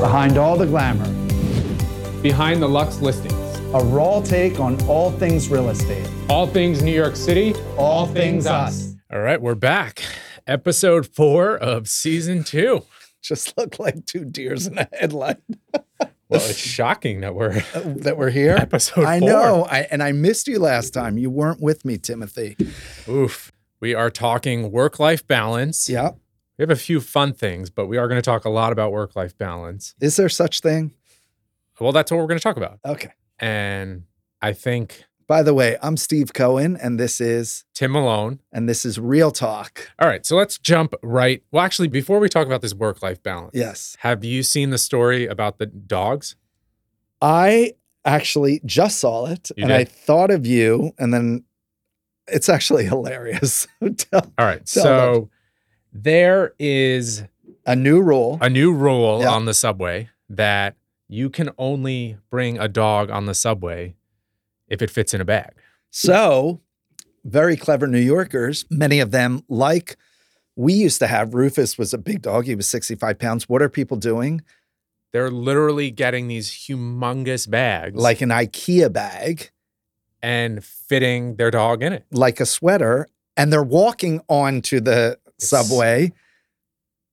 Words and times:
Behind 0.00 0.36
all 0.38 0.56
the 0.56 0.66
glamour, 0.66 1.04
Behind 2.22 2.60
the 2.62 2.68
Lux 2.68 3.00
listings. 3.00 3.32
a 3.74 3.78
raw 3.84 4.20
take 4.20 4.58
on 4.60 4.80
all 4.86 5.10
things 5.12 5.48
real 5.48 5.68
estate. 5.70 6.08
All 6.28 6.46
things 6.46 6.82
New 6.82 6.92
York 6.94 7.16
City. 7.16 7.54
All 7.76 8.06
things 8.06 8.46
us. 8.46 8.94
All 9.12 9.20
right, 9.20 9.40
we're 9.40 9.54
back. 9.54 10.02
Episode 10.46 11.06
four 11.06 11.56
of 11.56 11.88
season 11.88 12.44
two. 12.44 12.82
Just 13.22 13.56
look 13.56 13.78
like 13.78 14.04
two 14.06 14.24
deers 14.24 14.66
in 14.66 14.78
a 14.78 14.88
headlight 14.92 15.38
Well, 16.28 16.40
it's 16.40 16.56
shocking 16.56 17.20
that 17.20 17.34
we're 17.36 17.62
uh, 17.74 17.80
that 17.98 18.16
we're 18.18 18.30
here. 18.30 18.56
episode 18.56 19.04
I 19.04 19.20
four. 19.20 19.28
know. 19.28 19.64
I, 19.70 19.80
and 19.92 20.02
I 20.02 20.10
missed 20.12 20.48
you 20.48 20.58
last 20.58 20.90
time. 20.92 21.16
You 21.18 21.30
weren't 21.30 21.60
with 21.60 21.84
me, 21.84 21.98
Timothy. 21.98 22.56
Oof. 23.08 23.52
We 23.78 23.94
are 23.94 24.10
talking 24.10 24.72
work 24.72 24.98
life 24.98 25.24
balance. 25.26 25.88
Yeah. 25.88 26.10
We 26.58 26.62
have 26.62 26.70
a 26.70 26.76
few 26.76 27.00
fun 27.00 27.32
things, 27.34 27.68
but 27.70 27.86
we 27.86 27.98
are 27.98 28.08
going 28.08 28.18
to 28.18 28.22
talk 28.24 28.44
a 28.44 28.50
lot 28.50 28.72
about 28.72 28.90
work 28.92 29.14
life 29.14 29.36
balance. 29.36 29.94
Is 30.00 30.16
there 30.16 30.28
such 30.30 30.60
thing? 30.60 30.92
Well, 31.80 31.92
that's 31.92 32.10
what 32.10 32.16
we're 32.18 32.26
going 32.26 32.38
to 32.38 32.42
talk 32.42 32.56
about. 32.56 32.78
Okay. 32.84 33.10
And 33.38 34.04
I 34.40 34.54
think 34.54 35.04
By 35.26 35.42
the 35.42 35.52
way, 35.52 35.76
I'm 35.82 35.98
Steve 35.98 36.32
Cohen, 36.32 36.78
and 36.80 36.98
this 36.98 37.20
is 37.20 37.64
Tim 37.74 37.92
Malone. 37.92 38.40
and 38.52 38.66
this 38.68 38.86
is 38.86 38.98
Real 38.98 39.30
Talk. 39.30 39.90
All 39.98 40.08
right, 40.08 40.24
so 40.24 40.36
let's 40.36 40.56
jump 40.56 40.94
right. 41.02 41.42
Well, 41.50 41.62
actually, 41.62 41.88
before 41.88 42.18
we 42.20 42.30
talk 42.30 42.46
about 42.46 42.62
this 42.62 42.72
work 42.72 43.02
life 43.02 43.22
balance, 43.22 43.50
Yes. 43.54 43.96
have 44.00 44.24
you 44.24 44.42
seen 44.42 44.70
the 44.70 44.78
story 44.78 45.26
about 45.26 45.58
the 45.58 45.66
dogs? 45.66 46.36
I 47.20 47.72
actually 48.04 48.60
just 48.64 48.98
saw 49.00 49.26
it 49.26 49.50
You 49.56 49.64
and 49.64 49.72
I 49.72 49.84
thought 49.84 50.30
of 50.30 50.46
you, 50.46 50.92
and 50.98 51.12
then 51.12 51.44
it's 52.28 52.48
actually 52.48 52.84
hilarious. 52.86 53.66
Tell- 53.98 54.32
All 54.38 54.46
right, 54.46 54.66
so 54.66 55.28
there 56.02 56.52
is 56.58 57.24
a 57.64 57.74
new 57.76 58.00
rule. 58.00 58.38
a 58.40 58.50
new 58.50 58.72
rule 58.72 59.20
Yeah. 59.22 59.30
on 59.30 59.44
the 59.44 59.54
subway 59.54 60.08
that 60.28 60.74
you 61.08 61.30
can 61.30 61.50
only 61.58 62.16
bring 62.30 62.58
a 62.58 62.68
dog 62.68 63.10
on 63.10 63.26
the 63.26 63.34
subway 63.34 63.94
if 64.68 64.82
it 64.82 64.90
fits 64.90 65.14
in 65.14 65.20
a 65.20 65.24
bag. 65.24 65.52
So, 65.90 66.60
very 67.24 67.56
clever 67.56 67.86
New 67.86 68.00
Yorkers, 68.00 68.64
many 68.70 69.00
of 69.00 69.10
them, 69.10 69.42
like 69.48 69.96
we 70.56 70.72
used 70.72 70.98
to 71.00 71.06
have, 71.06 71.34
Rufus 71.34 71.76
was 71.78 71.92
a 71.92 71.98
big 71.98 72.22
dog. 72.22 72.44
He 72.46 72.54
was 72.54 72.68
65 72.68 73.18
pounds. 73.18 73.48
What 73.48 73.62
are 73.62 73.68
people 73.68 73.96
doing? 73.96 74.42
They're 75.12 75.30
literally 75.30 75.90
getting 75.90 76.28
these 76.28 76.50
humongous 76.50 77.48
bags, 77.48 77.96
Like 78.00 78.20
an 78.20 78.30
IKEA 78.30 78.92
bag, 78.92 79.50
and 80.22 80.64
fitting 80.64 81.36
their 81.36 81.50
dog 81.50 81.82
in 81.82 81.92
it. 81.92 82.04
like 82.10 82.40
a 82.40 82.46
sweater, 82.46 83.06
and 83.36 83.52
they're 83.52 83.62
walking 83.62 84.20
onto 84.28 84.80
the 84.80 85.18
It's- 85.38 85.48
subway 85.50 86.12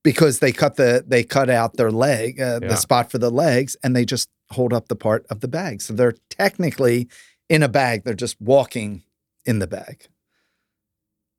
because 0.02 0.38
they 0.40 0.52
cut 0.52 0.76
the 0.76 1.04
they 1.06 1.22
cut 1.24 1.48
out 1.50 1.76
their 1.76 1.90
leg, 1.90 2.40
uh, 2.40 2.60
Yeah. 2.62 2.68
the 2.68 2.76
spot 2.76 3.10
for 3.10 3.18
the 3.18 3.30
legs, 3.30 3.76
and 3.82 3.94
they 3.96 4.04
just 4.04 4.28
hold 4.50 4.72
up 4.72 4.88
the 4.88 4.96
part 4.96 5.26
of 5.30 5.40
the 5.40 5.48
bag. 5.48 5.80
So 5.82 5.92
they're 5.94 6.14
technically 6.30 7.08
in 7.48 7.62
a 7.62 7.68
bag. 7.68 8.04
They're 8.04 8.14
just 8.14 8.40
walking 8.40 9.02
in 9.46 9.58
the 9.58 9.66
bag. 9.66 10.06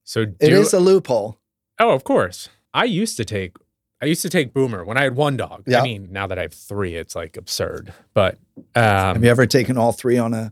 So 0.03 0.25
do, 0.25 0.35
It 0.39 0.53
is 0.53 0.73
a 0.73 0.79
loophole. 0.79 1.39
oh, 1.79 1.91
of 1.91 2.03
course. 2.03 2.49
I 2.73 2.85
used 2.85 3.17
to 3.17 3.25
take 3.25 3.57
I 4.01 4.07
used 4.07 4.21
to 4.23 4.29
take 4.29 4.53
Boomer 4.53 4.83
when 4.83 4.97
I 4.97 5.03
had 5.03 5.15
one 5.15 5.37
dog. 5.37 5.63
Yeah. 5.65 5.79
I 5.79 5.83
mean, 5.83 6.09
now 6.11 6.27
that 6.27 6.37
I 6.37 6.43
have 6.43 6.53
three, 6.53 6.95
it's 6.95 7.15
like 7.15 7.37
absurd. 7.37 7.93
But 8.13 8.37
um, 8.75 8.83
Have 9.15 9.23
you 9.23 9.29
ever 9.29 9.45
taken 9.47 9.77
all 9.77 9.93
three 9.93 10.17
on 10.17 10.33
a 10.33 10.51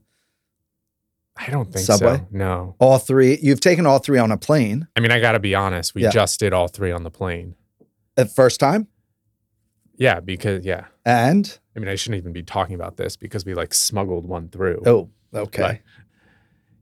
I 1.36 1.50
don't 1.50 1.66
think 1.72 1.86
Subway? 1.86 2.17
so. 2.17 2.28
No. 2.31 2.76
all 2.80 3.00
three? 3.00 3.39
You've 3.42 3.59
taken 3.59 3.86
all 3.86 4.00
three 4.00 4.20
on 4.20 4.31
a 4.31 4.38
plane 4.38 4.88
I 4.95 5.00
mean, 5.00 5.12
I 5.12 5.20
got 5.20 5.31
to 5.34 5.39
be 5.39 5.56
honest. 5.56 5.95
We 5.95 6.03
Yeah. 6.03 6.09
just 6.12 6.39
did 6.39 6.53
all 6.53 6.67
three 6.67 6.92
on 6.92 7.03
the 7.03 7.09
plane. 7.12 7.56
at 8.17 8.31
first 8.31 8.59
time, 8.59 8.88
Yeah, 9.98 10.20
because 10.20 10.64
yeah. 10.66 10.86
and 11.06 11.58
I 11.76 11.80
mean, 11.80 11.89
I 11.89 11.95
shouldn't 11.95 12.20
even 12.20 12.34
be 12.34 12.44
talking 12.44 12.76
about 12.76 12.98
this 12.98 13.16
because 13.17 13.45
we 13.45 13.56
like 13.56 13.73
smuggled 13.73 14.26
one 14.28 14.50
through. 14.50 14.84
oh, 14.86 15.09
okay, 15.34 15.81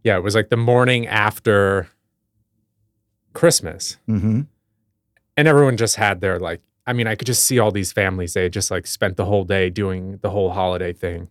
yeah, 0.04 0.18
it 0.18 0.24
was 0.24 0.36
like 0.36 0.50
the 0.50 0.58
morning 0.58 1.08
after 1.08 1.88
Christmas, 3.34 3.98
hmm 4.06 4.42
and 5.38 5.48
everyone 5.48 5.78
just 5.78 5.96
had 5.96 6.20
their 6.22 6.40
like. 6.40 6.62
I 6.86 6.94
mean, 6.94 7.08
I 7.08 7.16
could 7.16 7.28
just 7.28 7.46
see 7.46 7.58
all 7.60 7.72
these 7.72 7.94
families. 7.94 8.34
They 8.34 8.44
had 8.44 8.52
just 8.54 8.70
like 8.72 8.86
spent 8.88 9.16
the 9.16 9.24
whole 9.26 9.46
day 9.46 9.70
doing 9.70 10.18
the 10.22 10.30
whole 10.32 10.52
holiday 10.52 10.92
thing. 10.92 11.30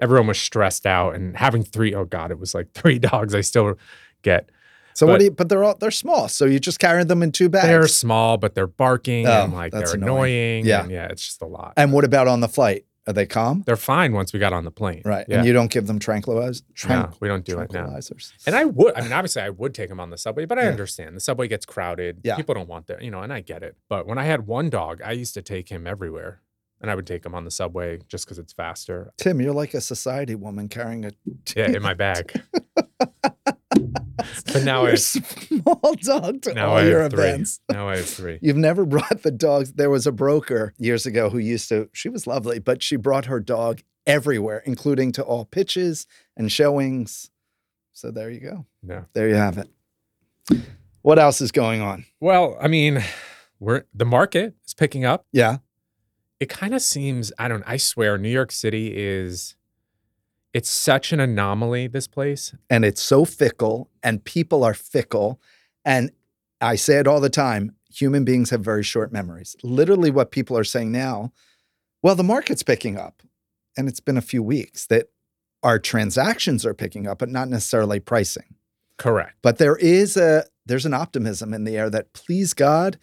Everyone 0.00 0.26
was 0.26 0.38
stressed 0.38 0.86
out, 0.86 1.14
and 1.14 1.36
having 1.36 1.62
three 1.62 1.94
oh 1.94 2.04
god, 2.04 2.30
it 2.30 2.38
was 2.38 2.54
like 2.54 2.70
three 2.74 2.98
dogs. 2.98 3.34
I 3.34 3.40
still 3.40 3.78
get. 4.22 4.50
So 4.94 5.06
But- 5.06 5.12
what 5.12 5.18
do 5.18 5.24
you? 5.26 5.30
But 5.30 5.48
they're 5.48 5.62
all 5.64 5.76
they're 5.78 5.90
small, 5.90 6.28
so 6.28 6.44
you 6.44 6.58
just 6.58 6.78
carry 6.78 7.04
them 7.04 7.22
in 7.22 7.32
two 7.32 7.48
bags. 7.48 7.66
They're 7.68 7.86
small, 7.88 8.36
but 8.38 8.54
they're 8.54 8.66
barking 8.66 9.26
Oh, 9.26 9.44
and 9.44 9.52
like 9.54 9.72
they're 9.72 9.82
annoying. 9.94 10.62
annoying. 10.62 10.66
Yeah. 10.66 10.82
and 10.82 10.90
yeah, 10.90 11.06
it's 11.06 11.24
just 11.24 11.42
a 11.42 11.46
lot. 11.46 11.74
and 11.76 11.92
what 11.92 12.04
about 12.04 12.26
on 12.28 12.40
the 12.40 12.48
flight? 12.48 12.84
Are 13.06 13.14
they 13.14 13.24
calm? 13.26 13.62
they're 13.66 13.76
fine 13.76 14.12
once 14.12 14.32
we 14.32 14.38
got 14.38 14.52
on 14.52 14.64
the 14.64 14.70
plane. 14.70 15.00
Right, 15.04 15.24
Yeah. 15.26 15.38
and 15.38 15.46
you 15.46 15.52
don't 15.54 15.70
give 15.72 15.86
them 15.86 15.98
tranquilizers. 15.98 16.62
no, 16.88 17.10
we 17.18 17.28
don't 17.28 17.44
do 17.44 17.58
it 17.58 17.72
now. 17.72 17.86
tranquilizers. 17.86 18.30
And 18.46 18.54
I 18.54 18.66
would, 18.66 18.94
I 18.94 19.00
mean, 19.00 19.12
obviously, 19.12 19.40
I 19.42 19.48
would 19.48 19.74
take 19.74 19.88
them 19.88 19.98
on 19.98 20.10
the 20.10 20.18
subway, 20.18 20.44
but 20.44 20.58
I 20.58 20.64
Yeah. 20.64 20.68
understand 20.68 21.16
the 21.16 21.20
subway 21.20 21.48
gets 21.48 21.64
crowded. 21.64 22.20
Yeah. 22.22 22.36
People 22.36 22.54
don't 22.54 22.68
want 22.68 22.86
that, 22.88 23.02
you 23.02 23.10
know, 23.10 23.22
and 23.22 23.32
I 23.32 23.40
get 23.40 23.62
it. 23.62 23.76
But 23.88 24.06
when 24.06 24.18
I 24.18 24.24
had 24.24 24.46
one 24.46 24.68
dog, 24.70 25.00
I 25.04 25.12
used 25.12 25.32
to 25.34 25.42
take 25.42 25.70
him 25.70 25.86
everywhere 25.86 26.42
and 26.80 26.90
I 26.90 26.94
would 26.94 27.06
take 27.06 27.22
them 27.22 27.34
on 27.34 27.44
the 27.44 27.50
subway 27.50 27.98
just 28.08 28.24
because 28.24 28.38
it's 28.38 28.52
faster. 28.52 29.12
Tim, 29.18 29.40
you're 29.40 29.52
like 29.54 29.74
a 29.74 29.80
society 29.80 30.34
woman 30.34 30.68
carrying 30.68 31.04
a 31.04 31.10
Yeah, 31.54 31.70
in 31.70 31.82
my 31.82 31.94
bag. 31.94 32.40
but 34.52 34.64
now 34.64 34.80
I 34.84 34.84
You're 34.84 34.88
a 34.88 34.90
have, 34.90 35.00
small 35.00 35.94
dog 36.02 36.42
to 36.42 36.54
now 36.54 36.70
all 36.70 36.76
I 36.78 36.84
your 36.86 37.08
three. 37.08 37.24
events. 37.24 37.60
Now 37.70 37.88
I 37.88 37.96
have 37.96 38.08
three. 38.08 38.38
You've 38.42 38.56
never 38.56 38.84
brought 38.84 39.22
the 39.22 39.30
dogs. 39.30 39.72
There 39.74 39.90
was 39.90 40.06
a 40.06 40.12
broker 40.12 40.74
years 40.78 41.06
ago 41.06 41.30
who 41.30 41.38
used 41.38 41.68
to, 41.70 41.88
she 41.92 42.08
was 42.08 42.26
lovely, 42.26 42.58
but 42.58 42.82
she 42.82 42.96
brought 42.96 43.26
her 43.26 43.40
dog 43.40 43.80
everywhere, 44.06 44.62
including 44.66 45.12
to 45.12 45.22
all 45.22 45.44
pitches 45.44 46.06
and 46.36 46.50
showings. 46.50 47.30
So 47.92 48.10
there 48.10 48.30
you 48.30 48.40
go. 48.40 48.66
No. 48.82 49.04
There 49.12 49.28
you 49.28 49.34
have 49.34 49.58
it. 49.58 49.68
What 51.02 51.18
else 51.18 51.40
is 51.40 51.52
going 51.52 51.80
on? 51.80 52.04
Well, 52.20 52.56
I 52.60 52.68
mean, 52.68 53.02
we're 53.58 53.84
the 53.94 54.04
market 54.04 54.54
is 54.66 54.74
picking 54.74 55.04
up. 55.04 55.26
Yeah. 55.32 55.58
It 56.40 56.48
kind 56.48 56.74
of 56.74 56.82
seems, 56.82 57.32
I 57.38 57.48
don't, 57.48 57.62
I 57.66 57.76
swear, 57.76 58.18
New 58.18 58.30
York 58.30 58.50
City 58.50 58.96
is, 58.96 59.54
it's 60.52 60.70
such 60.70 61.12
an 61.12 61.20
anomaly, 61.20 61.86
this 61.86 62.08
place. 62.08 62.54
And 62.68 62.84
it's 62.84 63.02
so 63.02 63.24
fickle, 63.24 63.90
and 64.02 64.24
people 64.24 64.64
are 64.64 64.74
fickle. 64.74 65.38
And 65.84 66.10
I 66.60 66.76
say 66.76 66.98
it 66.98 67.06
all 67.06 67.20
the 67.20 67.30
time 67.30 67.76
human 67.92 68.24
beings 68.24 68.50
have 68.50 68.60
very 68.60 68.82
short 68.82 69.12
memories. 69.12 69.56
Literally, 69.62 70.10
what 70.10 70.30
people 70.30 70.56
are 70.56 70.64
saying 70.64 70.92
now, 70.92 71.32
well, 72.02 72.14
the 72.14 72.22
market's 72.22 72.62
picking 72.62 72.96
up. 72.96 73.22
And 73.76 73.88
it's 73.88 74.00
been 74.00 74.16
a 74.16 74.22
few 74.22 74.42
weeks 74.42 74.86
that 74.86 75.06
our 75.62 75.78
transactions 75.78 76.64
are 76.64 76.74
picking 76.74 77.06
up, 77.06 77.18
but 77.18 77.28
not 77.28 77.48
necessarily 77.48 78.00
pricing. 78.00 78.54
Correct. 78.96 79.36
But 79.42 79.58
there 79.58 79.76
is 79.76 80.16
a 80.16 80.44
there's 80.66 80.86
an 80.86 80.94
optimism 80.94 81.52
in 81.52 81.64
the 81.64 81.76
air 81.76 81.90
that 81.90 82.12
please 82.12 82.54
God, 82.54 82.98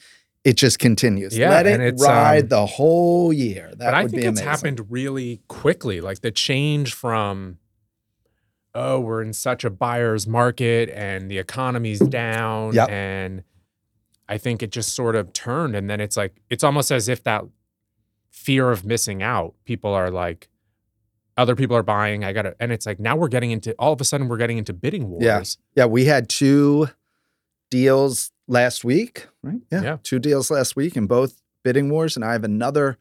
it 0.48 0.56
just 0.56 0.80
continues. 0.80 1.38
Yeah, 1.38 1.50
Let 1.50 1.68
and 1.68 1.84
it 1.84 1.96
it's, 1.96 2.02
ride 2.02 2.44
um, 2.44 2.48
the 2.48 2.66
whole 2.66 3.34
year. 3.34 3.68
That 3.72 3.80
but 3.80 3.94
I 3.94 4.08
think 4.08 4.24
it's 4.24 4.40
happened 4.40 4.90
really 4.90 5.42
quickly. 5.50 6.00
Like 6.00 6.22
the 6.22 6.32
change 6.32 6.94
from, 6.94 7.58
oh, 8.74 9.02
we're 9.02 9.22
in 9.22 9.34
such 9.34 9.66
a 9.66 9.70
buyer's 9.70 10.26
market 10.26 10.90
and 10.90 11.30
the 11.30 11.38
economy's 11.38 12.00
down. 12.00 12.76
Yep. 12.76 12.90
And 12.90 13.44
I 14.30 14.38
think 14.38 14.64
it 14.64 14.72
just 14.72 14.96
sort 14.96 15.18
of 15.18 15.34
turned. 15.34 15.76
And 15.76 15.90
then 15.90 16.00
it's 16.00 16.16
like, 16.16 16.42
it's 16.50 16.64
almost 16.64 16.92
as 16.92 17.10
if 17.10 17.24
that 17.24 17.44
fear 18.30 18.72
of 18.72 18.86
missing 18.86 19.22
out, 19.22 19.54
people 19.66 19.94
are 19.94 20.10
like, 20.10 20.48
other 21.36 21.58
people 21.58 21.76
are 21.76 21.84
buying. 21.84 22.24
I 22.24 22.32
got 22.32 22.44
to, 22.44 22.56
and 22.62 22.72
it's 22.72 22.86
like 22.86 23.02
now 23.02 23.18
we're 23.18 23.28
getting 23.28 23.52
into, 23.52 23.74
all 23.78 23.92
of 23.92 24.00
a 24.00 24.06
sudden, 24.06 24.30
we're 24.30 24.38
getting 24.38 24.60
into 24.60 24.72
bidding 24.72 25.10
wars. 25.10 25.24
Yeah. 25.24 25.44
Yeah, 25.84 25.86
we 25.88 26.06
had 26.06 26.30
two 26.30 26.88
deals 27.70 28.32
last 28.48 28.84
week, 28.84 29.28
right? 29.44 29.62
Yeah, 29.72 29.82
Yeah. 29.84 29.98
two 30.04 30.20
deals 30.20 30.50
last 30.52 30.76
week 30.76 30.96
in 30.96 31.08
both 31.08 31.42
bidding 31.64 31.90
wars, 31.90 32.16
and 32.16 32.24
I 32.24 32.32
have 32.34 32.44
another 32.44 32.98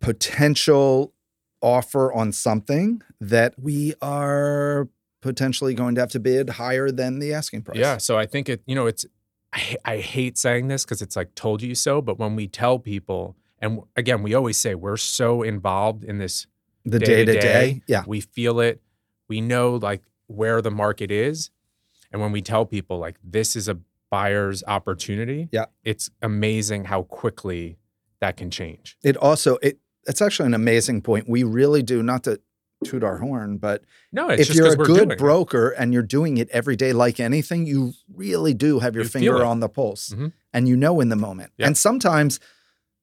potential 0.00 1.12
offer 1.60 2.12
on 2.12 2.32
something 2.32 3.02
that 3.20 3.54
we 3.58 3.94
are 4.02 4.88
potentially 5.20 5.74
going 5.74 5.94
to 5.94 6.00
have 6.00 6.10
to 6.10 6.20
bid 6.20 6.50
higher 6.50 6.90
than 6.90 7.18
the 7.18 7.32
asking 7.32 7.62
price. 7.62 7.78
Yeah. 7.78 7.96
So 7.96 8.16
I 8.18 8.26
think 8.26 8.48
it, 8.48 8.62
you 8.66 8.74
know, 8.74 8.86
it's, 8.86 9.06
I, 9.52 9.76
I 9.84 9.96
hate 9.98 10.36
saying 10.38 10.68
this 10.68 10.84
because 10.84 11.02
it's 11.02 11.16
like 11.16 11.34
told 11.34 11.62
you 11.62 11.74
so, 11.74 12.00
but 12.02 12.18
when 12.18 12.36
we 12.36 12.46
tell 12.46 12.78
people, 12.78 13.36
and 13.58 13.80
again, 13.96 14.22
we 14.22 14.34
always 14.34 14.56
say 14.58 14.74
we're 14.74 14.96
so 14.98 15.42
involved 15.42 16.04
in 16.04 16.18
this, 16.18 16.46
the 16.84 16.98
day 17.00 17.24
to 17.24 17.32
day. 17.40 17.82
Yeah, 17.88 18.04
we 18.06 18.20
feel 18.20 18.60
it, 18.60 18.80
we 19.28 19.40
know 19.40 19.74
like 19.74 20.02
where 20.28 20.60
the 20.62 20.70
market 20.70 21.10
is. 21.10 21.50
And 22.16 22.22
when 22.22 22.32
we 22.32 22.40
tell 22.40 22.64
people 22.64 22.96
like 22.98 23.16
this 23.22 23.54
is 23.56 23.68
a 23.68 23.76
buyer's 24.10 24.64
opportunity, 24.66 25.50
Yeah. 25.52 25.66
it's 25.84 26.08
amazing 26.22 26.84
how 26.86 27.02
quickly 27.02 27.76
that 28.20 28.38
can 28.38 28.50
change. 28.50 28.96
it 29.04 29.18
also 29.18 29.58
it 29.60 29.78
it's 30.06 30.22
actually 30.22 30.46
an 30.46 30.54
amazing 30.54 31.02
point. 31.02 31.28
We 31.28 31.42
really 31.42 31.82
do 31.82 32.02
not 32.02 32.24
to 32.24 32.40
toot 32.84 33.04
our 33.04 33.18
horn, 33.18 33.58
but 33.58 33.84
No, 34.12 34.30
if 34.30 34.54
you're 34.54 34.72
a 34.72 34.76
good 34.76 34.86
doing 34.96 35.10
it. 35.10 35.18
broker 35.18 35.68
and 35.70 35.92
you're 35.92 36.02
doing 36.02 36.38
it 36.38 36.48
every 36.50 36.74
day 36.74 36.94
like 36.94 37.20
anything, 37.20 37.66
you 37.66 37.92
really 38.14 38.54
do 38.54 38.78
have 38.78 38.94
your 38.94 39.04
You 39.04 39.10
finger 39.10 39.44
on 39.44 39.60
the 39.60 39.68
pulse 39.68 40.14
Mhm. 40.16 40.32
and 40.54 40.66
you 40.66 40.74
know 40.76 41.00
in 41.00 41.10
the 41.10 41.16
moment. 41.16 41.52
And 41.58 41.76
sometimes 41.76 42.40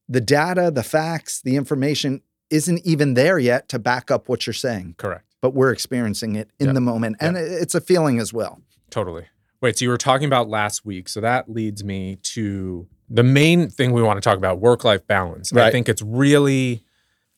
the 0.10 0.22
data, 0.22 0.72
the 0.74 0.82
facts, 0.84 1.40
the 1.40 1.56
information 1.56 2.22
isn't 2.50 2.80
even 2.84 3.14
there 3.14 3.38
yet 3.38 3.70
to 3.70 3.78
back 3.78 4.10
up 4.10 4.28
what 4.28 4.48
you're 4.48 4.54
saying, 4.56 4.96
Correct. 4.98 5.26
but 5.40 5.54
we're 5.54 5.72
experiencing 5.72 6.36
it 6.36 6.50
in 6.60 6.74
the 6.74 6.82
moment. 6.82 7.18
And 7.20 7.38
it- 7.38 7.52
it's 7.62 7.76
a 7.76 7.82
feeling 7.82 8.18
as 8.20 8.34
well. 8.34 8.60
Totally. 8.94 9.26
Wait, 9.60 9.78
so 9.80 9.86
you 9.86 9.90
were 9.90 9.98
talking 9.98 10.28
about 10.28 10.48
last 10.50 10.86
week. 10.86 11.10
So 11.10 11.20
that 11.22 11.50
leads 11.50 11.84
me 11.84 12.18
to 12.18 12.88
the 13.10 13.24
main 13.24 13.70
thing 13.70 13.92
we 13.92 14.04
want 14.04 14.18
to 14.18 14.22
talk 14.22 14.38
about 14.38 14.60
work 14.60 14.84
life 14.84 15.08
balance. 15.08 15.52
I 15.52 15.72
think 15.72 15.90
it's 15.90 16.04
really 16.04 16.84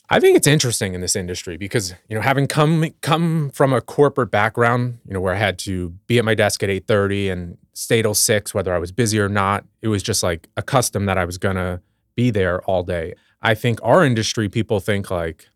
I 0.10 0.20
think 0.20 0.36
it's 0.36 0.48
interesting 0.48 0.94
in 0.94 1.02
this 1.02 1.16
industry 1.16 1.56
because, 1.56 1.94
you 2.10 2.16
know, 2.16 2.22
having 2.22 2.46
come 2.48 2.90
come 3.02 3.52
from 3.52 3.72
a 3.72 3.80
corporate 3.80 4.32
background, 4.32 5.00
you 5.08 5.14
know, 5.14 5.22
where 5.22 5.34
I 5.34 5.38
had 5.38 5.58
to 5.60 5.92
be 6.08 6.18
at 6.20 6.26
my 6.26 6.36
desk 6.36 6.62
at 6.62 6.70
8:30 6.70 7.32
and 7.32 7.58
stay 7.74 8.02
till 8.02 8.14
6 8.14 8.54
whether 8.54 8.74
I 8.76 8.80
was 8.80 8.92
busy 8.92 9.18
or 9.18 9.30
not, 9.30 9.64
it 9.82 9.88
was 9.88 10.04
just 10.04 10.22
like 10.22 10.50
a 10.58 10.62
custom 10.62 11.06
that 11.06 11.18
I 11.18 11.24
was 11.24 11.38
going 11.38 11.56
to 11.56 11.80
be 12.16 12.32
there 12.32 12.62
all 12.64 12.84
day. 12.84 13.14
I 13.42 13.56
think 13.56 13.80
our 13.82 14.04
industry 14.04 14.50
people 14.50 14.80
think 14.82 15.10
like, 15.10 15.48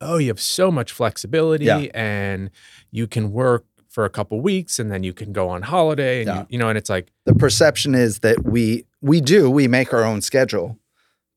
"Oh, 0.00 0.18
you 0.18 0.28
have 0.28 0.40
so 0.40 0.70
much 0.70 0.92
flexibility 0.92 1.64
Yeah. 1.66 1.78
and 1.94 2.50
you 2.90 3.06
can 3.06 3.32
work 3.32 3.64
for 3.90 4.04
a 4.04 4.08
couple 4.10 4.40
weeks 4.40 4.78
and 4.78 4.90
then 4.90 5.02
you 5.02 5.12
can 5.12 5.32
go 5.32 5.48
on 5.48 5.62
holiday 5.62 6.20
and 6.20 6.28
Yeah. 6.28 6.38
you, 6.40 6.46
you 6.50 6.58
know 6.58 6.68
and 6.68 6.78
it's 6.78 6.88
like 6.88 7.10
The 7.26 7.34
perception 7.34 7.94
is 7.94 8.20
that 8.20 8.44
we 8.44 8.86
we 9.02 9.20
do 9.20 9.50
we 9.50 9.66
make 9.68 9.92
our 9.92 10.04
own 10.04 10.20
schedule, 10.22 10.78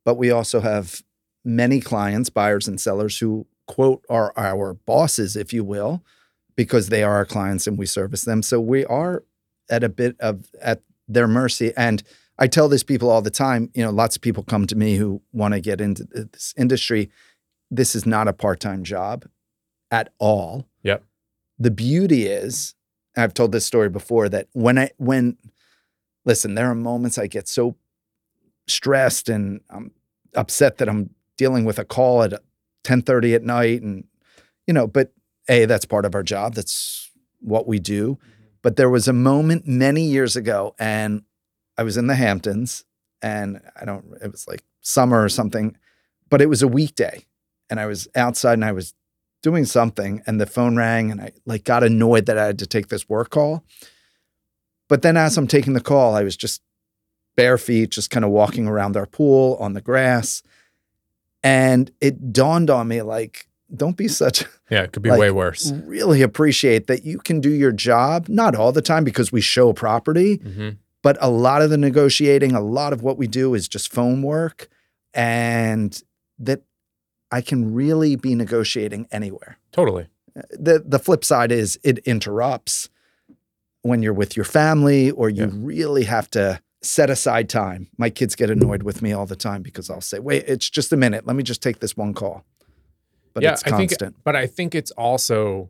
but 0.05 0.15
we 0.15 0.31
also 0.31 0.59
have 0.61 1.01
many 1.43 1.81
clients, 1.81 2.29
buyers 2.29 2.67
and 2.67 2.79
sellers 2.79 3.17
who 3.19 3.47
quote 3.67 4.05
are 4.09 4.31
our 4.37 4.73
bosses, 4.73 5.35
if 5.35 5.51
you 5.53 5.63
will, 5.63 6.03
because 6.55 6.89
they 6.89 7.03
are 7.03 7.15
our 7.15 7.25
clients 7.25 7.67
and 7.67 7.77
we 7.77 7.85
service 7.85 8.21
them. 8.21 8.41
So 8.43 8.59
we 8.61 8.85
are 8.85 9.23
at 9.69 9.83
a 9.83 9.89
bit 9.89 10.15
of 10.19 10.45
at 10.61 10.81
their 11.07 11.27
mercy. 11.27 11.73
And 11.75 12.03
I 12.37 12.47
tell 12.47 12.67
this 12.69 12.83
people 12.83 13.09
all 13.09 13.21
the 13.21 13.29
time, 13.31 13.69
you 13.73 13.83
know, 13.83 13.91
lots 13.91 14.15
of 14.15 14.21
people 14.21 14.43
come 14.43 14.67
to 14.67 14.75
me 14.75 14.95
who 14.97 15.21
want 15.31 15.53
to 15.53 15.59
get 15.61 15.81
into 15.81 16.03
this 16.05 16.53
industry. 16.57 17.09
This 17.71 17.95
is 17.95 18.05
not 18.05 18.27
a 18.27 18.33
part-time 18.33 18.83
job 18.83 19.25
at 19.91 20.13
all. 20.19 20.65
Yep. 20.83 21.03
The 21.59 21.71
beauty 21.71 22.27
is, 22.27 22.75
I've 23.15 23.33
told 23.33 23.51
this 23.51 23.65
story 23.65 23.89
before 23.89 24.29
that 24.29 24.47
when 24.53 24.77
I 24.77 24.91
when 24.97 25.37
listen, 26.25 26.55
there 26.55 26.69
are 26.69 26.75
moments 26.75 27.17
I 27.17 27.27
get 27.27 27.47
so 27.47 27.75
stressed 28.67 29.29
and 29.29 29.61
I'm 29.69 29.91
upset 30.35 30.77
that 30.77 30.89
I'm 30.89 31.11
dealing 31.37 31.65
with 31.65 31.79
a 31.79 31.85
call 31.85 32.23
at 32.23 32.33
10:30 32.83 33.35
at 33.35 33.43
night 33.43 33.81
and 33.81 34.05
you 34.67 34.73
know, 34.73 34.87
but 34.87 35.13
a 35.49 35.65
that's 35.65 35.85
part 35.85 36.05
of 36.05 36.15
our 36.15 36.23
job. 36.23 36.55
That's 36.55 37.11
what 37.39 37.67
we 37.67 37.79
do. 37.79 38.13
Mm-hmm. 38.15 38.43
But 38.61 38.77
there 38.77 38.89
was 38.89 39.07
a 39.07 39.13
moment 39.13 39.67
many 39.67 40.03
years 40.03 40.35
ago 40.35 40.75
and 40.79 41.23
I 41.77 41.83
was 41.83 41.97
in 41.97 42.07
the 42.07 42.15
Hamptons 42.15 42.85
and 43.21 43.61
I 43.79 43.85
don't 43.85 44.05
it 44.21 44.31
was 44.31 44.47
like 44.47 44.63
summer 44.81 45.23
or 45.23 45.29
something, 45.29 45.77
but 46.29 46.41
it 46.41 46.49
was 46.49 46.61
a 46.61 46.67
weekday 46.67 47.25
and 47.69 47.79
I 47.79 47.85
was 47.85 48.07
outside 48.15 48.53
and 48.53 48.65
I 48.65 48.71
was 48.71 48.93
doing 49.43 49.65
something 49.65 50.23
and 50.25 50.41
the 50.41 50.47
phone 50.47 50.75
rang 50.75 51.11
and 51.11 51.21
I 51.21 51.33
like 51.45 51.63
got 51.63 51.83
annoyed 51.83 52.25
that 52.25 52.37
I 52.37 52.47
had 52.47 52.59
to 52.59 52.65
take 52.65 52.87
this 52.87 53.07
work 53.07 53.29
call. 53.29 53.63
But 54.89 55.03
then 55.03 55.15
as 55.15 55.37
I'm 55.37 55.47
taking 55.47 55.73
the 55.73 55.81
call, 55.81 56.15
I 56.15 56.23
was 56.23 56.35
just 56.35 56.61
bare 57.35 57.59
feet, 57.59 57.91
just 57.91 58.09
kind 58.09 58.25
of 58.25 58.31
walking 58.31 58.67
around 58.67 58.97
our 58.97 59.05
pool 59.05 59.57
on 59.59 59.73
the 59.73 59.81
grass. 59.81 60.41
And 61.43 61.91
it 62.01 62.33
dawned 62.33 62.69
on 62.69 62.87
me 62.87 63.01
like, 63.01 63.47
don't 63.75 63.97
be 63.97 64.07
such 64.07 64.45
yeah 64.69 64.83
it 64.83 64.91
could 64.91 65.01
be 65.01 65.09
Like, 65.09 65.19
way 65.19 65.31
worse 65.31 65.71
really 65.85 66.21
appreciate 66.21 66.85
that 66.87 67.05
you 67.05 67.17
can 67.17 67.41
do 67.41 67.49
your 67.49 67.71
job, 67.71 68.29
not 68.29 68.55
all 68.55 68.71
the 68.71 68.83
time 68.83 69.03
because 69.03 69.31
we 69.31 69.41
show 69.41 69.73
property, 69.73 70.35
hmm 70.35 70.69
but 71.03 71.17
a 71.19 71.29
lot 71.29 71.61
of 71.61 71.69
the 71.69 71.77
negotiating, 71.77 72.53
a 72.53 72.61
lot 72.61 72.93
of 72.93 73.03
what 73.03 73.17
we 73.17 73.27
do 73.27 73.53
is 73.53 73.67
just 73.67 73.91
phone 73.91 74.23
work. 74.23 74.69
And 75.13 76.01
that 76.39 76.63
I 77.37 77.41
can 77.41 77.73
really 77.73 78.15
be 78.15 78.35
negotiating 78.35 79.07
anywhere. 79.11 79.57
totally 79.71 80.05
uh, 80.37 80.41
The 80.67 80.75
the 80.93 80.99
flip 80.99 81.23
side 81.25 81.51
is 81.51 81.79
it 81.83 81.97
interrupts 82.13 82.89
when 83.81 84.01
you're 84.03 84.19
with 84.21 84.35
your 84.37 84.45
family 84.45 85.11
or 85.11 85.29
you 85.29 85.45
Yeah. 85.45 85.51
really 85.73 86.05
have 86.05 86.27
to 86.31 86.59
set 86.81 87.09
aside 87.09 87.47
time. 87.49 87.87
My 87.97 88.09
kids 88.09 88.35
get 88.35 88.49
annoyed 88.49 88.83
with 88.83 89.01
me 89.01 89.13
all 89.17 89.25
the 89.25 89.35
time 89.49 89.61
because 89.63 89.89
I'll 89.89 90.01
say, 90.11 90.19
"Wait, 90.19 90.43
it's 90.47 90.69
just 90.77 90.93
a 90.93 90.97
minute. 90.97 91.25
Let 91.27 91.35
me 91.35 91.43
just 91.43 91.61
take 91.61 91.79
this 91.79 91.95
one 91.97 92.13
call." 92.13 92.43
But 93.33 93.43
yeah 93.43 93.53
it's 93.53 93.63
i 93.65 93.71
think 93.77 93.91
but 94.23 94.35
i 94.35 94.45
think 94.47 94.75
it's 94.75 94.91
also 94.91 95.69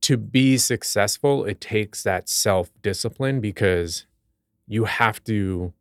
to 0.00 0.16
be 0.16 0.56
successful 0.58 1.44
it 1.44 1.60
takes 1.60 2.02
that 2.04 2.28
self-discipline 2.28 3.40
because 3.40 4.06
you 4.68 4.84
have 4.84 5.18
to 5.24 5.72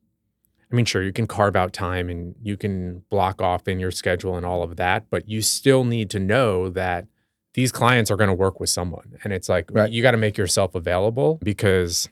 i 0.72 0.75
mean 0.75 0.86
sure 0.86 1.02
you 1.04 1.14
can 1.14 1.28
carve 1.28 1.56
out 1.56 1.74
time 1.74 2.10
and 2.10 2.36
you 2.42 2.58
can 2.58 3.04
block 3.10 3.42
off 3.42 3.68
in 3.68 3.80
your 3.80 3.92
schedule 3.92 4.36
and 4.36 4.46
all 4.46 4.64
of 4.64 4.75
that 4.75 5.06
but 5.10 5.28
you 5.30 5.42
still 5.42 5.84
need 5.84 6.10
to 6.10 6.19
know 6.19 6.69
that 6.69 7.06
these 7.54 7.72
clients 7.72 8.12
are 8.12 8.16
going 8.18 8.28
to 8.30 8.34
work 8.36 8.60
with 8.60 8.69
someone 8.69 9.18
and 9.24 9.34
it's 9.34 9.50
like 9.50 9.69
Right. 9.72 9.92
you 9.92 10.02
got 10.02 10.12
to 10.12 10.18
make 10.18 10.38
yourself 10.38 10.75
available 10.75 11.40
because 11.44 12.10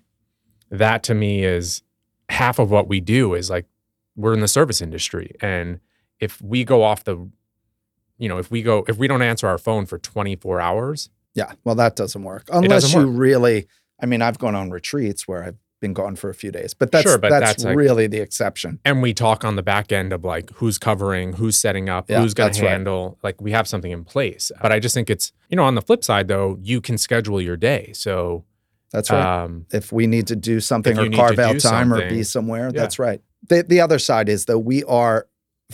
that 0.72 1.04
to 1.04 1.14
me 1.14 1.44
is 1.44 1.82
half 2.30 2.58
of 2.60 2.72
what 2.72 2.88
we 2.88 3.00
do 3.00 3.34
is 3.36 3.50
like 3.50 3.66
we're 4.16 4.34
in 4.34 4.40
the 4.40 4.48
service 4.48 4.82
industry 4.82 5.36
and 5.42 5.80
if 6.20 6.42
we 6.42 6.64
go 6.64 6.82
off 6.84 7.04
the 7.04 7.30
you 8.18 8.30
know 8.30 8.38
if 8.38 8.50
we 8.50 8.62
go 8.64 8.84
if 8.88 8.98
we 8.98 9.08
don't 9.08 9.22
answer 9.22 9.48
our 9.48 9.58
phone 9.58 9.86
for 9.86 9.98
24 10.00 10.60
hours 10.62 11.10
Yeah, 11.36 11.52
well, 11.66 11.76
that 11.76 11.96
doesn't 11.98 12.24
work 12.24 12.48
unless 12.52 12.84
doesn't 12.84 13.02
you 13.02 13.08
really. 13.08 13.68
I 14.02 14.06
mean, 14.08 14.22
I've 14.22 14.40
gone 14.40 14.56
on 14.56 14.70
retreats 14.72 15.28
where 15.28 15.44
I've 15.44 15.58
been 15.86 15.94
gone 15.94 16.16
for 16.16 16.30
a 16.30 16.34
few 16.34 16.52
days, 16.52 16.74
but 16.74 16.92
that's 16.92 17.04
Sure, 17.10 17.18
but 17.18 17.30
that's, 17.30 17.64
that's 17.64 17.76
really 17.76 18.08
the 18.08 18.20
exception. 18.28 18.80
and 18.84 19.02
we 19.02 19.14
talk 19.14 19.44
on 19.50 19.56
the 19.56 19.62
back 19.74 19.92
end 19.92 20.12
of 20.14 20.24
like 20.24 20.48
who's 20.60 20.78
covering 20.78 21.34
who's 21.34 21.58
setting 21.66 21.88
up 21.96 22.10
Yeah, 22.10 22.22
who's 22.22 22.34
going 22.34 22.48
that's 22.48 22.58
to 22.60 22.66
right. 22.66 22.72
handle 22.72 23.18
like 23.26 23.38
we 23.42 23.52
have 23.52 23.68
something 23.68 23.92
in 23.92 24.04
place 24.04 24.52
but 24.64 24.72
i 24.72 24.80
just 24.80 24.94
think 24.96 25.10
it's 25.10 25.32
you 25.50 25.56
know 25.58 25.64
on 25.64 25.76
the 25.76 25.82
flip 25.82 26.04
side 26.04 26.28
though 26.28 26.58
you 26.62 26.82
can 26.82 26.98
schedule 26.98 27.40
your 27.50 27.58
day 27.58 27.92
so 27.94 28.44
That's 28.92 29.10
right. 29.12 29.44
um 29.44 29.66
if 29.72 29.92
we 29.92 30.08
need 30.08 30.26
to 30.28 30.36
do 30.36 30.60
something 30.60 30.98
or 30.98 31.10
carve 31.12 31.40
out 31.40 31.60
time 31.60 31.94
or 31.94 32.00
be 32.10 32.24
somewhere, 32.24 32.66
yeah. 32.74 32.82
that's 32.82 32.98
right. 33.08 33.22
The 33.50 33.64
the 33.74 33.80
other 33.86 34.00
side 34.00 34.28
is 34.36 34.46
though 34.46 34.64
we 34.74 34.84
are, 34.86 35.28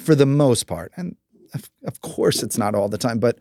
for 0.06 0.16
the 0.16 0.26
most 0.26 0.64
part, 0.74 0.90
and 0.98 1.16
of, 1.54 1.70
of 1.92 1.96
course 2.02 2.38
it's 2.46 2.58
not 2.64 2.72
all 2.76 2.90
the 2.90 2.98
time, 3.08 3.20
but 3.20 3.36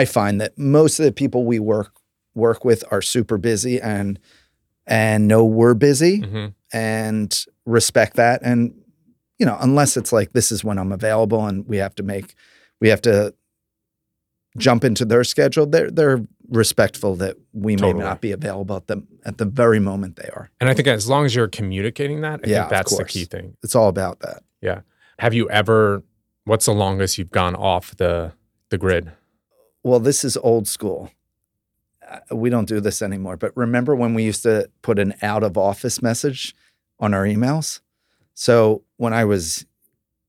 I 0.00 0.04
find 0.06 0.40
that 0.40 0.52
most 0.56 0.98
of 1.00 1.04
the 1.04 1.12
people 1.12 1.40
we 1.44 1.58
work 1.58 1.90
work 2.34 2.64
with 2.64 2.82
are 2.90 3.02
super 3.02 3.38
busy 3.38 3.80
and 3.80 4.18
and 4.86 5.28
know 5.28 5.44
we're 5.44 5.74
busy 5.74 6.20
mhm. 6.20 6.54
and 6.72 7.44
respect 7.64 8.16
that. 8.16 8.42
And 8.42 8.74
you 9.38 9.46
know 9.46 9.56
unless 9.60 9.96
it's 9.96 10.12
like 10.12 10.32
this 10.32 10.52
is 10.52 10.62
when 10.64 10.78
i'm 10.78 10.92
available 10.92 11.46
and 11.46 11.66
we 11.66 11.76
have 11.78 11.94
to 11.94 12.02
make 12.02 12.34
we 12.80 12.88
have 12.88 13.02
to 13.02 13.34
jump 14.56 14.84
into 14.84 15.04
their 15.04 15.24
schedule 15.24 15.66
they're 15.66 15.90
they're 15.90 16.24
respectful 16.50 17.16
that 17.16 17.36
we 17.52 17.74
may 17.76 17.92
not 17.92 18.20
be 18.20 18.30
available 18.30 18.76
at 18.76 18.86
the 18.86 19.02
at 19.24 19.38
the 19.38 19.44
very 19.46 19.80
moment 19.80 20.16
they 20.16 20.28
are. 20.28 20.50
And 20.60 20.68
i 20.70 20.74
think 20.74 20.86
as 20.86 21.08
long 21.08 21.24
as 21.24 21.34
you're 21.34 21.48
communicating 21.48 22.20
that 22.20 22.40
i 22.44 22.48
Yeah, 22.48 22.60
think 22.60 22.70
that's 22.70 22.96
the 22.96 23.04
key 23.04 23.24
thing. 23.24 23.56
It's 23.62 23.74
all 23.74 23.88
about 23.88 24.20
that. 24.20 24.42
Yeah. 24.60 24.82
have 25.18 25.34
you 25.34 25.48
ever 25.50 26.02
what's 26.44 26.66
the 26.66 26.74
longest 26.74 27.18
you've 27.18 27.30
gone 27.32 27.56
off 27.56 27.96
the 27.96 28.32
the 28.70 28.78
grid? 28.78 29.10
Well 29.82 30.00
this 30.00 30.24
is 30.24 30.36
old 30.36 30.68
school 30.68 31.10
we 32.30 32.50
don't 32.50 32.68
do 32.68 32.80
this 32.80 33.02
anymore 33.02 33.36
but 33.36 33.56
remember 33.56 33.94
when 33.94 34.14
we 34.14 34.22
used 34.24 34.42
to 34.42 34.68
put 34.82 34.98
an 34.98 35.14
out 35.22 35.42
of 35.42 35.56
office 35.56 36.00
message 36.02 36.54
on 37.00 37.12
our 37.14 37.24
emails 37.24 37.80
so 38.34 38.82
when 38.96 39.12
i 39.12 39.24
was 39.24 39.66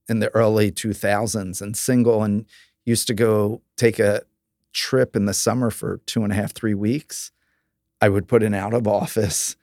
in 0.08 0.20
the 0.20 0.30
early 0.36 0.72
2000s 0.72 1.62
and 1.62 1.76
single 1.78 2.24
and 2.24 2.46
used 2.86 3.08
to 3.08 3.14
go 3.14 3.62
take 3.78 4.00
a 4.00 4.22
trip 4.74 5.16
in 5.16 5.26
the 5.26 5.34
summer 5.34 5.70
for 5.72 5.98
two 6.06 6.24
and 6.24 6.32
a 6.32 6.36
half 6.36 6.52
three 6.54 6.74
weeks 6.74 7.32
i 8.02 8.10
would 8.10 8.28
put 8.28 8.44
an 8.44 8.54
out 8.54 8.74
of 8.74 8.88
office 8.88 9.56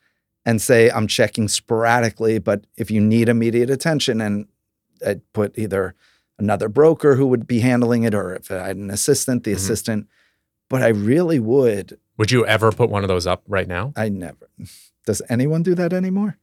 and 0.44 0.60
say 0.60 0.90
i'm 0.90 1.06
checking 1.06 1.48
sporadically 1.48 2.38
but 2.38 2.64
if 2.76 2.90
you 2.90 3.00
need 3.00 3.28
immediate 3.28 3.70
attention 3.70 4.20
and 4.20 4.46
i'd 5.06 5.20
put 5.32 5.56
either 5.58 5.94
another 6.38 6.68
broker 6.68 7.14
who 7.16 7.26
would 7.26 7.46
be 7.46 7.60
handling 7.60 8.02
it 8.04 8.14
or 8.14 8.34
if 8.34 8.50
i 8.50 8.66
had 8.68 8.76
an 8.76 8.90
assistant 8.90 9.44
the 9.44 9.52
Mhm. 9.52 9.56
assistant 9.56 10.08
but 10.68 10.82
i 10.82 10.88
really 10.88 11.38
would 11.38 11.98
would 12.18 12.30
you 12.30 12.44
ever 12.46 12.70
put 12.72 12.90
one 12.90 13.02
of 13.04 13.08
those 13.08 13.26
up 13.26 13.42
right 13.48 13.68
now 13.68 13.92
i 13.96 14.08
never 14.08 14.48
does 15.06 15.22
anyone 15.28 15.62
do 15.62 15.74
that 15.74 15.92
anymore 15.92 16.38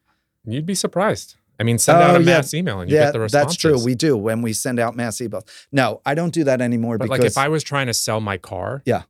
you'd 0.45 0.65
be 0.65 0.75
surprised 0.75 1.35
i 1.59 1.63
mean 1.63 1.77
send 1.77 1.97
out 2.01 2.11
Oh, 2.11 2.15
a 2.15 2.19
yeah. 2.19 2.25
mass 2.25 2.53
email 2.53 2.79
and 2.79 2.89
you 2.89 2.97
yeah 2.97 3.05
get 3.05 3.13
the 3.13 3.19
responses 3.19 3.47
that's 3.47 3.55
true 3.61 3.83
we 3.83 3.95
do 3.95 4.15
when 4.17 4.41
we 4.41 4.53
send 4.53 4.79
out 4.79 4.95
mass 4.95 5.17
emails 5.17 5.43
no 5.71 6.01
i 6.05 6.13
don't 6.15 6.33
do 6.33 6.43
that 6.45 6.61
anymore 6.61 6.97
But 6.97 7.05
because 7.05 7.19
like 7.19 7.27
if 7.27 7.37
I 7.37 7.47
was 7.49 7.63
trying 7.63 7.87
to 7.87 7.93
sell 7.93 8.19
my 8.21 8.37
car, 8.37 8.81
Yeah. 8.85 9.03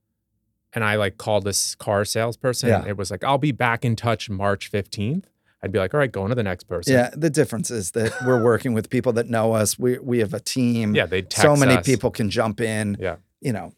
and 0.74 0.84
I 0.84 0.96
like 0.96 1.18
called 1.18 1.44
this 1.46 1.76
car 1.76 2.06
salesperson, 2.06 2.70
Yeah. 2.70 2.86
it 2.86 2.98
was 2.98 3.10
like 3.12 3.24
I'll 3.24 3.38
be 3.38 3.52
back 3.52 3.84
in 3.86 3.96
touch 3.96 4.30
March 4.30 4.68
fifteenth. 4.68 5.26
I'd 5.62 5.74
be 5.74 5.80
like, 5.80 5.94
all 5.94 6.00
right, 6.00 6.10
go 6.12 6.24
on 6.24 6.30
to 6.30 6.36
the 6.36 6.44
next 6.44 6.66
person. 6.70 6.94
Yeah, 6.94 7.10
the 7.14 7.30
difference 7.30 7.70
is 7.70 7.92
that 7.92 8.14
we're 8.26 8.42
working 8.42 8.74
with 8.74 8.90
people 8.90 9.12
that 9.14 9.28
know 9.30 9.52
us. 9.54 9.78
We 9.78 9.98
we 10.00 10.20
have 10.20 10.34
a 10.34 10.40
team. 10.40 10.96
yeah, 10.96 11.06
they 11.06 11.22
text 11.22 11.42
so 11.42 11.56
many 11.58 11.74
us. 11.76 11.86
people 11.86 12.12
can 12.12 12.30
jump 12.30 12.62
in. 12.62 12.96
Yeah. 13.00 13.18
You 13.42 13.52
know, 13.54 13.74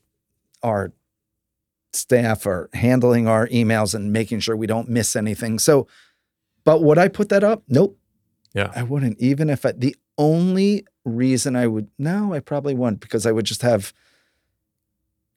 our 0.61 0.91
staff 1.93 2.45
are 2.45 2.69
handling 2.73 3.27
our 3.27 3.47
emails 3.47 3.93
and 3.93 4.13
making 4.13 4.39
sure 4.39 4.55
we 4.55 4.67
don't 4.67 4.89
miss 4.89 5.15
anything. 5.15 5.59
So, 5.59 5.87
but 6.63 6.81
would 6.83 6.97
I 6.97 7.07
put 7.07 7.29
that 7.29 7.43
up? 7.43 7.63
Nope. 7.67 7.97
Yeah. 8.53 8.71
I 8.75 8.83
wouldn't. 8.83 9.19
Even 9.19 9.49
if 9.49 9.65
I, 9.65 9.71
the 9.71 9.95
only 10.17 10.85
reason 11.03 11.55
I 11.55 11.67
would 11.67 11.89
no, 11.97 12.33
I 12.33 12.39
probably 12.39 12.75
wouldn't 12.75 13.01
because 13.01 13.25
I 13.25 13.31
would 13.31 13.45
just 13.45 13.61
have 13.61 13.93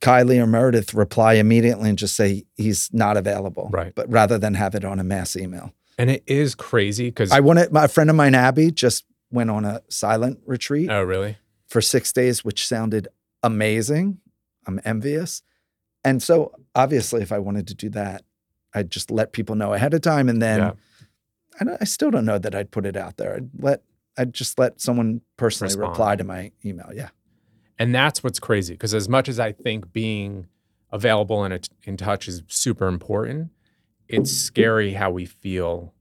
Kylie 0.03 0.39
or 0.39 0.47
Meredith 0.47 0.93
reply 0.93 1.35
immediately 1.35 1.89
and 1.89 1.99
just 1.99 2.15
say 2.15 2.45
he's 2.57 2.93
not 2.93 3.17
available. 3.17 3.71
Right. 3.73 3.95
But 3.95 4.11
rather 4.11 4.39
than 4.39 4.55
have 4.55 4.75
it 4.75 4.85
on 4.85 4.99
a 4.99 5.05
mass 5.05 5.37
email. 5.37 5.73
And 5.97 6.11
it 6.11 6.25
is 6.27 6.55
crazy 6.55 7.07
because 7.07 7.31
I 7.31 7.41
wanted 7.41 7.73
my 7.73 7.87
friend 7.87 8.11
of 8.11 8.17
mine, 8.17 8.35
Abby, 8.35 8.71
just 8.71 9.05
went 9.31 9.51
on 9.51 9.65
a 9.65 9.81
silent 9.89 10.41
retreat 10.45 10.91
oh 10.91 11.03
really? 11.03 11.39
for 11.69 11.81
six 11.81 12.13
days, 12.13 12.45
which 12.45 12.67
sounded 12.67 13.09
amazing. 13.43 14.19
I'm 14.67 14.81
envious. 14.85 15.43
And 16.05 16.23
so 16.23 16.53
obviously, 16.75 17.23
if 17.23 17.33
I 17.33 17.39
wanted 17.39 17.67
to 17.69 17.75
do 17.75 17.89
that, 17.91 18.25
I'd 18.75 18.91
just 18.91 19.11
let 19.11 19.33
people 19.33 19.55
know 19.55 19.73
ahead 19.73 19.95
of 19.95 20.03
time. 20.03 20.29
And 20.29 20.41
then 20.43 20.59
Yeah. 20.61 20.73
I, 21.61 21.65
don't, 21.65 21.79
I 21.81 21.85
still 21.85 22.11
don't 22.11 22.25
know 22.25 22.39
that 22.39 22.55
I'd 22.55 22.71
put 22.71 22.85
it 22.87 22.97
out 22.97 23.17
there. 23.17 23.37
I'd 23.37 23.49
let 23.59 23.83
I'd 24.17 24.33
just 24.33 24.59
let 24.59 24.81
someone 24.81 25.23
personally 25.37 25.73
Respond. 25.75 25.89
reply 25.91 26.17
to 26.17 26.25
my 26.25 26.53
email. 26.65 26.91
Yeah. 26.95 27.09
And 27.79 27.93
that's 27.95 28.23
what's 28.23 28.39
crazy 28.39 28.75
because 28.75 28.95
as 28.95 29.09
much 29.09 29.29
as 29.29 29.41
I 29.41 29.51
think 29.53 29.93
being 29.93 30.47
available 30.93 31.43
and 31.43 31.69
in 31.83 31.97
touch 31.97 32.29
is 32.29 32.43
super 32.47 32.87
important, 32.87 33.51
it's 34.09 34.31
scary 34.31 34.93
how 34.93 35.11
we 35.11 35.25
feel 35.27 35.93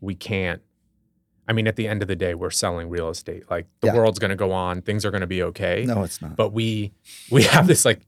we 0.00 0.14
can't. 0.14 0.60
I 1.48 1.52
mean, 1.54 1.66
at 1.66 1.76
the 1.76 1.88
end 1.88 2.02
of 2.02 2.08
the 2.08 2.16
day, 2.16 2.34
we're 2.34 2.50
selling 2.50 2.90
real 2.90 3.08
estate. 3.08 3.44
Like 3.50 3.66
the 3.80 3.86
Yeah. 3.88 3.94
world's 3.94 4.18
going 4.18 4.30
to 4.30 4.36
go 4.36 4.52
on, 4.52 4.82
things 4.82 5.04
are 5.06 5.10
going 5.10 5.22
to 5.22 5.26
be 5.26 5.42
okay. 5.44 5.84
No, 5.86 6.02
it's 6.02 6.20
not. 6.20 6.36
But 6.36 6.52
we 6.52 6.92
we 7.30 7.42
have 7.44 7.66
this 7.66 7.84
like, 7.86 8.00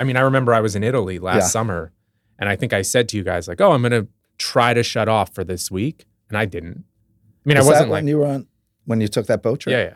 I 0.00 0.04
mean, 0.04 0.16
I 0.16 0.20
remember 0.20 0.52
I 0.54 0.60
was 0.60 0.74
in 0.74 0.82
Italy 0.82 1.18
last 1.18 1.42
Yeah. 1.42 1.46
summer, 1.48 1.92
and 2.38 2.48
I 2.48 2.56
think 2.56 2.72
I 2.72 2.82
said 2.82 3.08
to 3.10 3.16
you 3.16 3.22
guys 3.22 3.46
like, 3.46 3.60
"Oh, 3.60 3.72
I'm 3.72 3.82
going 3.82 3.92
to 3.92 4.08
try 4.38 4.72
to 4.74 4.82
shut 4.82 5.08
off 5.08 5.34
for 5.34 5.44
this 5.44 5.70
week," 5.70 6.06
and 6.28 6.38
I 6.38 6.46
didn't. 6.46 6.84
I 7.44 7.48
mean, 7.48 7.58
Was 7.58 7.66
I 7.66 7.70
wasn't 7.70 7.90
when 7.90 8.04
like, 8.04 8.08
you 8.08 8.18
were 8.18 8.26
on 8.26 8.46
when 8.86 9.00
you 9.00 9.08
took 9.08 9.26
that 9.26 9.42
boat 9.42 9.60
trip. 9.60 9.72
yeah, 9.72 9.82
yeah. 9.84 9.94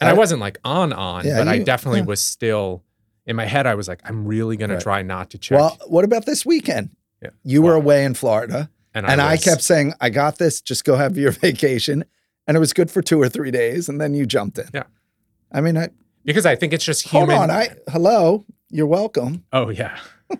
And 0.00 0.08
I, 0.08 0.12
I- 0.12 0.14
wasn't 0.14 0.40
like 0.40 0.58
on 0.64 0.92
on, 0.92 1.24
Yeah, 1.26 1.38
but 1.38 1.48
I 1.48 1.58
definitely 1.58 2.00
yeah. 2.00 2.06
was 2.06 2.20
still 2.20 2.82
in 3.26 3.36
my 3.36 3.46
head. 3.46 3.66
I 3.66 3.74
was 3.76 3.86
like, 3.88 4.00
I'm 4.04 4.26
really 4.26 4.56
gonna 4.56 4.74
Right. 4.74 4.82
try 4.82 5.02
not 5.02 5.30
to 5.30 5.38
check. 5.38 5.58
Well, 5.58 5.78
what 5.86 6.04
about 6.04 6.26
this 6.26 6.44
weekend? 6.44 6.90
Yeah. 7.22 7.30
You 7.44 7.62
were 7.62 7.74
away 7.74 8.04
in 8.04 8.14
Florida, 8.14 8.68
and 8.94 9.06
I, 9.06 9.32
was- 9.32 9.44
kept 9.44 9.62
saying, 9.62 9.94
"I 10.00 10.10
got 10.10 10.38
this. 10.38 10.60
Just 10.60 10.84
go 10.84 10.96
have 10.96 11.16
your 11.16 11.30
vacation." 11.46 12.04
And 12.46 12.56
it 12.56 12.60
was 12.60 12.72
good 12.72 12.90
for 12.90 13.00
two 13.00 13.20
or 13.22 13.28
three 13.28 13.52
days, 13.52 13.88
and 13.88 14.00
then 14.00 14.12
you 14.14 14.26
jumped 14.26 14.58
in. 14.58 14.66
Yeah. 14.74 14.84
I 15.52 15.60
mean, 15.60 15.76
I, 15.76 15.90
because 16.24 16.46
I 16.46 16.56
think 16.56 16.72
it's 16.72 16.84
just 16.84 17.08
human. 17.08 17.30
hold 17.36 17.42
on. 17.42 17.50
I 17.50 17.68
hello. 17.90 18.44
You're 18.70 18.86
welcome. 18.86 19.44
oh 19.52 19.70
yeah. 19.70 19.98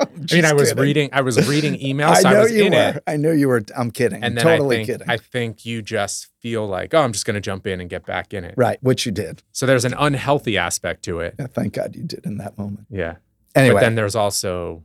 I 0.00 0.06
mean, 0.32 0.44
I 0.44 0.52
was 0.52 0.68
kidding. 0.70 0.82
reading. 0.82 1.08
I 1.12 1.20
was 1.22 1.48
reading 1.48 1.74
emails. 1.80 2.10
I 2.16 2.20
so 2.22 2.30
know 2.30 2.36
I 2.38 2.42
was 2.42 2.52
you 2.52 2.64
in 2.66 2.72
were. 2.72 2.78
it, 2.96 3.02
I 3.06 3.16
know 3.16 3.32
you 3.32 3.48
were. 3.48 3.62
I'm 3.76 3.90
kidding. 3.90 4.16
and 4.22 4.26
I'm 4.26 4.34
then 4.34 4.44
totally 4.44 4.76
I 4.76 4.78
think 4.84 4.86
kidding. 4.98 5.10
I 5.10 5.16
think 5.16 5.66
you 5.66 5.82
just 5.82 6.28
feel 6.40 6.66
like, 6.66 6.94
oh, 6.94 7.00
I'm 7.00 7.12
just 7.12 7.24
gonna 7.26 7.40
jump 7.40 7.66
in 7.66 7.80
and 7.80 7.88
get 7.90 8.04
back 8.06 8.32
in 8.34 8.44
it. 8.44 8.54
right, 8.56 8.78
which 8.82 9.06
you 9.06 9.12
did. 9.12 9.42
So 9.52 9.66
there's 9.66 9.84
an 9.84 9.94
unhealthy 9.98 10.56
aspect 10.58 11.04
to 11.04 11.20
it. 11.20 11.34
Yeah, 11.38 11.46
thank 11.48 11.74
God 11.74 11.94
you 11.96 12.02
did 12.04 12.24
in 12.26 12.38
that 12.38 12.56
moment. 12.58 12.86
Yeah. 12.90 13.16
Anyway, 13.54 13.74
But 13.74 13.80
then 13.80 13.94
there's 13.94 14.16
also 14.16 14.82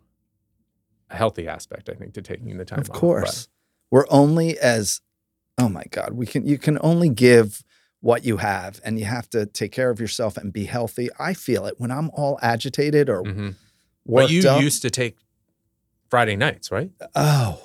a 1.09 1.15
healthy 1.15 1.47
aspect, 1.47 1.89
I 1.89 1.93
think, 1.93 2.13
to 2.13 2.21
taking 2.21 2.57
the 2.57 2.65
time. 2.65 2.79
of 2.79 2.89
off. 2.91 2.95
Course, 2.95 3.49
we're 3.91 4.05
only 4.09 4.57
as. 4.59 5.01
Oh 5.57 5.69
my 5.69 5.83
God, 5.91 6.13
we 6.13 6.25
can. 6.25 6.45
You 6.47 6.57
can 6.57 6.77
only 6.81 7.09
give 7.09 7.63
what 8.01 8.23
you 8.23 8.37
have, 8.37 8.79
and 8.83 8.97
you 8.97 9.05
have 9.05 9.29
to 9.29 9.45
take 9.45 9.71
care 9.71 9.89
of 9.89 9.99
yourself 9.99 10.37
and 10.37 10.53
be 10.53 10.65
healthy. 10.65 11.09
I 11.19 11.33
feel 11.33 11.65
it 11.65 11.75
when 11.79 11.91
I'm 11.91 12.09
all 12.13 12.39
agitated 12.41 13.09
or 13.09 13.23
Mhm. 13.23 13.55
worked 14.05 14.27
But 14.27 14.31
you 14.31 14.49
up. 14.49 14.61
used 14.61 14.81
to 14.83 14.89
take 14.89 15.17
Friday 16.09 16.35
nights, 16.37 16.71
right? 16.71 16.91
Oh, 17.15 17.61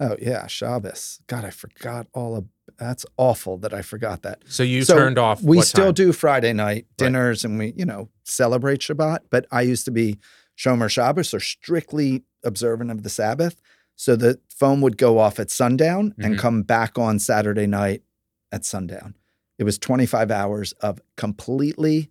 oh 0.00 0.16
yeah, 0.20 0.46
Shabbos. 0.46 1.20
God, 1.26 1.44
I 1.44 1.50
forgot 1.50 2.06
all 2.14 2.36
of. 2.36 2.46
That's 2.78 3.04
awful 3.18 3.58
that 3.58 3.74
I 3.74 3.82
forgot 3.82 4.22
that. 4.22 4.42
So 4.48 4.62
you 4.62 4.84
So 4.84 4.96
turned 4.96 5.18
off. 5.18 5.42
We 5.42 5.60
still 5.60 5.86
time? 5.92 6.06
do 6.06 6.12
Friday 6.12 6.52
night 6.54 6.86
dinners, 6.96 7.44
and 7.44 7.58
we, 7.58 7.72
you 7.76 7.84
know, 7.84 8.08
celebrate 8.24 8.80
Shabbat. 8.80 9.18
But 9.30 9.46
I 9.52 9.60
used 9.62 9.84
to 9.84 9.90
be 9.90 10.18
Shomer 10.56 10.88
Shabbos, 10.90 11.34
or 11.34 11.40
strictly 11.40 12.24
observant 12.42 12.90
of 12.90 13.02
the 13.02 13.10
Sabbath. 13.10 13.60
So 13.96 14.16
the 14.16 14.40
phone 14.48 14.80
would 14.80 14.96
go 14.96 15.18
off 15.18 15.38
at 15.38 15.50
sundown 15.50 16.14
and 16.18 16.34
Mhm. 16.34 16.38
come 16.38 16.62
back 16.62 16.98
on 16.98 17.18
Saturday 17.18 17.66
night 17.66 18.02
at 18.50 18.64
sundown. 18.64 19.14
It 19.58 19.64
was 19.64 19.78
25 19.78 20.30
hours 20.30 20.72
of 20.72 21.00
completely 21.16 22.10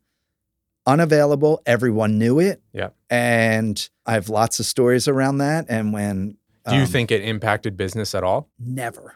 unavailable. 0.86 1.62
Everyone 1.66 2.18
knew 2.18 2.40
it. 2.40 2.62
Yeah. 2.74 2.90
And 3.10 3.90
I 4.06 4.14
have 4.14 4.30
lots 4.30 4.60
of 4.60 4.66
stories 4.66 5.08
around 5.08 5.40
that. 5.40 5.66
And 5.70 5.94
when 5.94 6.38
Do 6.68 6.76
you 6.76 6.82
um, 6.84 6.88
think 6.88 7.12
it 7.12 7.22
impacted 7.22 7.78
business 7.78 8.16
at 8.16 8.24
all? 8.24 8.50
never? 8.60 9.16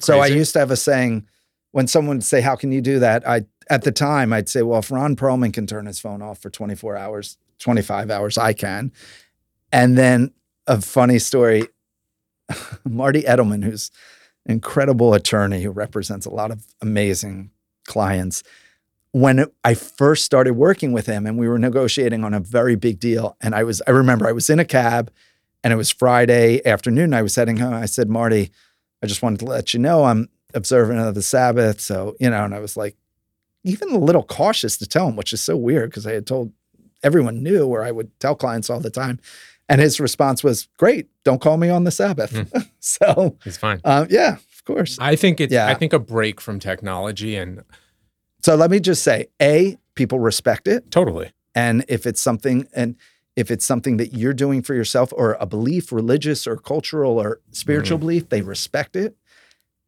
So 0.00 0.18
I 0.18 0.26
used 0.26 0.52
to 0.54 0.58
have 0.58 0.72
a 0.72 0.76
saying 0.76 1.28
when 1.70 1.86
someone 1.86 2.16
would 2.16 2.24
say, 2.24 2.40
How 2.40 2.56
can 2.56 2.72
you 2.72 2.80
do 2.80 2.98
that? 2.98 3.28
I 3.28 3.46
at 3.70 3.82
the 3.82 3.92
time 3.92 4.32
I'd 4.32 4.48
say, 4.48 4.62
Well, 4.62 4.80
if 4.80 4.90
Ron 4.90 5.14
Perelman 5.14 5.52
can 5.52 5.66
turn 5.66 5.86
his 5.86 6.00
phone 6.00 6.22
off 6.22 6.40
for 6.40 6.50
24 6.50 6.96
hours, 6.96 7.38
25 7.60 8.10
hours, 8.10 8.36
I 8.36 8.52
can. 8.52 8.92
And 9.70 9.96
then 9.96 10.32
a 10.66 10.80
funny 10.80 11.20
story, 11.20 11.68
Marty 12.84 13.22
Edelman, 13.22 13.62
who's 13.62 13.90
incredible 14.48 15.14
attorney 15.14 15.62
who 15.62 15.70
represents 15.70 16.26
a 16.26 16.30
lot 16.30 16.50
of 16.50 16.66
amazing 16.80 17.50
clients. 17.86 18.42
When 19.12 19.46
I 19.64 19.74
first 19.74 20.24
started 20.24 20.54
working 20.54 20.92
with 20.92 21.06
him 21.06 21.26
and 21.26 21.38
we 21.38 21.48
were 21.48 21.58
negotiating 21.58 22.24
on 22.24 22.34
a 22.34 22.40
very 22.40 22.76
big 22.76 23.00
deal, 23.00 23.36
and 23.40 23.54
I 23.54 23.64
was, 23.64 23.82
I 23.86 23.92
remember 23.92 24.26
I 24.28 24.32
was 24.32 24.50
in 24.50 24.58
a 24.58 24.64
cab 24.64 25.10
and 25.64 25.72
it 25.72 25.76
was 25.76 25.90
Friday 25.90 26.64
afternoon. 26.66 27.14
I 27.14 27.22
was 27.22 27.34
heading 27.34 27.56
home. 27.56 27.74
I 27.74 27.86
said, 27.86 28.08
Marty, 28.08 28.50
I 29.02 29.06
just 29.06 29.22
wanted 29.22 29.40
to 29.40 29.46
let 29.46 29.74
you 29.74 29.80
know 29.80 30.04
I'm 30.04 30.28
observant 30.54 31.00
of 31.00 31.14
the 31.14 31.22
Sabbath. 31.22 31.80
So, 31.80 32.14
you 32.20 32.30
know, 32.30 32.44
and 32.44 32.54
I 32.54 32.60
was 32.60 32.76
like, 32.76 32.96
even 33.64 33.90
a 33.92 33.98
little 33.98 34.22
cautious 34.22 34.76
to 34.78 34.86
tell 34.86 35.08
him, 35.08 35.16
which 35.16 35.32
is 35.32 35.40
so 35.40 35.56
weird 35.56 35.90
because 35.90 36.06
I 36.06 36.12
had 36.12 36.26
told 36.26 36.52
everyone 37.02 37.42
knew 37.42 37.66
where 37.66 37.82
I 37.82 37.90
would 37.90 38.18
tell 38.20 38.34
clients 38.34 38.70
all 38.70 38.80
the 38.80 38.90
time. 38.90 39.18
And 39.68 39.80
his 39.80 39.98
response 39.98 40.44
was, 40.44 40.68
Great, 40.78 41.08
don't 41.24 41.40
call 41.40 41.56
me 41.56 41.68
on 41.68 41.84
the 41.84 41.90
Sabbath. 41.90 42.48
so, 42.80 43.36
it's 43.44 43.56
fine. 43.56 43.80
um, 43.84 44.06
yeah, 44.10 44.34
of 44.36 44.64
course. 44.64 44.96
I 45.00 45.16
think 45.16 45.40
it's. 45.40 45.52
Yeah. 45.52 45.66
I 45.68 45.74
think 45.74 45.92
a 45.92 45.98
break 45.98 46.40
from 46.40 46.58
technology 46.60 47.36
and 47.36 47.62
So, 48.42 48.54
let 48.54 48.70
me 48.70 48.78
just 48.80 49.02
say 49.02 49.26
A, 49.42 49.76
people 49.94 50.18
respect 50.20 50.68
it. 50.68 50.90
totally. 50.90 51.32
And 51.54 51.84
if 51.88 52.06
it's 52.06 52.20
something, 52.20 52.68
and 52.74 52.96
if 53.34 53.50
it's 53.50 53.64
something 53.64 53.96
that 53.96 54.12
you're 54.12 54.34
doing 54.34 54.62
for 54.62 54.74
yourself 54.74 55.12
or 55.16 55.36
a 55.40 55.46
belief, 55.46 55.90
religious 55.90 56.46
or 56.46 56.56
cultural 56.56 57.18
or 57.18 57.40
spiritual 57.50 57.98
belief, 57.98 58.28
they 58.28 58.42
respect 58.42 58.94
it. 58.94 59.16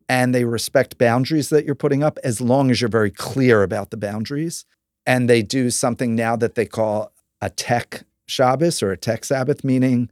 And 0.09 0.35
they 0.35 0.45
respect 0.45 0.97
boundaries 0.97 1.51
that 1.51 1.67
you're 1.67 1.75
putting 1.75 2.03
up 2.03 2.19
as 2.25 2.41
long 2.41 2.71
as 2.71 2.81
you're 2.81 2.89
very 2.89 3.11
clear 3.11 3.63
about 3.63 3.91
the 3.91 3.99
boundaries. 3.99 4.65
And 5.05 5.29
they 5.29 5.43
do 5.43 5.69
something 5.71 6.15
now 6.15 6.35
that 6.37 6.55
they 6.55 6.65
call 6.65 7.13
a 7.43 7.51
tech 7.51 8.05
Shabbos 8.29 8.83
or 8.83 8.93
a 8.93 8.97
tech 8.97 9.25
Sabbath, 9.25 9.65
meaning 9.65 10.11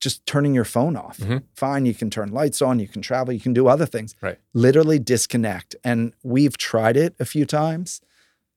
just 0.00 0.24
turning 0.24 0.54
your 0.54 0.64
phone 0.64 0.96
off. 0.96 1.18
Mhm. 1.18 1.42
Fine, 1.54 1.84
you 1.84 1.94
can 1.94 2.08
turn 2.08 2.30
lights 2.30 2.62
on, 2.62 2.78
you 2.78 2.88
can 2.88 3.02
travel, 3.02 3.34
you 3.34 3.40
can 3.40 3.52
do 3.52 3.68
other 3.68 3.84
things. 3.84 4.14
Right. 4.22 4.38
Literally 4.54 4.98
disconnect. 4.98 5.76
And 5.84 6.14
we've 6.22 6.56
tried 6.56 6.96
it 6.96 7.14
a 7.20 7.26
few 7.26 7.44
times, 7.44 8.00